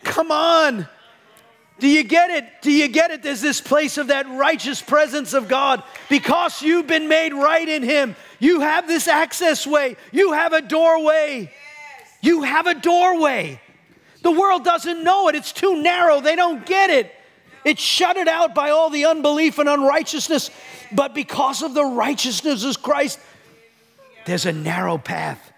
Come 0.04 0.30
on. 0.30 0.86
Do 1.78 1.88
you 1.88 2.04
get 2.04 2.30
it? 2.30 2.46
Do 2.62 2.70
you 2.70 2.88
get 2.88 3.10
it? 3.10 3.22
There's 3.22 3.40
this 3.40 3.60
place 3.60 3.98
of 3.98 4.06
that 4.06 4.26
righteous 4.28 4.80
presence 4.80 5.34
of 5.34 5.48
God. 5.48 5.82
Because 6.08 6.62
you've 6.62 6.86
been 6.86 7.08
made 7.08 7.34
right 7.34 7.68
in 7.68 7.82
Him, 7.82 8.16
you 8.38 8.60
have 8.60 8.86
this 8.86 9.08
access 9.08 9.66
way. 9.66 9.96
You 10.12 10.32
have 10.32 10.52
a 10.52 10.62
doorway. 10.62 11.52
You 12.26 12.42
have 12.42 12.66
a 12.66 12.74
doorway. 12.74 13.60
The 14.22 14.32
world 14.32 14.64
doesn't 14.64 15.04
know 15.04 15.28
it, 15.28 15.36
it's 15.36 15.52
too 15.52 15.80
narrow. 15.80 16.20
They 16.20 16.34
don't 16.34 16.66
get 16.66 16.90
it. 16.90 17.12
It's 17.64 17.80
shut 17.80 18.16
out 18.16 18.52
by 18.52 18.70
all 18.70 18.90
the 18.90 19.04
unbelief 19.04 19.60
and 19.60 19.68
unrighteousness. 19.68 20.50
But 20.90 21.14
because 21.14 21.62
of 21.62 21.74
the 21.74 21.84
righteousness 21.84 22.64
of 22.64 22.82
Christ, 22.82 23.20
there's 24.24 24.44
a 24.44 24.52
narrow 24.52 24.98
path. 24.98 25.52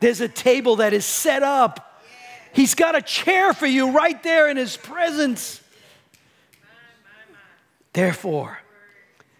There's 0.00 0.20
a 0.20 0.28
table 0.28 0.76
that 0.76 0.92
is 0.92 1.06
set 1.06 1.42
up. 1.42 2.02
He's 2.52 2.74
got 2.74 2.94
a 2.94 3.00
chair 3.00 3.54
for 3.54 3.66
you 3.66 3.92
right 3.92 4.22
there 4.22 4.50
in 4.50 4.58
His 4.58 4.76
presence. 4.76 5.62
Therefore, 7.94 8.58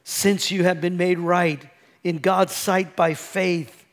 since 0.05 0.51
you 0.51 0.65
have 0.65 0.81
been 0.81 0.97
made 0.97 1.19
right 1.19 1.63
in 2.03 2.19
God's 2.19 2.55
sight 2.55 2.97
by 2.97 3.13
faith, 3.13 3.85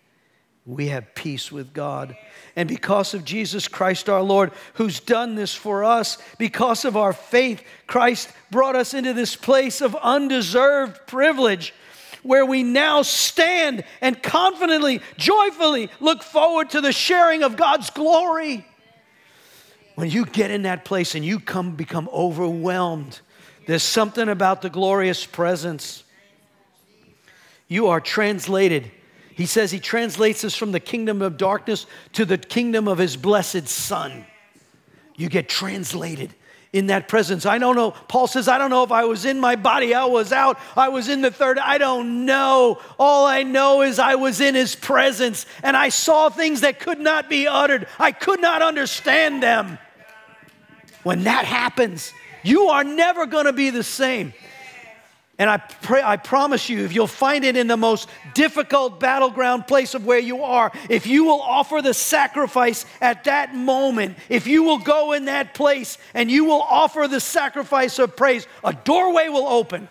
we 0.65 0.87
have 0.87 1.15
peace 1.15 1.51
with 1.51 1.73
God. 1.73 2.15
And 2.57 2.67
because 2.67 3.13
of 3.13 3.23
Jesus 3.23 3.69
Christ 3.69 4.09
our 4.09 4.21
Lord, 4.21 4.51
who's 4.73 4.99
done 4.99 5.35
this 5.35 5.55
for 5.55 5.85
us, 5.85 6.17
because 6.37 6.83
of 6.83 6.97
our 6.97 7.13
faith, 7.13 7.63
Christ 7.87 8.29
brought 8.51 8.75
us 8.75 8.93
into 8.93 9.13
this 9.13 9.37
place 9.37 9.79
of 9.79 9.95
undeserved 9.95 11.07
privilege 11.07 11.73
where 12.23 12.45
we 12.45 12.63
now 12.63 13.03
stand 13.03 13.85
and 14.01 14.21
confidently, 14.21 14.99
joyfully 15.15 15.89
look 16.01 16.21
forward 16.21 16.71
to 16.71 16.81
the 16.81 16.91
sharing 16.91 17.43
of 17.43 17.55
God's 17.55 17.89
glory. 17.91 18.65
When 19.95 20.09
you 20.09 20.25
get 20.25 20.51
in 20.51 20.63
that 20.63 20.83
place 20.83 21.15
and 21.15 21.23
you 21.23 21.39
come 21.39 21.77
become 21.77 22.09
overwhelmed 22.11 23.21
there's 23.67 23.83
something 23.83 24.29
about 24.29 24.61
the 24.61 24.69
glorious 24.69 25.25
presence. 25.25 26.05
You 27.67 27.87
are 27.87 27.99
translated. 27.99 28.89
He 29.37 29.45
says 29.45 29.69
he 29.69 29.79
translates 29.79 30.43
us 30.43 30.55
from 30.55 30.71
the 30.71 30.79
kingdom 30.79 31.21
of 31.21 31.37
darkness 31.37 31.85
to 32.13 32.25
the 32.25 32.39
kingdom 32.39 32.87
of 32.87 32.97
his 32.97 33.15
blessed 33.15 33.67
Son. 33.67 34.25
You 35.15 35.29
get 35.29 35.47
translated 35.47 36.33
in 36.73 36.87
that 36.87 37.07
presence. 37.07 37.45
I 37.45 37.59
don't 37.59 37.75
know. 37.75 37.91
Paul 37.91 38.25
says, 38.25 38.47
I 38.47 38.57
don't 38.57 38.71
know 38.71 38.83
if 38.83 38.91
I 38.91 39.05
was 39.05 39.25
in 39.25 39.39
my 39.39 39.55
body, 39.55 39.93
I 39.93 40.05
was 40.05 40.33
out, 40.33 40.57
I 40.75 40.89
was 40.89 41.07
in 41.07 41.21
the 41.21 41.29
third. 41.29 41.59
I 41.59 41.77
don't 41.77 42.25
know. 42.25 42.81
All 42.97 43.27
I 43.27 43.43
know 43.43 43.83
is 43.83 43.99
I 43.99 44.15
was 44.15 44.41
in 44.41 44.55
his 44.55 44.75
presence 44.75 45.45
and 45.61 45.77
I 45.77 45.89
saw 45.89 46.29
things 46.29 46.61
that 46.61 46.79
could 46.79 46.99
not 46.99 47.29
be 47.29 47.45
uttered. 47.47 47.87
I 47.99 48.13
could 48.13 48.41
not 48.41 48.63
understand 48.63 49.43
them. 49.43 49.77
When 51.03 51.25
that 51.25 51.45
happens, 51.45 52.11
you 52.41 52.69
are 52.69 52.83
never 52.83 53.27
going 53.27 53.45
to 53.45 53.53
be 53.53 53.69
the 53.69 53.83
same. 53.83 54.33
And 55.39 55.51
I, 55.51 55.57
pray, 55.57 56.01
I 56.01 56.17
promise 56.17 56.67
you, 56.67 56.83
if 56.83 56.95
you'll 56.95 57.05
find 57.05 57.45
it 57.45 57.55
in 57.55 57.67
the 57.67 57.77
most 57.77 58.09
difficult 58.33 58.99
battleground 58.99 59.67
place 59.67 59.93
of 59.93 60.03
where 60.03 60.17
you 60.17 60.41
are, 60.41 60.71
if 60.89 61.05
you 61.05 61.25
will 61.25 61.41
offer 61.41 61.79
the 61.79 61.93
sacrifice 61.93 62.85
at 63.01 63.25
that 63.25 63.53
moment, 63.53 64.17
if 64.29 64.47
you 64.47 64.63
will 64.63 64.79
go 64.79 65.13
in 65.13 65.25
that 65.25 65.53
place 65.53 65.99
and 66.15 66.31
you 66.31 66.45
will 66.45 66.61
offer 66.61 67.07
the 67.07 67.19
sacrifice 67.19 67.99
of 67.99 68.15
praise, 68.15 68.47
a 68.63 68.73
doorway 68.73 69.27
will 69.29 69.47
open. 69.47 69.87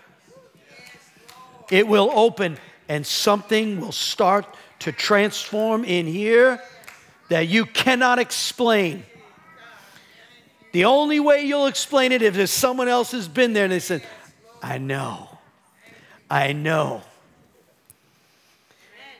It 1.70 1.86
will 1.86 2.10
open 2.12 2.58
and 2.88 3.06
something 3.06 3.80
will 3.80 3.92
start 3.92 4.46
to 4.80 4.90
transform 4.90 5.84
in 5.84 6.06
here 6.06 6.60
that 7.28 7.46
you 7.46 7.66
cannot 7.66 8.18
explain. 8.18 9.04
The 10.72 10.86
only 10.86 11.20
way 11.20 11.42
you'll 11.42 11.66
explain 11.66 12.10
it 12.10 12.20
is 12.20 12.36
if 12.36 12.48
someone 12.50 12.88
else 12.88 13.12
has 13.12 13.28
been 13.28 13.52
there 13.52 13.64
and 13.64 13.72
they 13.72 13.78
said, 13.78 14.02
I 14.62 14.78
know. 14.78 15.35
I 16.30 16.52
know. 16.52 17.02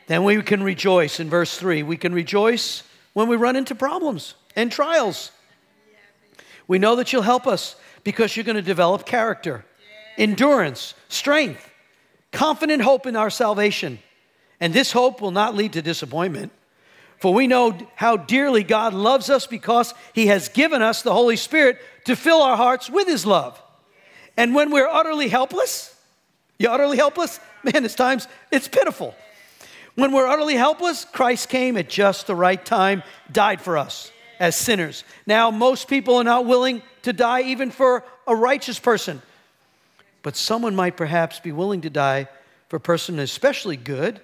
Then 0.06 0.24
we 0.24 0.40
can 0.42 0.62
rejoice 0.62 1.20
in 1.20 1.28
verse 1.28 1.56
3. 1.58 1.82
We 1.82 1.96
can 1.96 2.12
rejoice 2.12 2.82
when 3.12 3.28
we 3.28 3.36
run 3.36 3.56
into 3.56 3.74
problems 3.74 4.34
and 4.54 4.70
trials. 4.70 5.32
We 6.68 6.78
know 6.78 6.96
that 6.96 7.12
you'll 7.12 7.22
help 7.22 7.46
us 7.46 7.76
because 8.04 8.36
you're 8.36 8.44
going 8.44 8.56
to 8.56 8.62
develop 8.62 9.04
character, 9.04 9.64
endurance, 10.16 10.94
strength, 11.08 11.70
confident 12.30 12.82
hope 12.82 13.06
in 13.06 13.16
our 13.16 13.30
salvation. 13.30 13.98
And 14.60 14.72
this 14.72 14.92
hope 14.92 15.20
will 15.20 15.32
not 15.32 15.54
lead 15.54 15.72
to 15.74 15.82
disappointment. 15.82 16.52
For 17.18 17.32
we 17.32 17.46
know 17.46 17.76
how 17.94 18.16
dearly 18.16 18.62
God 18.62 18.94
loves 18.94 19.30
us 19.30 19.46
because 19.46 19.94
He 20.12 20.26
has 20.26 20.48
given 20.48 20.82
us 20.82 21.02
the 21.02 21.12
Holy 21.12 21.36
Spirit 21.36 21.78
to 22.04 22.14
fill 22.14 22.42
our 22.42 22.56
hearts 22.56 22.90
with 22.90 23.08
His 23.08 23.24
love. 23.24 23.60
And 24.36 24.54
when 24.54 24.70
we're 24.70 24.88
utterly 24.88 25.28
helpless, 25.28 25.95
you 26.58 26.68
utterly 26.68 26.96
helpless? 26.96 27.40
Man, 27.62 27.84
it's 27.84 27.94
times, 27.94 28.28
it's 28.50 28.68
pitiful. 28.68 29.14
When 29.94 30.12
we're 30.12 30.26
utterly 30.26 30.56
helpless, 30.56 31.04
Christ 31.04 31.48
came 31.48 31.76
at 31.76 31.88
just 31.88 32.26
the 32.26 32.34
right 32.34 32.62
time, 32.62 33.02
died 33.32 33.60
for 33.60 33.78
us 33.78 34.10
as 34.38 34.54
sinners. 34.54 35.04
Now, 35.26 35.50
most 35.50 35.88
people 35.88 36.16
are 36.16 36.24
not 36.24 36.44
willing 36.44 36.82
to 37.02 37.12
die 37.12 37.42
even 37.42 37.70
for 37.70 38.04
a 38.26 38.34
righteous 38.34 38.78
person. 38.78 39.22
But 40.22 40.36
someone 40.36 40.76
might 40.76 40.96
perhaps 40.96 41.40
be 41.40 41.52
willing 41.52 41.82
to 41.82 41.90
die 41.90 42.28
for 42.68 42.76
a 42.76 42.80
person 42.80 43.18
especially 43.18 43.76
good. 43.76 44.20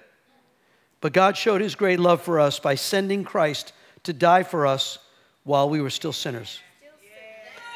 But 1.01 1.13
God 1.13 1.35
showed 1.35 1.61
his 1.61 1.75
great 1.75 1.99
love 1.99 2.21
for 2.21 2.39
us 2.39 2.59
by 2.59 2.75
sending 2.75 3.23
Christ 3.23 3.73
to 4.03 4.13
die 4.13 4.43
for 4.43 4.67
us 4.67 4.99
while 5.43 5.69
we 5.69 5.81
were 5.81 5.89
still 5.89 6.13
sinners 6.13 6.59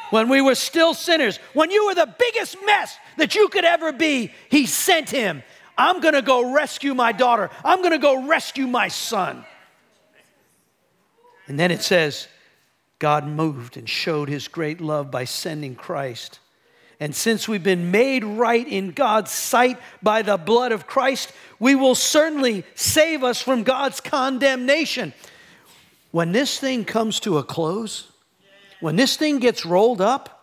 when 0.10 0.30
we 0.30 0.42
were 0.42 0.56
still 0.56 0.94
sinners, 0.94 1.38
when 1.54 1.72
you 1.72 1.86
were 1.86 1.96
the 1.96 2.14
biggest 2.18 2.58
mess 2.66 2.98
that 3.18 3.36
you 3.36 3.50
could 3.50 3.66
ever 3.66 3.92
be, 3.92 4.32
He 4.50 4.66
sent 4.66 5.10
Him. 5.10 5.44
I'm 5.78 6.00
gonna 6.00 6.22
go 6.22 6.54
rescue 6.54 6.94
my 6.94 7.12
daughter. 7.12 7.50
I'm 7.64 7.84
gonna 7.84 8.00
go 8.00 8.28
rescue 8.28 8.68
my 8.68 8.88
son. 8.88 9.46
And 11.48 11.60
then 11.60 11.72
it 11.72 11.82
says, 11.82 12.28
God 13.00 13.28
moved 13.28 13.78
and 13.78 13.88
showed 13.88 14.28
His 14.30 14.48
great 14.48 14.82
love 14.82 15.12
by 15.12 15.26
sending 15.26 15.76
Christ. 15.76 16.40
And 17.00 17.16
since 17.16 17.48
we've 17.48 17.64
been 17.64 17.92
made 17.92 18.24
right 18.24 18.68
in 18.68 18.92
God's 18.92 19.32
sight 19.32 19.78
by 20.02 20.24
the 20.24 20.38
blood 20.38 20.72
of 20.72 20.88
Christ, 20.88 21.32
we 21.60 21.76
will 21.76 21.94
certainly 21.94 22.64
save 22.74 23.24
us 23.24 23.40
from 23.40 23.62
God's 23.64 24.02
condemnation. 24.02 25.14
When 26.12 26.32
this 26.32 26.60
thing 26.60 26.86
comes 26.86 27.20
to 27.20 27.38
a 27.38 27.44
close, 27.44 28.12
when 28.80 28.96
this 28.96 29.16
thing 29.16 29.38
gets 29.38 29.64
rolled 29.66 30.02
up, 30.02 30.37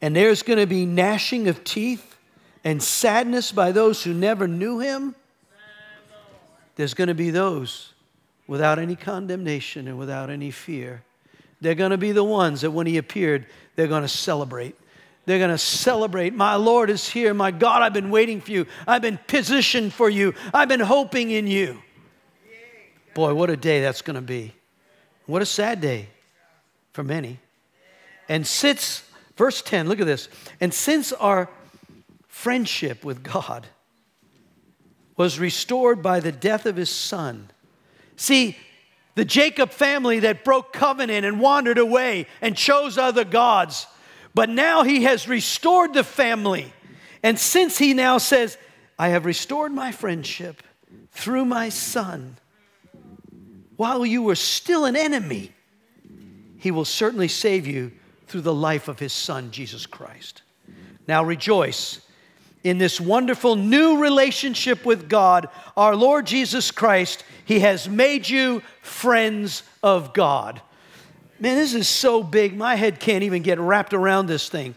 and 0.00 0.14
there's 0.14 0.42
going 0.42 0.58
to 0.58 0.66
be 0.66 0.86
gnashing 0.86 1.48
of 1.48 1.64
teeth 1.64 2.16
and 2.64 2.82
sadness 2.82 3.52
by 3.52 3.72
those 3.72 4.02
who 4.02 4.12
never 4.12 4.46
knew 4.46 4.78
him, 4.78 5.14
there's 6.76 6.94
going 6.94 7.08
to 7.08 7.14
be 7.14 7.30
those 7.30 7.92
without 8.46 8.78
any 8.78 8.94
condemnation 8.94 9.88
and 9.88 9.98
without 9.98 10.30
any 10.30 10.50
fear. 10.50 11.02
They're 11.60 11.74
going 11.74 11.90
to 11.90 11.98
be 11.98 12.12
the 12.12 12.24
ones 12.24 12.60
that 12.60 12.70
when 12.70 12.86
he 12.86 12.96
appeared, 12.96 13.46
they're 13.74 13.88
going 13.88 14.02
to 14.02 14.08
celebrate. 14.08 14.76
They're 15.26 15.38
going 15.38 15.50
to 15.50 15.58
celebrate. 15.58 16.34
My 16.34 16.54
Lord 16.54 16.88
is 16.88 17.08
here. 17.08 17.34
My 17.34 17.50
God, 17.50 17.82
I've 17.82 17.92
been 17.92 18.10
waiting 18.10 18.40
for 18.40 18.52
you. 18.52 18.66
I've 18.86 19.02
been 19.02 19.18
positioned 19.26 19.92
for 19.92 20.08
you. 20.08 20.34
I've 20.54 20.68
been 20.68 20.80
hoping 20.80 21.30
in 21.30 21.46
you. 21.46 21.82
Boy, 23.14 23.34
what 23.34 23.50
a 23.50 23.56
day 23.56 23.80
that's 23.80 24.00
going 24.00 24.14
to 24.14 24.22
be. 24.22 24.54
What 25.26 25.42
a 25.42 25.46
sad 25.46 25.80
day 25.80 26.08
for 26.92 27.02
many. 27.02 27.40
And 28.28 28.46
since, 28.46 29.02
verse 29.38 29.62
10, 29.62 29.88
look 29.88 30.00
at 30.00 30.06
this. 30.06 30.28
And 30.60 30.74
since 30.74 31.12
our 31.14 31.48
friendship 32.26 33.04
with 33.04 33.22
God 33.22 33.66
was 35.16 35.38
restored 35.38 36.02
by 36.02 36.20
the 36.20 36.32
death 36.32 36.66
of 36.66 36.76
his 36.76 36.90
son, 36.90 37.50
see, 38.16 38.56
the 39.14 39.24
Jacob 39.24 39.70
family 39.70 40.20
that 40.20 40.44
broke 40.44 40.72
covenant 40.72 41.24
and 41.24 41.40
wandered 41.40 41.78
away 41.78 42.26
and 42.40 42.56
chose 42.56 42.98
other 42.98 43.24
gods, 43.24 43.86
but 44.34 44.48
now 44.48 44.82
he 44.82 45.04
has 45.04 45.26
restored 45.26 45.94
the 45.94 46.04
family. 46.04 46.72
And 47.22 47.38
since 47.38 47.78
he 47.78 47.94
now 47.94 48.18
says, 48.18 48.56
I 48.98 49.08
have 49.08 49.24
restored 49.24 49.72
my 49.72 49.90
friendship 49.90 50.62
through 51.10 51.44
my 51.46 51.68
son, 51.68 52.36
while 53.76 54.04
you 54.04 54.22
were 54.22 54.36
still 54.36 54.84
an 54.84 54.94
enemy, 54.94 55.52
he 56.58 56.70
will 56.70 56.84
certainly 56.84 57.28
save 57.28 57.66
you 57.66 57.92
through 58.28 58.42
the 58.42 58.54
life 58.54 58.88
of 58.88 58.98
his 58.98 59.12
son, 59.12 59.50
Jesus 59.50 59.86
Christ. 59.86 60.42
Now 61.06 61.24
rejoice 61.24 62.00
in 62.64 62.78
this 62.78 63.00
wonderful 63.00 63.56
new 63.56 64.02
relationship 64.02 64.84
with 64.84 65.08
God, 65.08 65.48
our 65.76 65.96
Lord 65.96 66.26
Jesus 66.26 66.70
Christ. 66.70 67.24
He 67.44 67.60
has 67.60 67.88
made 67.88 68.28
you 68.28 68.62
friends 68.82 69.62
of 69.82 70.12
God. 70.12 70.60
Man, 71.40 71.56
this 71.56 71.72
is 71.72 71.88
so 71.88 72.22
big, 72.22 72.56
my 72.56 72.74
head 72.74 72.98
can't 72.98 73.22
even 73.22 73.42
get 73.42 73.58
wrapped 73.58 73.94
around 73.94 74.26
this 74.26 74.48
thing. 74.48 74.74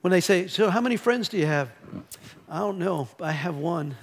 When 0.00 0.10
they 0.10 0.20
say, 0.20 0.48
So, 0.48 0.70
how 0.70 0.80
many 0.80 0.96
friends 0.96 1.28
do 1.28 1.38
you 1.38 1.46
have? 1.46 1.70
I 2.48 2.58
don't 2.58 2.78
know. 2.78 3.08
I 3.20 3.32
have 3.32 3.56
one. 3.56 3.96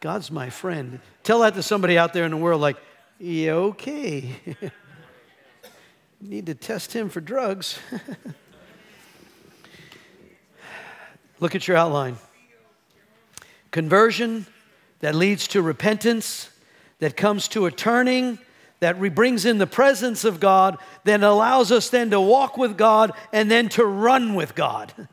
God's 0.00 0.30
my 0.30 0.50
friend. 0.50 1.00
Tell 1.22 1.40
that 1.40 1.54
to 1.54 1.62
somebody 1.62 1.96
out 1.96 2.12
there 2.12 2.24
in 2.24 2.32
the 2.32 2.36
world, 2.36 2.60
like, 2.60 2.76
yeah, 3.18 3.52
okay. 3.52 4.30
Need 6.20 6.46
to 6.46 6.54
test 6.54 6.92
him 6.92 7.08
for 7.08 7.20
drugs. 7.20 7.78
Look 11.40 11.54
at 11.54 11.68
your 11.68 11.76
outline. 11.76 12.16
Conversion 13.70 14.46
that 15.00 15.14
leads 15.14 15.48
to 15.48 15.60
repentance, 15.60 16.50
that 16.98 17.16
comes 17.16 17.48
to 17.48 17.66
a 17.66 17.70
turning, 17.70 18.38
that 18.80 18.98
brings 19.14 19.44
in 19.44 19.58
the 19.58 19.66
presence 19.66 20.24
of 20.24 20.40
God, 20.40 20.78
then 21.04 21.22
allows 21.22 21.70
us 21.70 21.90
then 21.90 22.10
to 22.10 22.20
walk 22.20 22.56
with 22.56 22.78
God 22.78 23.12
and 23.32 23.50
then 23.50 23.68
to 23.70 23.84
run 23.84 24.34
with 24.34 24.54
God. 24.54 24.92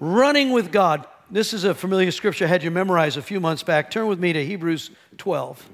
Running 0.00 0.52
with 0.52 0.72
God. 0.72 1.06
This 1.30 1.52
is 1.52 1.64
a 1.64 1.74
familiar 1.74 2.10
scripture 2.10 2.44
I 2.44 2.48
had 2.48 2.62
you 2.62 2.70
memorize 2.70 3.16
a 3.16 3.22
few 3.22 3.40
months 3.40 3.62
back. 3.62 3.90
Turn 3.90 4.06
with 4.06 4.18
me 4.18 4.32
to 4.32 4.44
Hebrews 4.44 4.90
12. 5.18 5.68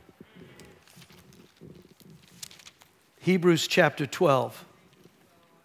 Hebrews 3.23 3.67
chapter 3.67 4.07
12, 4.07 4.65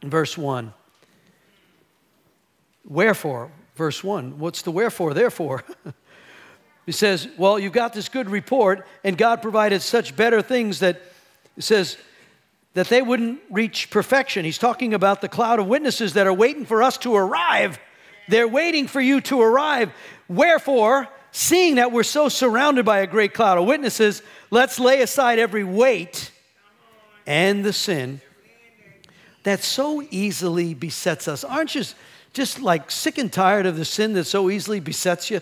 verse 0.03 0.37
1. 0.37 0.73
Wherefore, 2.83 3.49
verse 3.75 4.03
1, 4.03 4.39
what's 4.39 4.61
the 4.61 4.71
wherefore, 4.71 5.13
therefore? 5.13 5.63
he 6.85 6.91
says, 6.91 7.29
Well, 7.37 7.57
you've 7.57 7.71
got 7.71 7.93
this 7.93 8.09
good 8.09 8.29
report, 8.29 8.85
and 9.05 9.17
God 9.17 9.41
provided 9.41 9.81
such 9.81 10.17
better 10.17 10.41
things 10.41 10.79
that 10.79 11.01
it 11.55 11.63
says 11.63 11.97
that 12.73 12.89
they 12.89 13.01
wouldn't 13.01 13.39
reach 13.49 13.89
perfection. 13.89 14.43
He's 14.43 14.57
talking 14.57 14.93
about 14.93 15.21
the 15.21 15.29
cloud 15.29 15.59
of 15.59 15.67
witnesses 15.67 16.15
that 16.15 16.27
are 16.27 16.33
waiting 16.33 16.65
for 16.65 16.83
us 16.83 16.97
to 16.99 17.15
arrive. 17.15 17.79
They're 18.27 18.49
waiting 18.49 18.85
for 18.85 18.99
you 18.99 19.21
to 19.21 19.41
arrive. 19.41 19.93
Wherefore, 20.27 21.07
seeing 21.31 21.75
that 21.75 21.93
we're 21.93 22.03
so 22.03 22.27
surrounded 22.27 22.83
by 22.83 22.99
a 22.99 23.07
great 23.07 23.33
cloud 23.33 23.57
of 23.57 23.65
witnesses, 23.65 24.21
let's 24.51 24.77
lay 24.77 25.01
aside 25.01 25.39
every 25.39 25.63
weight 25.63 26.31
and 27.25 27.63
the 27.63 27.73
sin 27.73 28.21
that 29.43 29.63
so 29.63 30.01
easily 30.09 30.73
besets 30.73 31.27
us. 31.27 31.43
Aren't 31.43 31.75
you 31.75 31.83
just 32.33 32.61
like 32.61 32.89
sick 32.89 33.17
and 33.17 33.31
tired 33.31 33.65
of 33.65 33.77
the 33.77 33.85
sin 33.85 34.13
that 34.13 34.25
so 34.25 34.49
easily 34.49 34.79
besets 34.79 35.29
you? 35.29 35.41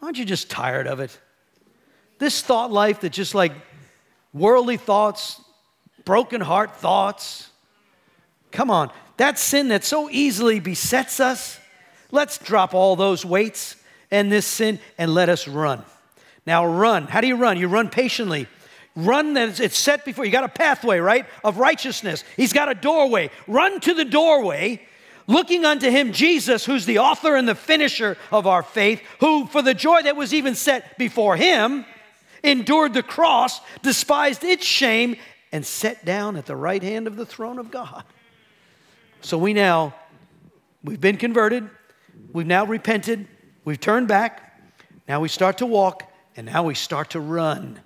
Aren't 0.00 0.18
you 0.18 0.24
just 0.24 0.50
tired 0.50 0.86
of 0.86 1.00
it? 1.00 1.18
This 2.18 2.42
thought 2.42 2.70
life 2.70 3.00
that 3.00 3.10
just 3.10 3.34
like 3.34 3.52
worldly 4.32 4.76
thoughts, 4.76 5.40
broken 6.04 6.40
heart 6.40 6.76
thoughts. 6.76 7.50
Come 8.52 8.70
on, 8.70 8.90
that 9.16 9.38
sin 9.38 9.68
that 9.68 9.84
so 9.84 10.08
easily 10.10 10.60
besets 10.60 11.20
us, 11.20 11.58
let's 12.10 12.38
drop 12.38 12.74
all 12.74 12.96
those 12.96 13.24
weights 13.24 13.76
and 14.10 14.30
this 14.30 14.46
sin 14.46 14.78
and 14.96 15.12
let 15.12 15.28
us 15.28 15.48
run. 15.48 15.84
Now, 16.46 16.66
run. 16.66 17.04
How 17.04 17.20
do 17.20 17.26
you 17.26 17.36
run? 17.36 17.58
You 17.58 17.68
run 17.68 17.88
patiently. 17.88 18.46
Run 18.96 19.34
that 19.34 19.58
it's 19.58 19.78
set 19.78 20.04
before 20.04 20.24
you 20.24 20.30
got 20.30 20.44
a 20.44 20.48
pathway, 20.48 20.98
right, 20.98 21.26
of 21.42 21.58
righteousness. 21.58 22.22
He's 22.36 22.52
got 22.52 22.68
a 22.68 22.74
doorway. 22.74 23.30
Run 23.48 23.80
to 23.80 23.94
the 23.94 24.04
doorway, 24.04 24.86
looking 25.26 25.64
unto 25.64 25.90
him, 25.90 26.12
Jesus, 26.12 26.64
who's 26.64 26.86
the 26.86 26.98
author 26.98 27.34
and 27.34 27.48
the 27.48 27.56
finisher 27.56 28.16
of 28.30 28.46
our 28.46 28.62
faith, 28.62 29.02
who, 29.18 29.46
for 29.46 29.62
the 29.62 29.74
joy 29.74 30.02
that 30.02 30.14
was 30.14 30.32
even 30.32 30.54
set 30.54 30.96
before 30.96 31.36
him, 31.36 31.84
endured 32.44 32.94
the 32.94 33.02
cross, 33.02 33.60
despised 33.82 34.44
its 34.44 34.64
shame, 34.64 35.16
and 35.50 35.66
sat 35.66 36.04
down 36.04 36.36
at 36.36 36.46
the 36.46 36.56
right 36.56 36.82
hand 36.82 37.06
of 37.06 37.16
the 37.16 37.26
throne 37.26 37.58
of 37.58 37.70
God. 37.70 38.04
So 39.22 39.38
we 39.38 39.54
now, 39.54 39.94
we've 40.84 41.00
been 41.00 41.16
converted, 41.16 41.68
we've 42.32 42.46
now 42.46 42.64
repented, 42.64 43.26
we've 43.64 43.80
turned 43.80 44.06
back, 44.06 44.60
now 45.08 45.20
we 45.20 45.28
start 45.28 45.58
to 45.58 45.66
walk, 45.66 46.04
and 46.36 46.46
now 46.46 46.62
we 46.64 46.74
start 46.74 47.10
to 47.10 47.20
run. 47.20 47.80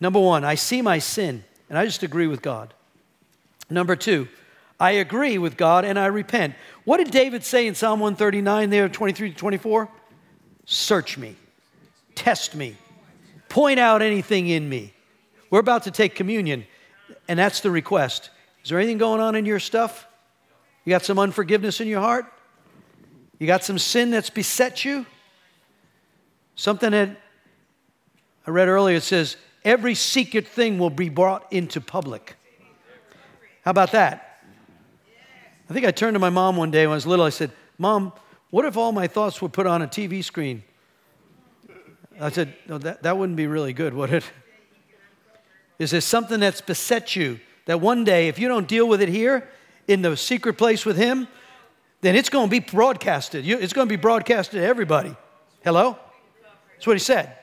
Number 0.00 0.18
one, 0.18 0.44
I 0.44 0.54
see 0.54 0.80
my 0.80 0.98
sin, 0.98 1.44
and 1.68 1.78
I 1.78 1.84
just 1.84 2.02
agree 2.02 2.26
with 2.26 2.40
God. 2.42 2.72
Number 3.68 3.94
two, 3.94 4.28
I 4.80 4.92
agree 4.92 5.36
with 5.36 5.58
God 5.58 5.84
and 5.84 5.98
I 5.98 6.06
repent. 6.06 6.54
What 6.84 6.96
did 6.96 7.10
David 7.10 7.44
say 7.44 7.66
in 7.66 7.74
Psalm 7.74 8.00
139 8.00 8.70
there, 8.70 8.88
23 8.88 9.30
to 9.30 9.36
24? 9.36 9.88
Search 10.64 11.18
me, 11.18 11.36
test 12.14 12.54
me, 12.54 12.76
point 13.50 13.78
out 13.78 14.00
anything 14.00 14.48
in 14.48 14.68
me. 14.68 14.94
We're 15.50 15.60
about 15.60 15.82
to 15.84 15.90
take 15.90 16.14
communion, 16.14 16.66
and 17.28 17.38
that's 17.38 17.60
the 17.60 17.70
request. 17.70 18.30
Is 18.64 18.70
there 18.70 18.78
anything 18.78 18.98
going 18.98 19.20
on 19.20 19.34
in 19.34 19.44
your 19.44 19.60
stuff? 19.60 20.06
You 20.84 20.90
got 20.90 21.04
some 21.04 21.18
unforgiveness 21.18 21.80
in 21.80 21.88
your 21.88 22.00
heart? 22.00 22.24
You 23.38 23.46
got 23.46 23.64
some 23.64 23.78
sin 23.78 24.10
that's 24.10 24.30
beset 24.30 24.84
you? 24.84 25.04
Something 26.54 26.92
that 26.92 27.10
I 28.46 28.50
read 28.50 28.68
earlier, 28.68 28.96
it 28.96 29.02
says, 29.02 29.36
every 29.64 29.94
secret 29.94 30.46
thing 30.46 30.78
will 30.78 30.90
be 30.90 31.08
brought 31.08 31.52
into 31.52 31.80
public. 31.80 32.36
How 33.64 33.70
about 33.70 33.92
that? 33.92 34.42
I 35.68 35.72
think 35.72 35.86
I 35.86 35.90
turned 35.90 36.14
to 36.14 36.18
my 36.18 36.30
mom 36.30 36.56
one 36.56 36.70
day 36.70 36.86
when 36.86 36.92
I 36.92 36.96
was 36.96 37.06
little. 37.06 37.24
I 37.24 37.30
said, 37.30 37.52
Mom, 37.78 38.12
what 38.50 38.64
if 38.64 38.76
all 38.76 38.92
my 38.92 39.06
thoughts 39.06 39.40
were 39.40 39.48
put 39.48 39.66
on 39.66 39.82
a 39.82 39.86
TV 39.86 40.24
screen? 40.24 40.64
I 42.20 42.30
said, 42.30 42.54
No, 42.68 42.78
that, 42.78 43.02
that 43.04 43.16
wouldn't 43.16 43.36
be 43.36 43.46
really 43.46 43.72
good, 43.72 43.94
would 43.94 44.12
it? 44.12 44.24
Is 45.78 45.92
there 45.92 46.00
something 46.00 46.40
that's 46.40 46.60
beset 46.60 47.16
you 47.16 47.40
that 47.66 47.80
one 47.80 48.04
day, 48.04 48.28
if 48.28 48.38
you 48.38 48.48
don't 48.48 48.66
deal 48.66 48.88
with 48.88 49.00
it 49.00 49.08
here 49.08 49.48
in 49.86 50.02
the 50.02 50.16
secret 50.16 50.58
place 50.58 50.84
with 50.84 50.96
Him, 50.96 51.28
then 52.00 52.16
it's 52.16 52.28
going 52.28 52.46
to 52.46 52.50
be 52.50 52.60
broadcasted. 52.60 53.46
It's 53.46 53.72
going 53.72 53.88
to 53.88 53.92
be 53.92 54.00
broadcasted 54.00 54.60
to 54.60 54.66
everybody. 54.66 55.14
Hello? 55.62 55.96
That's 56.72 56.86
what 56.86 56.94
he 56.96 57.00
said. 57.00 57.36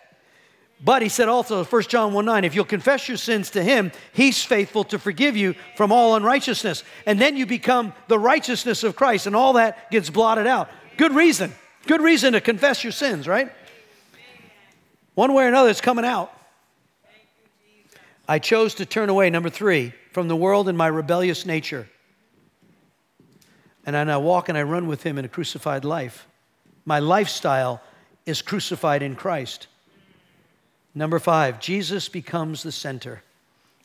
But 0.83 1.01
he 1.01 1.09
said 1.09 1.27
also, 1.27 1.63
1 1.63 1.81
John 1.83 2.13
1 2.13 2.25
9, 2.25 2.43
if 2.43 2.53
you'll 2.53 2.65
confess 2.65 3.07
your 3.07 3.17
sins 3.17 3.49
to 3.51 3.63
him, 3.63 3.91
he's 4.13 4.43
faithful 4.43 4.83
to 4.85 4.99
forgive 4.99 5.35
you 5.35 5.55
from 5.75 5.91
all 5.91 6.15
unrighteousness. 6.15 6.83
And 7.05 7.19
then 7.19 7.35
you 7.35 7.45
become 7.45 7.93
the 8.07 8.19
righteousness 8.19 8.83
of 8.83 8.95
Christ, 8.95 9.25
and 9.25 9.35
all 9.35 9.53
that 9.53 9.89
gets 9.89 10.09
blotted 10.09 10.45
out. 10.45 10.69
Good 10.97 11.13
reason. 11.13 11.53
Good 11.87 12.01
reason 12.01 12.33
to 12.33 12.41
confess 12.41 12.83
your 12.83 12.91
sins, 12.91 13.27
right? 13.27 13.51
One 15.15 15.33
way 15.33 15.45
or 15.45 15.47
another, 15.47 15.69
it's 15.69 15.81
coming 15.81 16.05
out. 16.05 16.31
I 18.27 18.39
chose 18.39 18.75
to 18.75 18.85
turn 18.85 19.09
away, 19.09 19.29
number 19.29 19.49
three, 19.49 19.93
from 20.11 20.27
the 20.27 20.35
world 20.35 20.67
and 20.69 20.77
my 20.77 20.87
rebellious 20.87 21.45
nature. 21.45 21.87
And 23.85 23.95
I 23.95 24.03
now 24.03 24.19
walk 24.19 24.49
and 24.49 24.57
I 24.57 24.63
run 24.63 24.85
with 24.85 25.01
him 25.03 25.17
in 25.17 25.25
a 25.25 25.29
crucified 25.29 25.85
life. 25.85 26.27
My 26.85 26.99
lifestyle 26.99 27.81
is 28.25 28.41
crucified 28.41 29.01
in 29.01 29.15
Christ. 29.15 29.67
Number 30.97 31.19
five, 31.19 31.59
Jesus 31.59 32.09
becomes 32.09 32.63
the 32.63 32.71
center. 32.71 33.21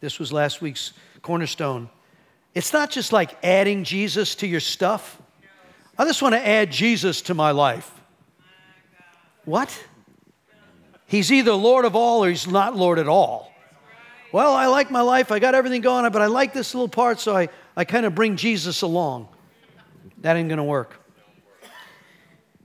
This 0.01 0.19
was 0.19 0.33
last 0.33 0.63
week's 0.63 0.95
cornerstone. 1.21 1.91
It's 2.55 2.73
not 2.73 2.91
just 2.91 3.13
like 3.13 3.37
adding 3.45 3.85
Jesus 3.85 4.35
to 4.37 4.47
your 4.47 4.61
stuff. 4.61 5.21
I 5.99 6.07
just 6.07 6.23
want 6.23 6.35
to 6.35 6.47
add 6.47 6.73
Jesus 6.73 7.21
to 7.23 7.35
my 7.35 7.51
life. 7.51 7.93
What? 9.45 9.79
He's 11.07 11.31
either 11.31 11.53
Lord 11.53 11.85
of 11.85 11.95
all 11.95 12.25
or 12.25 12.31
he's 12.31 12.47
not 12.47 12.77
Lord 12.77 12.99
at 12.99 13.09
all. 13.09 13.53
Well, 14.33 14.55
I 14.55 14.65
like 14.69 14.91
my 14.91 15.03
life, 15.03 15.31
I 15.31 15.39
got 15.39 15.55
everything 15.55 15.83
going 15.83 16.11
but 16.11 16.23
I 16.23 16.27
like 16.29 16.55
this 16.55 16.75
little 16.75 16.89
part, 16.89 17.21
so 17.21 17.37
I, 17.37 17.51
I 17.77 17.85
kind 17.85 18.07
of 18.07 18.15
bring 18.15 18.37
Jesus 18.37 18.81
along. 18.81 19.29
That 20.23 20.39
ain't 20.39 20.49
going 20.49 20.57
to 20.57 20.65
work. 20.65 20.99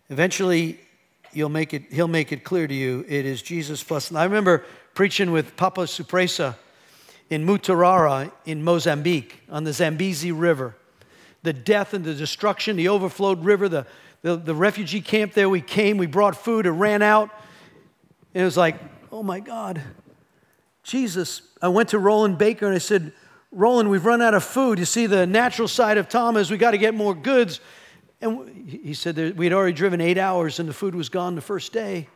Eventually, 0.09 0.79
you'll 1.34 1.49
make 1.49 1.73
it, 1.73 1.84
he'll 1.91 2.07
make 2.07 2.32
it 2.32 2.43
clear 2.43 2.67
to 2.67 2.73
you 2.73 3.05
it 3.07 3.25
is 3.25 3.41
Jesus 3.41 3.84
plus. 3.84 4.11
I 4.11 4.23
remember 4.23 4.63
preaching 4.93 5.32
with 5.32 5.55
Papa 5.55 5.88
Surprise 5.88 6.39
in 7.30 7.45
Mutarara 7.45 8.32
in 8.45 8.63
Mozambique 8.63 9.41
on 9.49 9.63
the 9.63 9.73
Zambezi 9.73 10.32
River. 10.32 10.75
The 11.43 11.53
death 11.53 11.93
and 11.93 12.03
the 12.03 12.13
destruction, 12.13 12.75
the 12.75 12.89
overflowed 12.89 13.43
river, 13.43 13.69
the, 13.69 13.86
the, 14.21 14.36
the 14.36 14.55
refugee 14.55 15.01
camp 15.01 15.34
there. 15.34 15.49
We 15.49 15.61
came, 15.61 15.97
we 15.97 16.07
brought 16.07 16.36
food, 16.36 16.65
it 16.65 16.71
ran 16.71 17.01
out. 17.01 17.30
And 18.34 18.41
it 18.41 18.45
was 18.45 18.57
like, 18.57 18.80
oh 19.11 19.23
my 19.23 19.39
God, 19.39 19.82
Jesus. 20.84 21.41
I 21.61 21.69
went 21.69 21.89
to 21.89 21.99
Rolland 21.99 22.38
Baker 22.38 22.65
and 22.65 22.75
I 22.75 22.80
said, 22.80 23.13
Rolland, 23.51 23.89
we've 23.89 24.05
run 24.05 24.21
out 24.21 24.34
of 24.34 24.43
food. 24.43 24.78
You 24.80 24.86
see, 24.86 25.05
the 25.05 25.25
natural 25.25 25.67
side 25.67 25.97
of 25.97 26.09
Tom 26.09 26.38
is 26.38 26.51
we 26.51 26.57
got 26.57 26.71
to 26.71 26.78
get 26.78 26.93
more 26.93 27.15
goods. 27.15 27.59
And 28.22 28.68
he 28.68 28.93
said 28.93 29.38
we 29.38 29.45
had 29.45 29.53
already 29.53 29.74
driven 29.74 30.01
eight 30.01 30.18
hours 30.18 30.59
and 30.59 30.68
the 30.68 30.74
food 30.74 30.95
was 30.95 31.09
gone 31.09 31.36
the 31.36 31.41
first 31.41 31.72
day. 31.72 32.07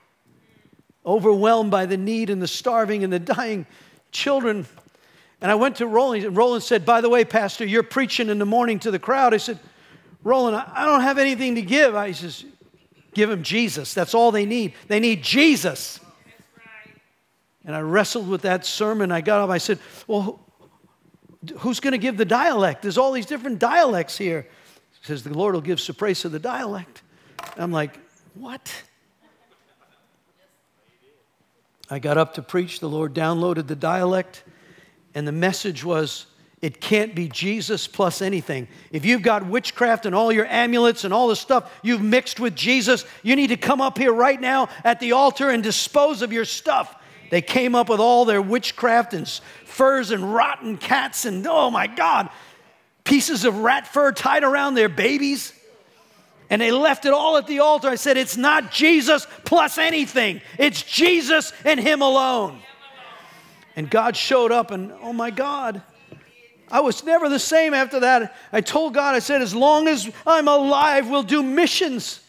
Overwhelmed 1.05 1.71
by 1.71 1.85
the 1.85 1.97
need 1.97 2.29
and 2.29 2.41
the 2.41 2.47
starving 2.47 3.03
and 3.03 3.11
the 3.11 3.19
dying 3.19 3.65
children. 4.11 4.65
And 5.41 5.49
I 5.49 5.55
went 5.55 5.77
to 5.77 5.87
Rolland, 5.87 6.23
and 6.23 6.37
Rolland 6.37 6.63
said, 6.63 6.85
By 6.85 7.01
the 7.01 7.09
way, 7.09 7.25
Pastor, 7.25 7.65
you're 7.65 7.81
preaching 7.81 8.29
in 8.29 8.37
the 8.37 8.45
morning 8.45 8.77
to 8.79 8.91
the 8.91 8.99
crowd. 8.99 9.33
I 9.33 9.37
said, 9.37 9.59
Rolland, 10.23 10.55
I 10.55 10.85
don't 10.85 11.01
have 11.01 11.17
anything 11.17 11.55
to 11.55 11.63
give. 11.63 11.95
I 11.95 12.11
says, 12.11 12.45
Give 13.13 13.29
them 13.29 13.43
Jesus. 13.43 13.93
That's 13.93 14.13
all 14.13 14.31
they 14.31 14.45
need. 14.45 14.73
They 14.87 14.99
need 14.99 15.23
Jesus. 15.23 15.99
And 17.65 17.75
I 17.75 17.81
wrestled 17.81 18.27
with 18.27 18.43
that 18.43 18.65
sermon. 18.65 19.11
I 19.11 19.21
got 19.21 19.41
up, 19.41 19.49
I 19.49 19.57
said, 19.57 19.79
Well, 20.07 20.39
who's 21.59 21.79
going 21.79 21.93
to 21.93 21.97
give 21.97 22.17
the 22.17 22.25
dialect? 22.25 22.83
There's 22.83 22.97
all 22.97 23.11
these 23.11 23.25
different 23.25 23.59
dialects 23.59 24.17
here 24.17 24.47
says 25.01 25.23
the 25.23 25.33
Lord 25.33 25.53
will 25.53 25.61
give 25.61 25.79
surprise 25.79 26.21
the 26.23 26.39
dialect. 26.39 27.01
I'm 27.57 27.71
like, 27.71 27.99
what? 28.35 28.71
I 31.89 31.99
got 31.99 32.17
up 32.17 32.35
to 32.35 32.41
preach. 32.41 32.79
The 32.79 32.89
Lord 32.89 33.13
downloaded 33.13 33.67
the 33.67 33.75
dialect, 33.75 34.43
and 35.13 35.27
the 35.27 35.33
message 35.33 35.83
was 35.83 36.27
it 36.61 36.79
can't 36.79 37.15
be 37.15 37.27
Jesus 37.27 37.87
plus 37.87 38.21
anything. 38.21 38.67
If 38.91 39.03
you've 39.03 39.23
got 39.23 39.45
witchcraft 39.45 40.05
and 40.05 40.13
all 40.13 40.31
your 40.31 40.45
amulets 40.45 41.03
and 41.03 41.13
all 41.13 41.27
the 41.27 41.35
stuff 41.35 41.79
you've 41.81 42.03
mixed 42.03 42.39
with 42.39 42.55
Jesus, 42.55 43.03
you 43.23 43.35
need 43.35 43.47
to 43.47 43.57
come 43.57 43.81
up 43.81 43.97
here 43.97 44.13
right 44.13 44.39
now 44.39 44.69
at 44.83 44.99
the 44.99 45.13
altar 45.13 45.49
and 45.49 45.63
dispose 45.63 46.21
of 46.21 46.31
your 46.31 46.45
stuff. 46.45 46.95
They 47.31 47.41
came 47.41 47.75
up 47.75 47.89
with 47.89 47.99
all 47.99 48.25
their 48.25 48.41
witchcraft 48.41 49.13
and 49.13 49.27
furs 49.65 50.11
and 50.11 50.33
rotten 50.33 50.77
cats, 50.77 51.25
and 51.25 51.45
oh 51.47 51.71
my 51.71 51.87
God, 51.87 52.29
pieces 53.03 53.45
of 53.45 53.57
rat 53.59 53.87
fur 53.87 54.11
tied 54.11 54.43
around 54.43 54.75
their 54.75 54.89
babies. 54.89 55.53
And 56.49 56.61
they 56.61 56.71
left 56.71 57.05
it 57.05 57.13
all 57.13 57.37
at 57.37 57.47
the 57.47 57.59
altar. 57.59 57.87
I 57.87 57.95
said, 57.95 58.17
It's 58.17 58.37
not 58.37 58.71
Jesus 58.71 59.25
plus 59.45 59.77
anything, 59.77 60.41
it's 60.57 60.81
Jesus 60.83 61.53
and 61.63 61.79
Him 61.79 62.01
alone. 62.01 62.59
And 63.75 63.89
God 63.89 64.17
showed 64.17 64.51
up, 64.51 64.71
and 64.71 64.91
oh 65.01 65.13
my 65.13 65.31
God, 65.31 65.81
I 66.69 66.81
was 66.81 67.05
never 67.05 67.29
the 67.29 67.39
same 67.39 67.73
after 67.73 68.01
that. 68.01 68.35
I 68.51 68.59
told 68.59 68.93
God, 68.93 69.15
I 69.15 69.19
said, 69.19 69.41
As 69.41 69.55
long 69.55 69.87
as 69.87 70.09
I'm 70.27 70.47
alive, 70.47 71.09
we'll 71.09 71.23
do 71.23 71.41
missions. 71.41 72.19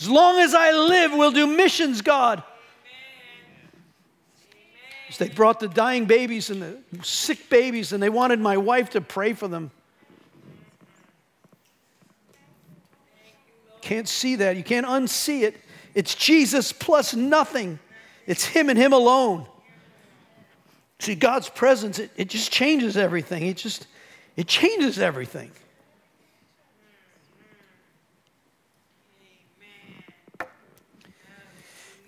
As 0.00 0.08
long 0.08 0.40
as 0.40 0.54
I 0.54 0.72
live, 0.72 1.12
we'll 1.12 1.30
do 1.30 1.46
missions, 1.46 2.00
God. 2.00 2.42
They 5.18 5.28
brought 5.28 5.60
the 5.60 5.68
dying 5.68 6.06
babies 6.06 6.50
and 6.50 6.62
the 6.62 7.04
sick 7.04 7.48
babies, 7.48 7.92
and 7.92 8.02
they 8.02 8.08
wanted 8.08 8.40
my 8.40 8.56
wife 8.56 8.90
to 8.90 9.00
pray 9.00 9.32
for 9.32 9.48
them. 9.48 9.70
Can't 13.84 14.08
see 14.08 14.36
that. 14.36 14.56
You 14.56 14.64
can't 14.64 14.86
unsee 14.86 15.42
it. 15.42 15.60
It's 15.94 16.14
Jesus 16.14 16.72
plus 16.72 17.14
nothing. 17.14 17.78
It's 18.26 18.42
Him 18.42 18.70
and 18.70 18.78
Him 18.78 18.94
alone. 18.94 19.46
See, 21.00 21.14
God's 21.14 21.50
presence, 21.50 21.98
it, 21.98 22.10
it 22.16 22.30
just 22.30 22.50
changes 22.50 22.96
everything. 22.96 23.44
It 23.44 23.58
just, 23.58 23.86
it 24.36 24.46
changes 24.46 24.98
everything. 24.98 25.50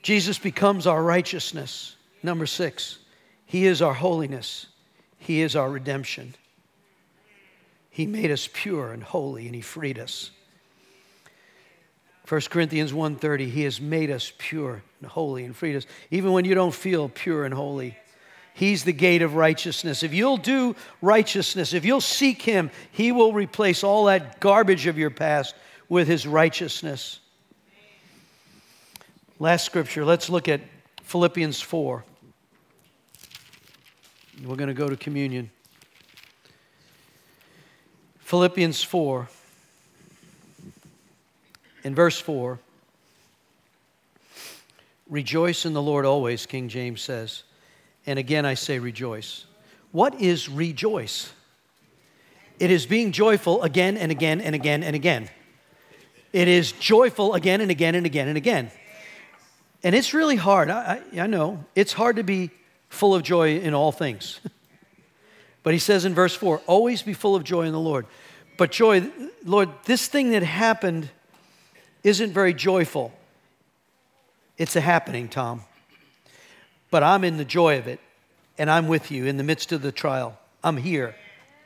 Jesus 0.00 0.38
becomes 0.38 0.86
our 0.86 1.02
righteousness. 1.02 1.96
Number 2.22 2.46
six, 2.46 3.00
He 3.44 3.66
is 3.66 3.82
our 3.82 3.92
holiness, 3.92 4.68
He 5.18 5.42
is 5.42 5.54
our 5.54 5.70
redemption. 5.70 6.36
He 7.90 8.06
made 8.06 8.30
us 8.30 8.48
pure 8.50 8.94
and 8.94 9.02
holy, 9.02 9.44
and 9.44 9.54
He 9.54 9.60
freed 9.60 9.98
us. 9.98 10.30
1 12.28 12.40
Corinthians 12.50 12.92
1:30 12.92 13.50
he 13.50 13.62
has 13.62 13.80
made 13.80 14.10
us 14.10 14.32
pure 14.36 14.82
and 15.00 15.10
holy 15.10 15.44
and 15.44 15.54
freed 15.54 15.76
us. 15.76 15.86
Even 16.10 16.32
when 16.32 16.44
you 16.44 16.54
don't 16.54 16.74
feel 16.74 17.08
pure 17.08 17.44
and 17.44 17.54
holy 17.54 17.96
he's 18.52 18.84
the 18.84 18.92
gate 18.92 19.22
of 19.22 19.34
righteousness. 19.34 20.02
If 20.02 20.12
you'll 20.12 20.36
do 20.36 20.74
righteousness 21.00 21.72
if 21.72 21.84
you'll 21.84 22.00
seek 22.00 22.42
him 22.42 22.70
he 22.90 23.12
will 23.12 23.32
replace 23.32 23.84
all 23.84 24.06
that 24.06 24.40
garbage 24.40 24.86
of 24.86 24.98
your 24.98 25.10
past 25.10 25.54
with 25.88 26.08
his 26.08 26.26
righteousness. 26.26 27.20
Last 29.38 29.64
scripture 29.64 30.04
let's 30.04 30.28
look 30.28 30.48
at 30.48 30.60
Philippians 31.04 31.60
4 31.60 32.04
we're 34.44 34.56
going 34.56 34.68
to 34.68 34.74
go 34.74 34.88
to 34.88 34.96
communion. 34.96 35.50
Philippians 38.18 38.82
4 38.82 39.28
in 41.87 41.95
verse 41.95 42.18
4, 42.18 42.59
rejoice 45.09 45.64
in 45.64 45.72
the 45.72 45.80
Lord 45.80 46.05
always, 46.05 46.45
King 46.45 46.68
James 46.68 47.01
says. 47.01 47.45
And 48.07 48.18
again, 48.18 48.45
I 48.45 48.55
say 48.55 48.80
rejoice. 48.80 49.47
What 49.93 50.20
is 50.20 50.49
rejoice? 50.49 51.32
It 52.59 52.72
is 52.72 52.87
being 52.87 53.12
joyful 53.12 53.62
again 53.62 53.97
and 53.97 54.11
again 54.11 54.41
and 54.41 54.53
again 54.53 54.82
and 54.82 54.97
again. 54.97 55.30
It 56.32 56.49
is 56.49 56.72
joyful 56.72 57.34
again 57.34 57.61
and 57.61 57.70
again 57.70 57.95
and 57.95 58.05
again 58.05 58.26
and 58.26 58.37
again. 58.37 58.72
And 59.84 59.95
it's 59.95 60.12
really 60.12 60.34
hard. 60.34 60.70
I, 60.70 61.03
I, 61.14 61.20
I 61.20 61.26
know. 61.28 61.64
It's 61.76 61.93
hard 61.93 62.16
to 62.16 62.24
be 62.24 62.51
full 62.89 63.14
of 63.14 63.22
joy 63.22 63.59
in 63.59 63.74
all 63.74 63.93
things. 63.93 64.41
but 65.62 65.72
he 65.72 65.78
says 65.78 66.05
in 66.05 66.16
verse 66.16 66.34
4 66.34 66.62
always 66.66 67.03
be 67.03 67.12
full 67.12 67.37
of 67.37 67.45
joy 67.45 67.62
in 67.62 67.72
the 67.72 67.78
Lord. 67.78 68.07
But 68.59 68.72
joy, 68.72 69.09
Lord, 69.45 69.68
this 69.84 70.09
thing 70.09 70.32
that 70.32 70.43
happened 70.43 71.11
isn't 72.07 72.32
very 72.32 72.54
joyful. 72.54 73.12
It's 74.57 74.76
a 74.76 74.80
happening, 74.80 75.28
Tom. 75.28 75.62
But 76.88 77.02
I'm 77.02 77.24
in 77.24 77.36
the 77.36 77.44
joy 77.44 77.78
of 77.78 77.88
it, 77.88 77.98
and 78.57 78.70
I'm 78.70 78.86
with 78.86 79.11
you 79.11 79.26
in 79.26 79.36
the 79.38 79.42
midst 79.42 79.72
of 79.72 79.82
the 79.82 79.90
trial. 79.90 80.38
I'm 80.62 80.76
here. 80.76 81.16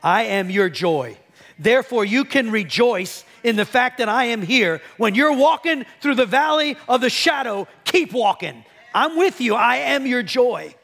I 0.02 0.22
am 0.22 0.48
your 0.48 0.70
joy. 0.70 1.18
Therefore, 1.58 2.06
you 2.06 2.24
can 2.24 2.50
rejoice 2.50 3.22
in 3.44 3.56
the 3.56 3.66
fact 3.66 3.98
that 3.98 4.08
I 4.08 4.24
am 4.24 4.40
here. 4.40 4.80
When 4.96 5.14
you're 5.14 5.36
walking 5.36 5.84
through 6.00 6.14
the 6.14 6.24
valley 6.24 6.78
of 6.88 7.02
the 7.02 7.10
shadow, 7.10 7.68
keep 7.84 8.14
walking. 8.14 8.64
I'm 8.94 9.18
with 9.18 9.42
you. 9.42 9.54
I 9.54 9.76
am 9.76 10.06
your 10.06 10.22
joy. 10.22 10.74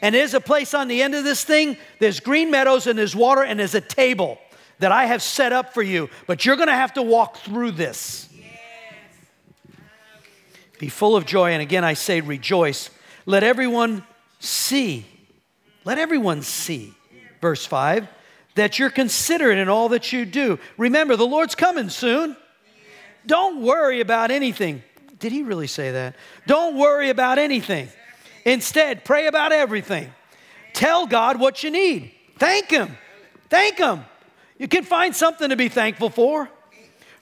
And 0.00 0.14
there's 0.14 0.32
a 0.32 0.40
place 0.40 0.72
on 0.72 0.88
the 0.88 1.02
end 1.02 1.14
of 1.14 1.22
this 1.22 1.44
thing. 1.44 1.76
There's 2.00 2.18
green 2.18 2.50
meadows 2.50 2.86
and 2.86 2.98
there's 2.98 3.14
water 3.14 3.42
and 3.42 3.60
there's 3.60 3.74
a 3.74 3.80
table 3.80 4.38
that 4.78 4.90
I 4.90 5.04
have 5.04 5.22
set 5.22 5.52
up 5.52 5.74
for 5.74 5.82
you. 5.82 6.08
But 6.26 6.46
you're 6.46 6.56
going 6.56 6.68
to 6.68 6.74
have 6.74 6.94
to 6.94 7.02
walk 7.02 7.36
through 7.36 7.72
this. 7.72 8.30
Be 10.82 10.88
full 10.88 11.14
of 11.14 11.24
joy. 11.24 11.52
And 11.52 11.62
again, 11.62 11.84
I 11.84 11.94
say 11.94 12.20
rejoice. 12.20 12.90
Let 13.24 13.44
everyone 13.44 14.04
see. 14.40 15.06
Let 15.84 15.96
everyone 15.96 16.42
see. 16.42 16.92
Verse 17.40 17.64
5 17.64 18.08
that 18.56 18.80
you're 18.80 18.90
considerate 18.90 19.58
in 19.58 19.68
all 19.68 19.90
that 19.90 20.12
you 20.12 20.24
do. 20.24 20.58
Remember, 20.76 21.14
the 21.14 21.24
Lord's 21.24 21.54
coming 21.54 21.88
soon. 21.88 22.36
Don't 23.24 23.62
worry 23.62 24.00
about 24.00 24.32
anything. 24.32 24.82
Did 25.20 25.30
he 25.30 25.44
really 25.44 25.68
say 25.68 25.92
that? 25.92 26.16
Don't 26.48 26.76
worry 26.76 27.10
about 27.10 27.38
anything. 27.38 27.88
Instead, 28.44 29.04
pray 29.04 29.28
about 29.28 29.52
everything. 29.52 30.12
Tell 30.72 31.06
God 31.06 31.38
what 31.38 31.62
you 31.62 31.70
need. 31.70 32.10
Thank 32.38 32.70
Him. 32.70 32.98
Thank 33.48 33.78
Him. 33.78 34.04
You 34.58 34.66
can 34.66 34.82
find 34.82 35.14
something 35.14 35.50
to 35.50 35.56
be 35.56 35.68
thankful 35.68 36.10
for, 36.10 36.50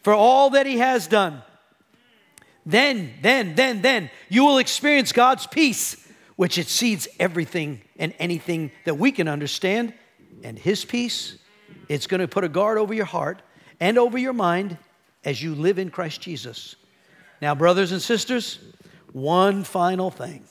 for 0.02 0.14
all 0.14 0.48
that 0.50 0.64
He 0.64 0.78
has 0.78 1.06
done. 1.06 1.42
Then, 2.66 3.14
then, 3.22 3.54
then, 3.54 3.82
then, 3.82 4.10
you 4.28 4.44
will 4.44 4.58
experience 4.58 5.12
God's 5.12 5.46
peace, 5.46 5.96
which 6.36 6.58
exceeds 6.58 7.08
everything 7.18 7.80
and 7.98 8.14
anything 8.18 8.70
that 8.84 8.94
we 8.94 9.12
can 9.12 9.28
understand. 9.28 9.94
And 10.42 10.58
His 10.58 10.84
peace, 10.84 11.36
it's 11.88 12.06
going 12.06 12.20
to 12.20 12.28
put 12.28 12.44
a 12.44 12.48
guard 12.48 12.78
over 12.78 12.94
your 12.94 13.06
heart 13.06 13.42
and 13.80 13.98
over 13.98 14.18
your 14.18 14.32
mind 14.32 14.76
as 15.24 15.42
you 15.42 15.54
live 15.54 15.78
in 15.78 15.90
Christ 15.90 16.20
Jesus. 16.20 16.76
Now, 17.42 17.54
brothers 17.54 17.92
and 17.92 18.02
sisters, 18.02 18.58
one 19.12 19.64
final 19.64 20.10
thing 20.10 20.44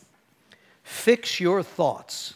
fix 0.83 1.39
your 1.39 1.61
thoughts. 1.61 2.33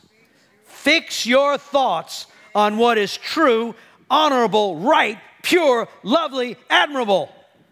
Fix 0.65 1.26
your 1.26 1.57
thoughts 1.57 2.28
on 2.53 2.78
what 2.78 2.97
is 2.97 3.17
true, 3.17 3.74
honorable, 4.09 4.78
right, 4.78 5.17
pure, 5.41 5.88
lovely, 6.03 6.57
admirable. 6.69 7.30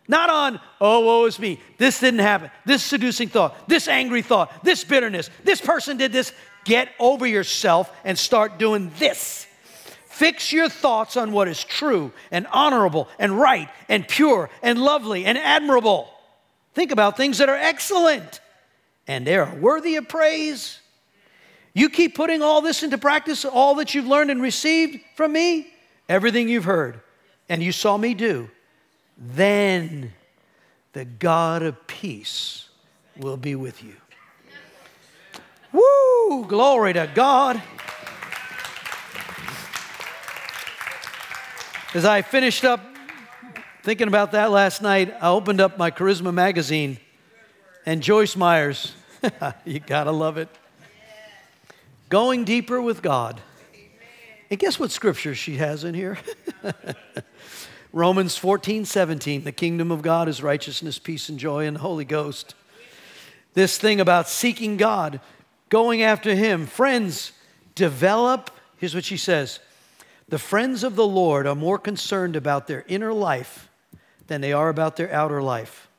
Not 0.07 0.29
on, 0.29 0.59
oh, 0.79 1.01
woe 1.01 1.25
is 1.25 1.39
me. 1.39 1.59
This 1.77 1.99
didn't 1.99 2.19
happen. 2.19 2.51
This 2.65 2.83
seducing 2.83 3.29
thought, 3.29 3.67
this 3.67 3.87
angry 3.87 4.21
thought, 4.21 4.63
this 4.63 4.83
bitterness, 4.83 5.29
this 5.43 5.61
person 5.61 5.97
did 5.97 6.11
this. 6.11 6.33
Get 6.65 6.89
over 6.99 7.25
yourself 7.25 7.91
and 8.03 8.17
start 8.17 8.59
doing 8.59 8.91
this. 8.99 9.47
Fix 10.07 10.51
your 10.51 10.69
thoughts 10.69 11.17
on 11.17 11.31
what 11.31 11.47
is 11.47 11.63
true 11.63 12.11
and 12.29 12.45
honorable 12.47 13.07
and 13.17 13.39
right 13.39 13.69
and 13.89 14.07
pure 14.07 14.49
and 14.61 14.79
lovely 14.79 15.25
and 15.25 15.37
admirable. 15.37 16.09
Think 16.73 16.91
about 16.91 17.17
things 17.17 17.39
that 17.39 17.49
are 17.49 17.55
excellent 17.55 18.39
and 19.07 19.25
they 19.25 19.35
are 19.35 19.53
worthy 19.55 19.95
of 19.95 20.07
praise. 20.07 20.79
You 21.73 21.89
keep 21.89 22.15
putting 22.15 22.43
all 22.43 22.61
this 22.61 22.83
into 22.83 22.97
practice, 22.97 23.45
all 23.45 23.75
that 23.75 23.95
you've 23.95 24.05
learned 24.05 24.29
and 24.29 24.41
received 24.41 24.99
from 25.15 25.31
me, 25.31 25.73
everything 26.09 26.49
you've 26.49 26.65
heard, 26.65 26.99
and 27.49 27.63
you 27.63 27.71
saw 27.71 27.97
me 27.97 28.13
do 28.13 28.49
then 29.22 30.13
the 30.93 31.05
God 31.05 31.61
of 31.61 31.86
peace 31.86 32.69
will 33.15 33.38
be 33.38 33.53
with 33.53 33.84
you. 33.84 33.95
Woo! 35.72 36.45
Glory 36.47 36.93
to 36.93 37.09
God. 37.13 37.61
As 41.93 42.03
I 42.03 42.24
finished 42.24 42.65
up 42.65 42.82
thinking 43.84 44.07
about 44.07 44.32
that 44.32 44.49
last 44.49 44.82
night, 44.82 45.13
I 45.22 45.30
opened 45.30 45.61
up 45.61 45.78
my 45.78 45.91
Charisma 45.91 46.34
magazine 46.34 46.97
and 47.86 48.01
Joyce 48.01 48.36
Myers. 48.36 48.93
you 49.65 49.80
gotta 49.80 50.11
love 50.11 50.38
it. 50.38 50.49
Going 52.09 52.43
deeper 52.43 52.82
with 52.82 53.01
God. 53.01 53.39
And 54.49 54.59
guess 54.59 54.80
what 54.80 54.91
scripture 54.91 55.36
she 55.36 55.57
has 55.57 55.84
in 55.84 55.93
here? 55.93 56.17
Romans 57.93 58.37
14, 58.37 58.85
17, 58.85 59.43
the 59.43 59.51
kingdom 59.51 59.91
of 59.91 60.01
God 60.01 60.29
is 60.29 60.41
righteousness, 60.41 60.97
peace, 60.97 61.27
and 61.27 61.37
joy 61.37 61.65
in 61.65 61.73
the 61.73 61.81
Holy 61.81 62.05
Ghost. 62.05 62.55
This 63.53 63.77
thing 63.77 63.99
about 63.99 64.29
seeking 64.29 64.77
God, 64.77 65.19
going 65.67 66.01
after 66.01 66.33
Him. 66.33 66.67
Friends, 66.67 67.33
develop, 67.75 68.49
here's 68.77 68.95
what 68.95 69.03
she 69.03 69.17
says 69.17 69.59
the 70.29 70.39
friends 70.39 70.85
of 70.85 70.95
the 70.95 71.05
Lord 71.05 71.45
are 71.45 71.55
more 71.55 71.77
concerned 71.77 72.37
about 72.37 72.65
their 72.65 72.85
inner 72.87 73.11
life 73.11 73.69
than 74.27 74.39
they 74.39 74.53
are 74.53 74.69
about 74.69 74.95
their 74.95 75.11
outer 75.11 75.41
life. 75.41 75.89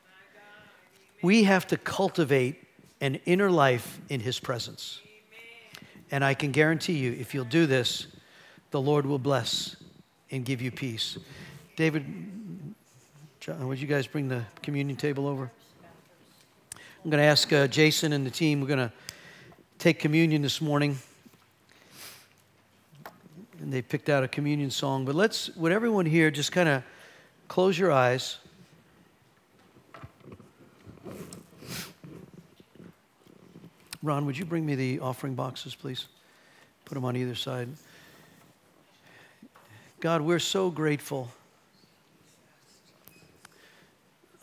We 1.21 1.43
have 1.43 1.67
to 1.67 1.77
cultivate 1.77 2.59
an 2.99 3.19
inner 3.25 3.51
life 3.51 3.99
in 4.09 4.19
His 4.19 4.39
presence. 4.39 4.99
And 6.09 6.23
I 6.23 6.33
can 6.33 6.51
guarantee 6.51 6.97
you, 6.97 7.11
if 7.13 7.35
you'll 7.35 7.45
do 7.45 7.67
this, 7.67 8.07
the 8.71 8.81
Lord 8.81 9.05
will 9.05 9.19
bless 9.19 9.75
and 10.31 10.43
give 10.43 10.59
you 10.59 10.71
peace. 10.71 11.19
David, 11.75 12.05
John, 13.39 13.67
would 13.67 13.81
you 13.81 13.87
guys 13.87 14.05
bring 14.05 14.27
the 14.27 14.43
communion 14.61 14.95
table 14.95 15.25
over? 15.25 15.49
I'm 17.03 17.09
going 17.09 17.19
to 17.19 17.27
ask 17.27 17.51
uh, 17.51 17.65
Jason 17.65 18.13
and 18.13 18.23
the 18.23 18.29
team, 18.29 18.61
we're 18.61 18.67
going 18.67 18.77
to 18.77 18.91
take 19.79 19.97
communion 19.97 20.43
this 20.43 20.61
morning. 20.61 20.99
And 23.59 23.73
they 23.73 23.81
picked 23.81 24.09
out 24.09 24.23
a 24.23 24.27
communion 24.27 24.69
song. 24.69 25.03
But 25.03 25.15
let's, 25.15 25.49
would 25.55 25.71
everyone 25.71 26.05
here 26.05 26.29
just 26.29 26.51
kind 26.51 26.69
of 26.69 26.83
close 27.47 27.75
your 27.75 27.91
eyes? 27.91 28.37
Ron, 34.03 34.27
would 34.27 34.37
you 34.37 34.45
bring 34.45 34.63
me 34.63 34.75
the 34.75 34.99
offering 34.99 35.33
boxes, 35.33 35.73
please? 35.73 36.05
Put 36.85 36.93
them 36.93 37.03
on 37.03 37.15
either 37.15 37.33
side. 37.33 37.69
God, 40.01 40.21
we're 40.21 40.37
so 40.37 40.69
grateful 40.69 41.29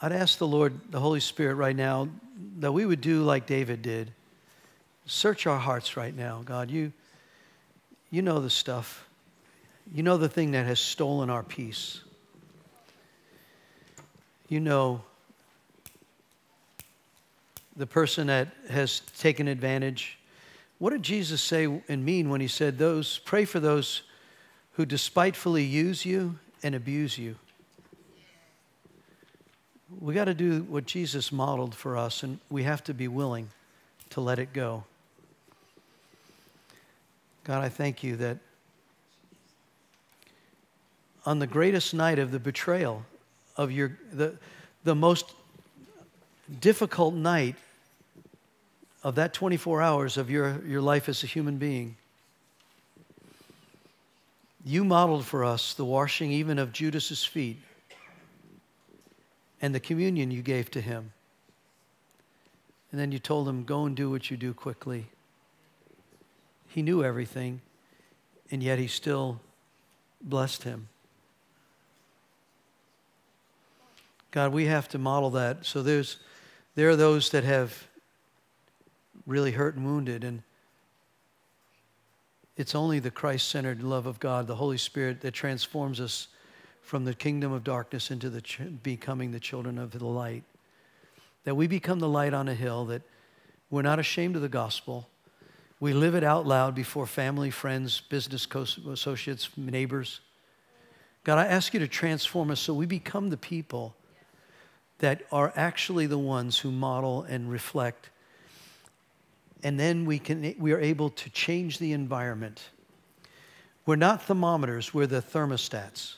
I'd 0.02 0.12
ask 0.12 0.38
the 0.38 0.46
Lord, 0.46 0.78
the 0.90 1.00
Holy 1.00 1.20
Spirit, 1.20 1.54
right 1.56 1.76
now, 1.76 2.08
that 2.58 2.72
we 2.72 2.86
would 2.86 3.00
do 3.00 3.22
like 3.22 3.46
David 3.46 3.82
did. 3.82 4.12
Search 5.06 5.46
our 5.46 5.58
hearts 5.58 5.96
right 5.96 6.16
now, 6.16 6.42
God. 6.44 6.70
You, 6.70 6.92
you 8.10 8.22
know 8.22 8.40
the 8.40 8.50
stuff. 8.50 9.06
You 9.92 10.02
know 10.02 10.16
the 10.16 10.28
thing 10.28 10.52
that 10.52 10.66
has 10.66 10.80
stolen 10.80 11.30
our 11.30 11.42
peace. 11.42 12.00
You 14.48 14.60
know 14.60 15.02
the 17.76 17.86
person 17.86 18.28
that 18.28 18.48
has 18.68 19.00
taken 19.18 19.48
advantage 19.48 20.18
What 20.80 20.90
did 20.90 21.02
Jesus 21.02 21.42
say 21.42 21.82
and 21.88 22.04
mean 22.04 22.30
when 22.30 22.40
he 22.40 22.48
said, 22.48 22.78
those, 22.78 23.18
pray 23.18 23.44
for 23.44 23.60
those 23.60 24.02
who 24.72 24.86
despitefully 24.86 25.62
use 25.62 26.06
you 26.06 26.38
and 26.62 26.74
abuse 26.74 27.18
you? 27.18 27.36
We 29.98 30.14
got 30.14 30.26
to 30.26 30.34
do 30.34 30.62
what 30.62 30.86
Jesus 30.86 31.32
modeled 31.32 31.74
for 31.74 31.96
us, 31.96 32.22
and 32.22 32.38
we 32.48 32.62
have 32.62 32.84
to 32.84 32.94
be 32.94 33.08
willing 33.08 33.48
to 34.10 34.20
let 34.20 34.38
it 34.38 34.52
go. 34.52 34.84
God, 37.44 37.64
I 37.64 37.68
thank 37.68 38.02
you 38.04 38.16
that 38.16 38.38
on 41.26 41.38
the 41.38 41.46
greatest 41.46 41.94
night 41.94 42.18
of 42.18 42.30
the 42.30 42.38
betrayal 42.38 43.04
of 43.56 43.72
your 43.72 43.98
the, 44.12 44.34
the 44.84 44.94
most 44.94 45.32
difficult 46.60 47.14
night 47.14 47.56
of 49.02 49.14
that 49.14 49.32
24 49.32 49.82
hours 49.82 50.16
of 50.16 50.30
your, 50.30 50.62
your 50.66 50.80
life 50.80 51.08
as 51.08 51.22
a 51.22 51.26
human 51.26 51.58
being 51.58 51.96
you 54.64 54.84
modeled 54.84 55.24
for 55.24 55.44
us 55.44 55.74
the 55.74 55.84
washing 55.84 56.32
even 56.32 56.58
of 56.58 56.72
judas's 56.72 57.24
feet 57.24 57.58
and 59.60 59.74
the 59.74 59.80
communion 59.80 60.30
you 60.30 60.42
gave 60.42 60.70
to 60.70 60.80
him. 60.80 61.12
And 62.90 63.00
then 63.00 63.12
you 63.12 63.18
told 63.18 63.48
him 63.48 63.64
go 63.64 63.84
and 63.84 63.96
do 63.96 64.10
what 64.10 64.30
you 64.30 64.36
do 64.36 64.52
quickly. 64.52 65.06
He 66.68 66.82
knew 66.82 67.04
everything 67.04 67.60
and 68.50 68.62
yet 68.62 68.78
he 68.78 68.86
still 68.86 69.40
blessed 70.20 70.64
him. 70.64 70.88
God, 74.30 74.52
we 74.52 74.66
have 74.66 74.88
to 74.88 74.98
model 74.98 75.30
that. 75.30 75.66
So 75.66 75.82
there's, 75.82 76.18
there 76.74 76.88
are 76.88 76.96
those 76.96 77.30
that 77.30 77.44
have 77.44 77.86
really 79.26 79.52
hurt 79.52 79.76
and 79.76 79.84
wounded, 79.84 80.24
and 80.24 80.42
it's 82.56 82.74
only 82.74 82.98
the 82.98 83.10
Christ 83.10 83.48
centered 83.48 83.82
love 83.82 84.06
of 84.06 84.20
God, 84.20 84.46
the 84.46 84.56
Holy 84.56 84.78
Spirit, 84.78 85.20
that 85.22 85.32
transforms 85.32 86.00
us 86.00 86.28
from 86.90 87.04
the 87.04 87.14
kingdom 87.14 87.52
of 87.52 87.62
darkness 87.62 88.10
into 88.10 88.28
the 88.28 88.40
ch- 88.40 88.62
becoming 88.82 89.30
the 89.30 89.38
children 89.38 89.78
of 89.78 89.92
the 89.92 90.04
light. 90.04 90.42
That 91.44 91.54
we 91.54 91.68
become 91.68 92.00
the 92.00 92.08
light 92.08 92.34
on 92.34 92.48
a 92.48 92.54
hill, 92.54 92.86
that 92.86 93.02
we're 93.70 93.82
not 93.82 94.00
ashamed 94.00 94.34
of 94.34 94.42
the 94.42 94.48
gospel. 94.48 95.08
We 95.78 95.92
live 95.92 96.16
it 96.16 96.24
out 96.24 96.48
loud 96.48 96.74
before 96.74 97.06
family, 97.06 97.52
friends, 97.52 98.00
business 98.00 98.44
co- 98.44 98.66
associates, 98.90 99.50
neighbors. 99.56 100.18
God, 101.22 101.38
I 101.38 101.46
ask 101.46 101.72
you 101.72 101.78
to 101.78 101.86
transform 101.86 102.50
us 102.50 102.58
so 102.58 102.74
we 102.74 102.86
become 102.86 103.30
the 103.30 103.36
people 103.36 103.94
that 104.98 105.22
are 105.30 105.52
actually 105.54 106.06
the 106.06 106.18
ones 106.18 106.58
who 106.58 106.72
model 106.72 107.22
and 107.22 107.48
reflect. 107.48 108.10
And 109.62 109.78
then 109.78 110.06
we, 110.06 110.18
can, 110.18 110.56
we 110.58 110.72
are 110.72 110.80
able 110.80 111.10
to 111.10 111.30
change 111.30 111.78
the 111.78 111.92
environment. 111.92 112.62
We're 113.86 113.94
not 113.94 114.24
thermometers, 114.24 114.92
we're 114.92 115.06
the 115.06 115.22
thermostats. 115.22 116.14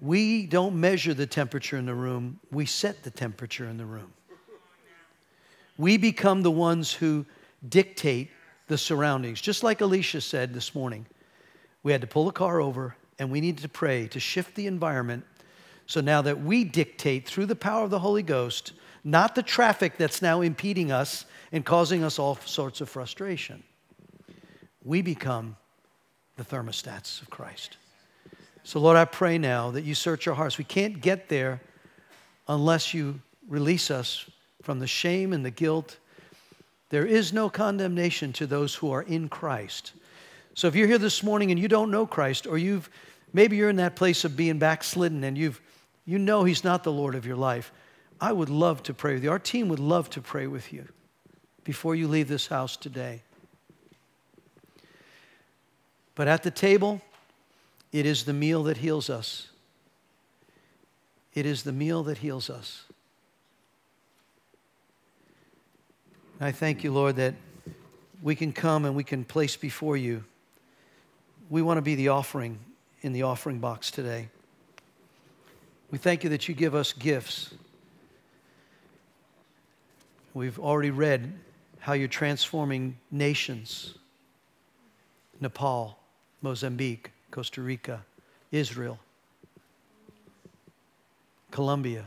We 0.00 0.46
don't 0.46 0.78
measure 0.78 1.14
the 1.14 1.26
temperature 1.26 1.76
in 1.76 1.86
the 1.86 1.94
room, 1.94 2.40
we 2.50 2.66
set 2.66 3.02
the 3.02 3.10
temperature 3.10 3.66
in 3.66 3.76
the 3.76 3.86
room. 3.86 4.12
We 5.78 5.96
become 5.96 6.42
the 6.42 6.50
ones 6.50 6.92
who 6.92 7.26
dictate 7.68 8.30
the 8.66 8.78
surroundings. 8.78 9.40
Just 9.40 9.62
like 9.62 9.80
Alicia 9.80 10.20
said 10.20 10.54
this 10.54 10.74
morning, 10.74 11.06
we 11.82 11.92
had 11.92 12.00
to 12.00 12.06
pull 12.06 12.24
the 12.24 12.32
car 12.32 12.60
over 12.60 12.96
and 13.18 13.30
we 13.30 13.40
needed 13.40 13.62
to 13.62 13.68
pray 13.68 14.08
to 14.08 14.20
shift 14.20 14.54
the 14.54 14.66
environment 14.66 15.24
so 15.86 16.00
now 16.00 16.20
that 16.22 16.42
we 16.42 16.64
dictate 16.64 17.26
through 17.26 17.46
the 17.46 17.56
power 17.56 17.84
of 17.84 17.90
the 17.90 18.00
Holy 18.00 18.22
Ghost, 18.22 18.72
not 19.04 19.34
the 19.34 19.42
traffic 19.42 19.96
that's 19.96 20.20
now 20.20 20.40
impeding 20.40 20.90
us 20.90 21.24
and 21.52 21.64
causing 21.64 22.02
us 22.02 22.18
all 22.18 22.36
sorts 22.44 22.80
of 22.80 22.88
frustration, 22.88 23.62
we 24.84 25.00
become 25.00 25.56
the 26.36 26.44
thermostats 26.44 27.22
of 27.22 27.30
Christ. 27.30 27.76
So, 28.66 28.80
Lord, 28.80 28.96
I 28.96 29.04
pray 29.04 29.38
now 29.38 29.70
that 29.70 29.84
you 29.84 29.94
search 29.94 30.26
our 30.26 30.34
hearts. 30.34 30.58
We 30.58 30.64
can't 30.64 31.00
get 31.00 31.28
there 31.28 31.60
unless 32.48 32.92
you 32.92 33.20
release 33.48 33.92
us 33.92 34.28
from 34.62 34.80
the 34.80 34.88
shame 34.88 35.32
and 35.32 35.44
the 35.44 35.52
guilt. 35.52 35.98
There 36.88 37.06
is 37.06 37.32
no 37.32 37.48
condemnation 37.48 38.32
to 38.32 38.44
those 38.44 38.74
who 38.74 38.90
are 38.90 39.02
in 39.02 39.28
Christ. 39.28 39.92
So, 40.54 40.66
if 40.66 40.74
you're 40.74 40.88
here 40.88 40.98
this 40.98 41.22
morning 41.22 41.52
and 41.52 41.60
you 41.60 41.68
don't 41.68 41.92
know 41.92 42.06
Christ, 42.08 42.44
or 42.44 42.58
you've 42.58 42.90
maybe 43.32 43.56
you're 43.56 43.70
in 43.70 43.76
that 43.76 43.94
place 43.94 44.24
of 44.24 44.36
being 44.36 44.58
backslidden 44.58 45.22
and 45.22 45.38
you've 45.38 45.60
you 46.04 46.18
know 46.18 46.42
He's 46.42 46.64
not 46.64 46.82
the 46.82 46.90
Lord 46.90 47.14
of 47.14 47.24
your 47.24 47.36
life, 47.36 47.70
I 48.20 48.32
would 48.32 48.50
love 48.50 48.82
to 48.82 48.94
pray 48.94 49.14
with 49.14 49.22
you. 49.22 49.30
Our 49.30 49.38
team 49.38 49.68
would 49.68 49.78
love 49.78 50.10
to 50.10 50.20
pray 50.20 50.48
with 50.48 50.72
you 50.72 50.88
before 51.62 51.94
you 51.94 52.08
leave 52.08 52.26
this 52.26 52.48
house 52.48 52.76
today. 52.76 53.22
But 56.16 56.26
at 56.26 56.42
the 56.42 56.50
table, 56.50 57.00
it 57.96 58.04
is 58.04 58.24
the 58.24 58.34
meal 58.34 58.64
that 58.64 58.76
heals 58.76 59.08
us. 59.08 59.48
It 61.32 61.46
is 61.46 61.62
the 61.62 61.72
meal 61.72 62.02
that 62.02 62.18
heals 62.18 62.50
us. 62.50 62.84
I 66.38 66.52
thank 66.52 66.84
you, 66.84 66.92
Lord, 66.92 67.16
that 67.16 67.34
we 68.22 68.34
can 68.34 68.52
come 68.52 68.84
and 68.84 68.94
we 68.94 69.02
can 69.02 69.24
place 69.24 69.56
before 69.56 69.96
you. 69.96 70.24
We 71.48 71.62
want 71.62 71.78
to 71.78 71.82
be 71.82 71.94
the 71.94 72.08
offering 72.08 72.58
in 73.00 73.14
the 73.14 73.22
offering 73.22 73.60
box 73.60 73.90
today. 73.90 74.28
We 75.90 75.96
thank 75.96 76.22
you 76.22 76.28
that 76.28 76.48
you 76.48 76.54
give 76.54 76.74
us 76.74 76.92
gifts. 76.92 77.54
We've 80.34 80.58
already 80.58 80.90
read 80.90 81.32
how 81.78 81.94
you're 81.94 82.08
transforming 82.08 82.98
nations 83.10 83.94
Nepal, 85.40 85.98
Mozambique, 86.42 87.12
Costa 87.36 87.60
Rica, 87.60 88.02
Israel, 88.50 88.98
Colombia, 91.50 92.06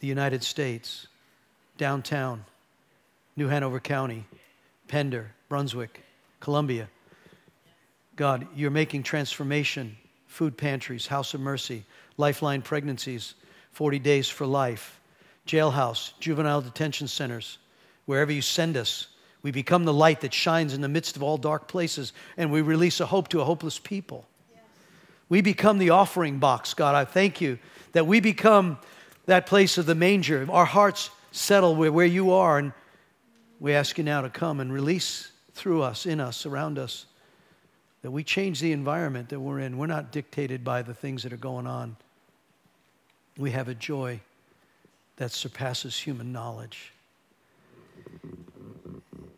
the 0.00 0.06
United 0.06 0.42
States, 0.42 1.06
downtown, 1.76 2.46
New 3.36 3.48
Hanover 3.48 3.78
County, 3.78 4.24
Pender, 4.88 5.32
Brunswick, 5.50 6.00
Columbia. 6.40 6.88
God, 8.16 8.46
you're 8.56 8.70
making 8.70 9.02
transformation 9.02 9.98
food 10.26 10.56
pantries, 10.56 11.06
House 11.06 11.34
of 11.34 11.40
Mercy, 11.42 11.84
Lifeline 12.16 12.62
Pregnancies, 12.62 13.34
40 13.72 13.98
Days 13.98 14.30
for 14.30 14.46
Life, 14.46 14.98
jailhouse, 15.46 16.12
juvenile 16.20 16.62
detention 16.62 17.06
centers, 17.06 17.58
wherever 18.06 18.32
you 18.32 18.40
send 18.40 18.78
us. 18.78 19.08
We 19.46 19.52
become 19.52 19.84
the 19.84 19.94
light 19.94 20.22
that 20.22 20.34
shines 20.34 20.74
in 20.74 20.80
the 20.80 20.88
midst 20.88 21.14
of 21.14 21.22
all 21.22 21.38
dark 21.38 21.68
places, 21.68 22.12
and 22.36 22.50
we 22.50 22.62
release 22.62 22.98
a 22.98 23.06
hope 23.06 23.28
to 23.28 23.40
a 23.40 23.44
hopeless 23.44 23.78
people. 23.78 24.26
We 25.28 25.40
become 25.40 25.78
the 25.78 25.90
offering 25.90 26.40
box, 26.40 26.74
God. 26.74 26.96
I 26.96 27.04
thank 27.04 27.40
you 27.40 27.60
that 27.92 28.08
we 28.08 28.18
become 28.18 28.76
that 29.26 29.46
place 29.46 29.78
of 29.78 29.86
the 29.86 29.94
manger. 29.94 30.44
Our 30.50 30.64
hearts 30.64 31.10
settle 31.30 31.76
where, 31.76 32.04
you 32.04 32.32
are, 32.32 32.58
and 32.58 32.72
we 33.60 33.72
ask 33.72 33.96
you 33.98 34.02
now 34.02 34.20
to 34.20 34.30
come 34.30 34.58
and 34.58 34.72
release 34.72 35.30
through 35.52 35.82
us, 35.82 36.06
in 36.06 36.18
us, 36.18 36.44
around 36.44 36.76
us 36.76 37.06
that 38.02 38.10
we 38.10 38.24
change 38.24 38.58
the 38.58 38.72
environment 38.72 39.28
that 39.28 39.38
we're 39.38 39.60
in. 39.60 39.78
We're 39.78 39.86
not 39.86 40.10
dictated 40.10 40.64
by 40.64 40.82
the 40.82 40.92
things 40.92 41.22
that 41.22 41.32
are 41.32 41.36
going 41.36 41.68
on. 41.68 41.94
We 43.38 43.52
have 43.52 43.68
a 43.68 43.76
joy 43.76 44.18
that 45.18 45.30
surpasses 45.30 45.96
human 45.96 46.32
knowledge. 46.32 46.90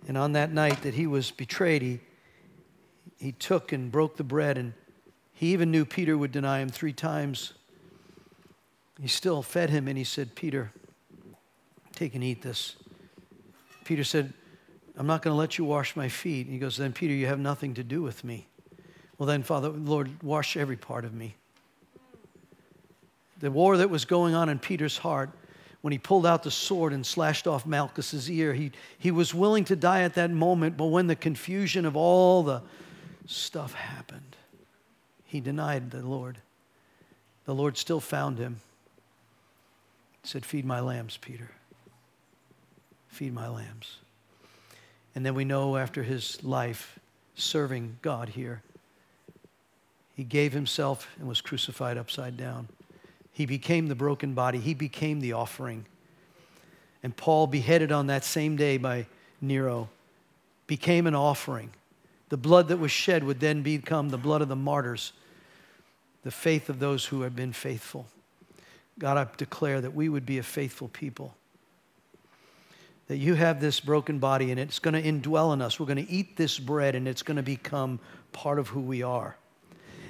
And 0.08 0.16
on 0.16 0.32
that 0.32 0.52
night 0.52 0.82
that 0.82 0.94
he 0.94 1.06
was 1.06 1.30
betrayed, 1.30 1.82
he, 1.82 2.00
he 3.18 3.32
took 3.32 3.72
and 3.72 3.92
broke 3.92 4.16
the 4.16 4.24
bread, 4.24 4.56
and 4.56 4.72
he 5.34 5.52
even 5.52 5.70
knew 5.70 5.84
Peter 5.84 6.16
would 6.16 6.32
deny 6.32 6.60
him 6.60 6.70
three 6.70 6.94
times. 6.94 7.52
He 9.00 9.06
still 9.06 9.42
fed 9.42 9.68
him, 9.68 9.86
and 9.86 9.98
he 9.98 10.04
said, 10.04 10.34
Peter, 10.34 10.72
take 11.92 12.14
and 12.14 12.24
eat 12.24 12.40
this. 12.40 12.76
Peter 13.84 14.02
said, 14.02 14.32
I'm 14.96 15.06
not 15.06 15.22
going 15.22 15.32
to 15.32 15.38
let 15.38 15.58
you 15.58 15.64
wash 15.64 15.94
my 15.94 16.08
feet. 16.08 16.46
And 16.46 16.52
he 16.52 16.58
goes, 16.58 16.76
Then, 16.76 16.92
Peter, 16.92 17.14
you 17.14 17.26
have 17.26 17.38
nothing 17.38 17.74
to 17.74 17.84
do 17.84 18.02
with 18.02 18.24
me. 18.24 18.48
Well, 19.16 19.26
then, 19.26 19.42
Father, 19.42 19.68
Lord, 19.68 20.22
wash 20.22 20.56
every 20.56 20.76
part 20.76 21.04
of 21.04 21.14
me. 21.14 21.36
The 23.40 23.50
war 23.50 23.76
that 23.76 23.90
was 23.90 24.04
going 24.04 24.34
on 24.34 24.48
in 24.48 24.58
Peter's 24.58 24.98
heart, 24.98 25.30
when 25.80 25.92
he 25.92 25.98
pulled 25.98 26.26
out 26.26 26.42
the 26.42 26.50
sword 26.50 26.92
and 26.92 27.06
slashed 27.06 27.46
off 27.46 27.64
Malchus's 27.64 28.30
ear, 28.30 28.52
he, 28.52 28.72
he 28.98 29.10
was 29.10 29.32
willing 29.32 29.64
to 29.66 29.76
die 29.76 30.02
at 30.02 30.14
that 30.14 30.30
moment, 30.30 30.76
but 30.76 30.86
when 30.86 31.06
the 31.06 31.16
confusion 31.16 31.86
of 31.86 31.96
all 31.96 32.42
the 32.42 32.62
stuff 33.26 33.74
happened, 33.74 34.36
he 35.24 35.40
denied 35.40 35.90
the 35.90 36.02
Lord. 36.02 36.38
The 37.44 37.54
Lord 37.54 37.76
still 37.76 38.00
found 38.00 38.38
him. 38.38 38.60
He 40.22 40.28
said, 40.28 40.44
Feed 40.44 40.64
my 40.64 40.80
lambs, 40.80 41.16
Peter. 41.16 41.50
Feed 43.08 43.32
my 43.32 43.48
lambs. 43.48 43.98
And 45.14 45.24
then 45.24 45.34
we 45.34 45.44
know 45.44 45.76
after 45.76 46.02
his 46.02 46.42
life 46.42 46.98
serving 47.34 47.98
God 48.02 48.30
here, 48.30 48.62
he 50.14 50.24
gave 50.24 50.52
himself 50.52 51.08
and 51.18 51.28
was 51.28 51.40
crucified 51.40 51.96
upside 51.96 52.36
down. 52.36 52.68
He 53.38 53.46
became 53.46 53.86
the 53.86 53.94
broken 53.94 54.34
body, 54.34 54.58
he 54.58 54.74
became 54.74 55.20
the 55.20 55.34
offering. 55.34 55.86
And 57.04 57.16
Paul, 57.16 57.46
beheaded 57.46 57.92
on 57.92 58.08
that 58.08 58.24
same 58.24 58.56
day 58.56 58.78
by 58.78 59.06
Nero 59.40 59.88
became 60.66 61.06
an 61.06 61.14
offering. 61.14 61.70
The 62.30 62.36
blood 62.36 62.66
that 62.66 62.78
was 62.78 62.90
shed 62.90 63.22
would 63.22 63.38
then 63.38 63.62
become 63.62 64.08
the 64.08 64.18
blood 64.18 64.42
of 64.42 64.48
the 64.48 64.56
martyrs, 64.56 65.12
the 66.24 66.32
faith 66.32 66.68
of 66.68 66.80
those 66.80 67.04
who 67.04 67.20
have 67.20 67.36
been 67.36 67.52
faithful. 67.52 68.08
God, 68.98 69.16
I 69.16 69.28
declare 69.36 69.80
that 69.82 69.94
we 69.94 70.08
would 70.08 70.26
be 70.26 70.38
a 70.38 70.42
faithful 70.42 70.88
people. 70.88 71.32
That 73.06 73.18
you 73.18 73.34
have 73.34 73.60
this 73.60 73.78
broken 73.78 74.18
body 74.18 74.50
and 74.50 74.58
it's 74.58 74.80
going 74.80 75.00
to 75.00 75.02
indwell 75.02 75.54
in 75.54 75.62
us. 75.62 75.78
We're 75.78 75.86
going 75.86 76.04
to 76.04 76.10
eat 76.10 76.36
this 76.36 76.58
bread 76.58 76.96
and 76.96 77.06
it's 77.06 77.22
going 77.22 77.36
to 77.36 77.44
become 77.44 78.00
part 78.32 78.58
of 78.58 78.66
who 78.66 78.80
we 78.80 79.04
are. 79.04 79.36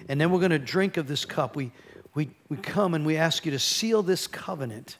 And 0.08 0.18
then 0.18 0.30
we're 0.30 0.38
going 0.38 0.52
to 0.52 0.58
drink 0.58 0.96
of 0.96 1.06
this 1.06 1.26
cup. 1.26 1.56
We, 1.56 1.72
we, 2.18 2.28
we 2.48 2.56
come 2.56 2.94
and 2.94 3.06
we 3.06 3.16
ask 3.16 3.46
you 3.46 3.52
to 3.52 3.60
seal 3.60 4.02
this 4.02 4.26
covenant. 4.26 4.96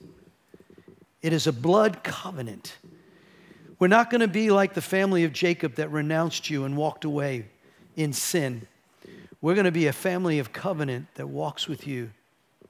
It 1.21 1.33
is 1.33 1.49
a 1.49 1.53
blood 1.53 2.05
covenant. 2.05 2.77
We're 3.81 3.89
not 3.89 4.09
going 4.09 4.21
to 4.21 4.29
be 4.29 4.51
like 4.51 4.75
the 4.75 4.81
family 4.81 5.25
of 5.25 5.33
Jacob 5.33 5.75
that 5.75 5.91
renounced 5.91 6.49
you 6.49 6.64
and 6.64 6.77
walked 6.77 7.05
away 7.05 7.47
in 7.97 8.12
sin. 8.12 8.69
We're 9.41 9.55
going 9.55 9.64
to 9.64 9.73
be 9.73 9.89
a 9.89 9.93
family 9.93 10.39
of 10.39 10.53
covenant 10.53 11.09
that 11.16 11.27
walks 11.27 11.66
with 11.66 11.89
you 11.89 12.12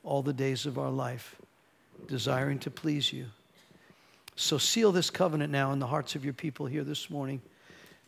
all 0.03 0.23
the 0.23 0.33
days 0.33 0.65
of 0.65 0.79
our 0.79 0.91
life, 0.91 1.37
desiring 2.07 2.59
to 2.61 2.71
please 2.71 3.13
you. 3.13 3.27
So 4.35 4.57
seal 4.57 4.93
this 4.93 5.11
covenant 5.11 5.53
now 5.53 5.73
in 5.73 5.79
the 5.79 5.89
hearts 5.89 6.15
of 6.15 6.25
your 6.25 6.33
people 6.33 6.65
here 6.65 6.85
this 6.85 7.11
morning 7.11 7.43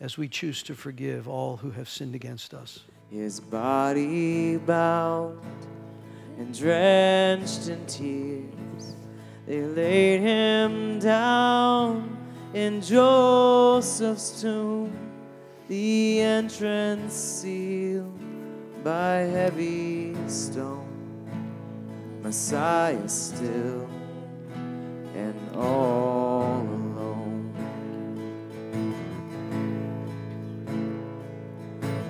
as 0.00 0.16
we 0.16 0.26
choose 0.26 0.62
to 0.62 0.74
forgive 0.74 1.28
all 1.28 1.58
who 1.58 1.70
have 1.72 1.90
sinned 1.90 2.14
against 2.14 2.54
us. 2.54 2.80
His 3.10 3.40
body 3.40 4.56
bound 4.56 5.38
and 6.40 6.58
drenched 6.58 7.68
in 7.68 7.84
tears, 7.84 8.94
they 9.46 9.60
laid 9.60 10.20
him 10.20 10.98
down 10.98 12.16
in 12.54 12.80
Joseph's 12.80 14.40
tomb, 14.40 14.90
the 15.68 16.20
entrance 16.22 17.12
sealed 17.12 18.18
by 18.82 19.16
heavy 19.16 20.16
stone. 20.28 20.86
Messiah 22.22 23.06
still 23.06 23.86
and 25.14 25.38
all 25.54 26.62
alone. 26.62 27.54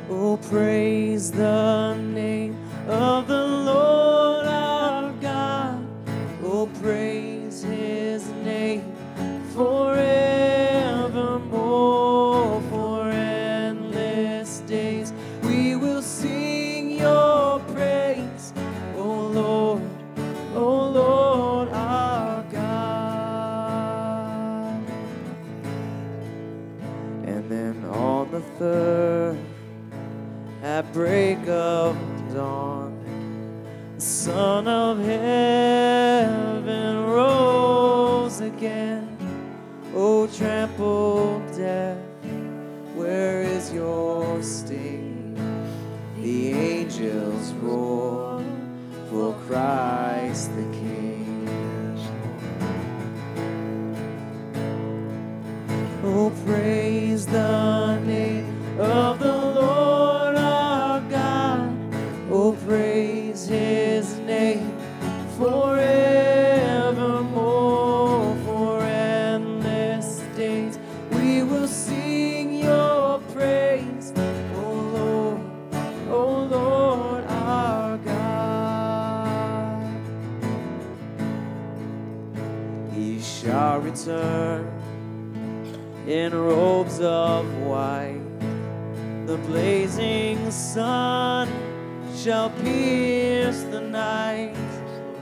Oh, 0.09 0.37
praise 0.49 1.33
the 1.33 1.95
name 1.95 2.57
of 2.87 3.27
the 3.27 3.40
sun 90.75 91.49
shall 92.15 92.51
pierce 92.63 93.63
the 93.75 93.81
night, 93.81 94.55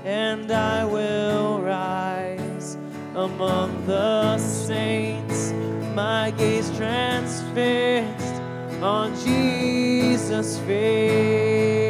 and 0.04 0.50
I 0.52 0.84
will 0.84 1.62
rise 1.62 2.76
among 3.14 3.86
the 3.86 4.36
saints, 4.36 5.52
my 5.94 6.32
gaze 6.36 6.70
transfixed 6.76 8.42
on 8.82 9.16
Jesus' 9.24 10.58
face. 10.66 11.87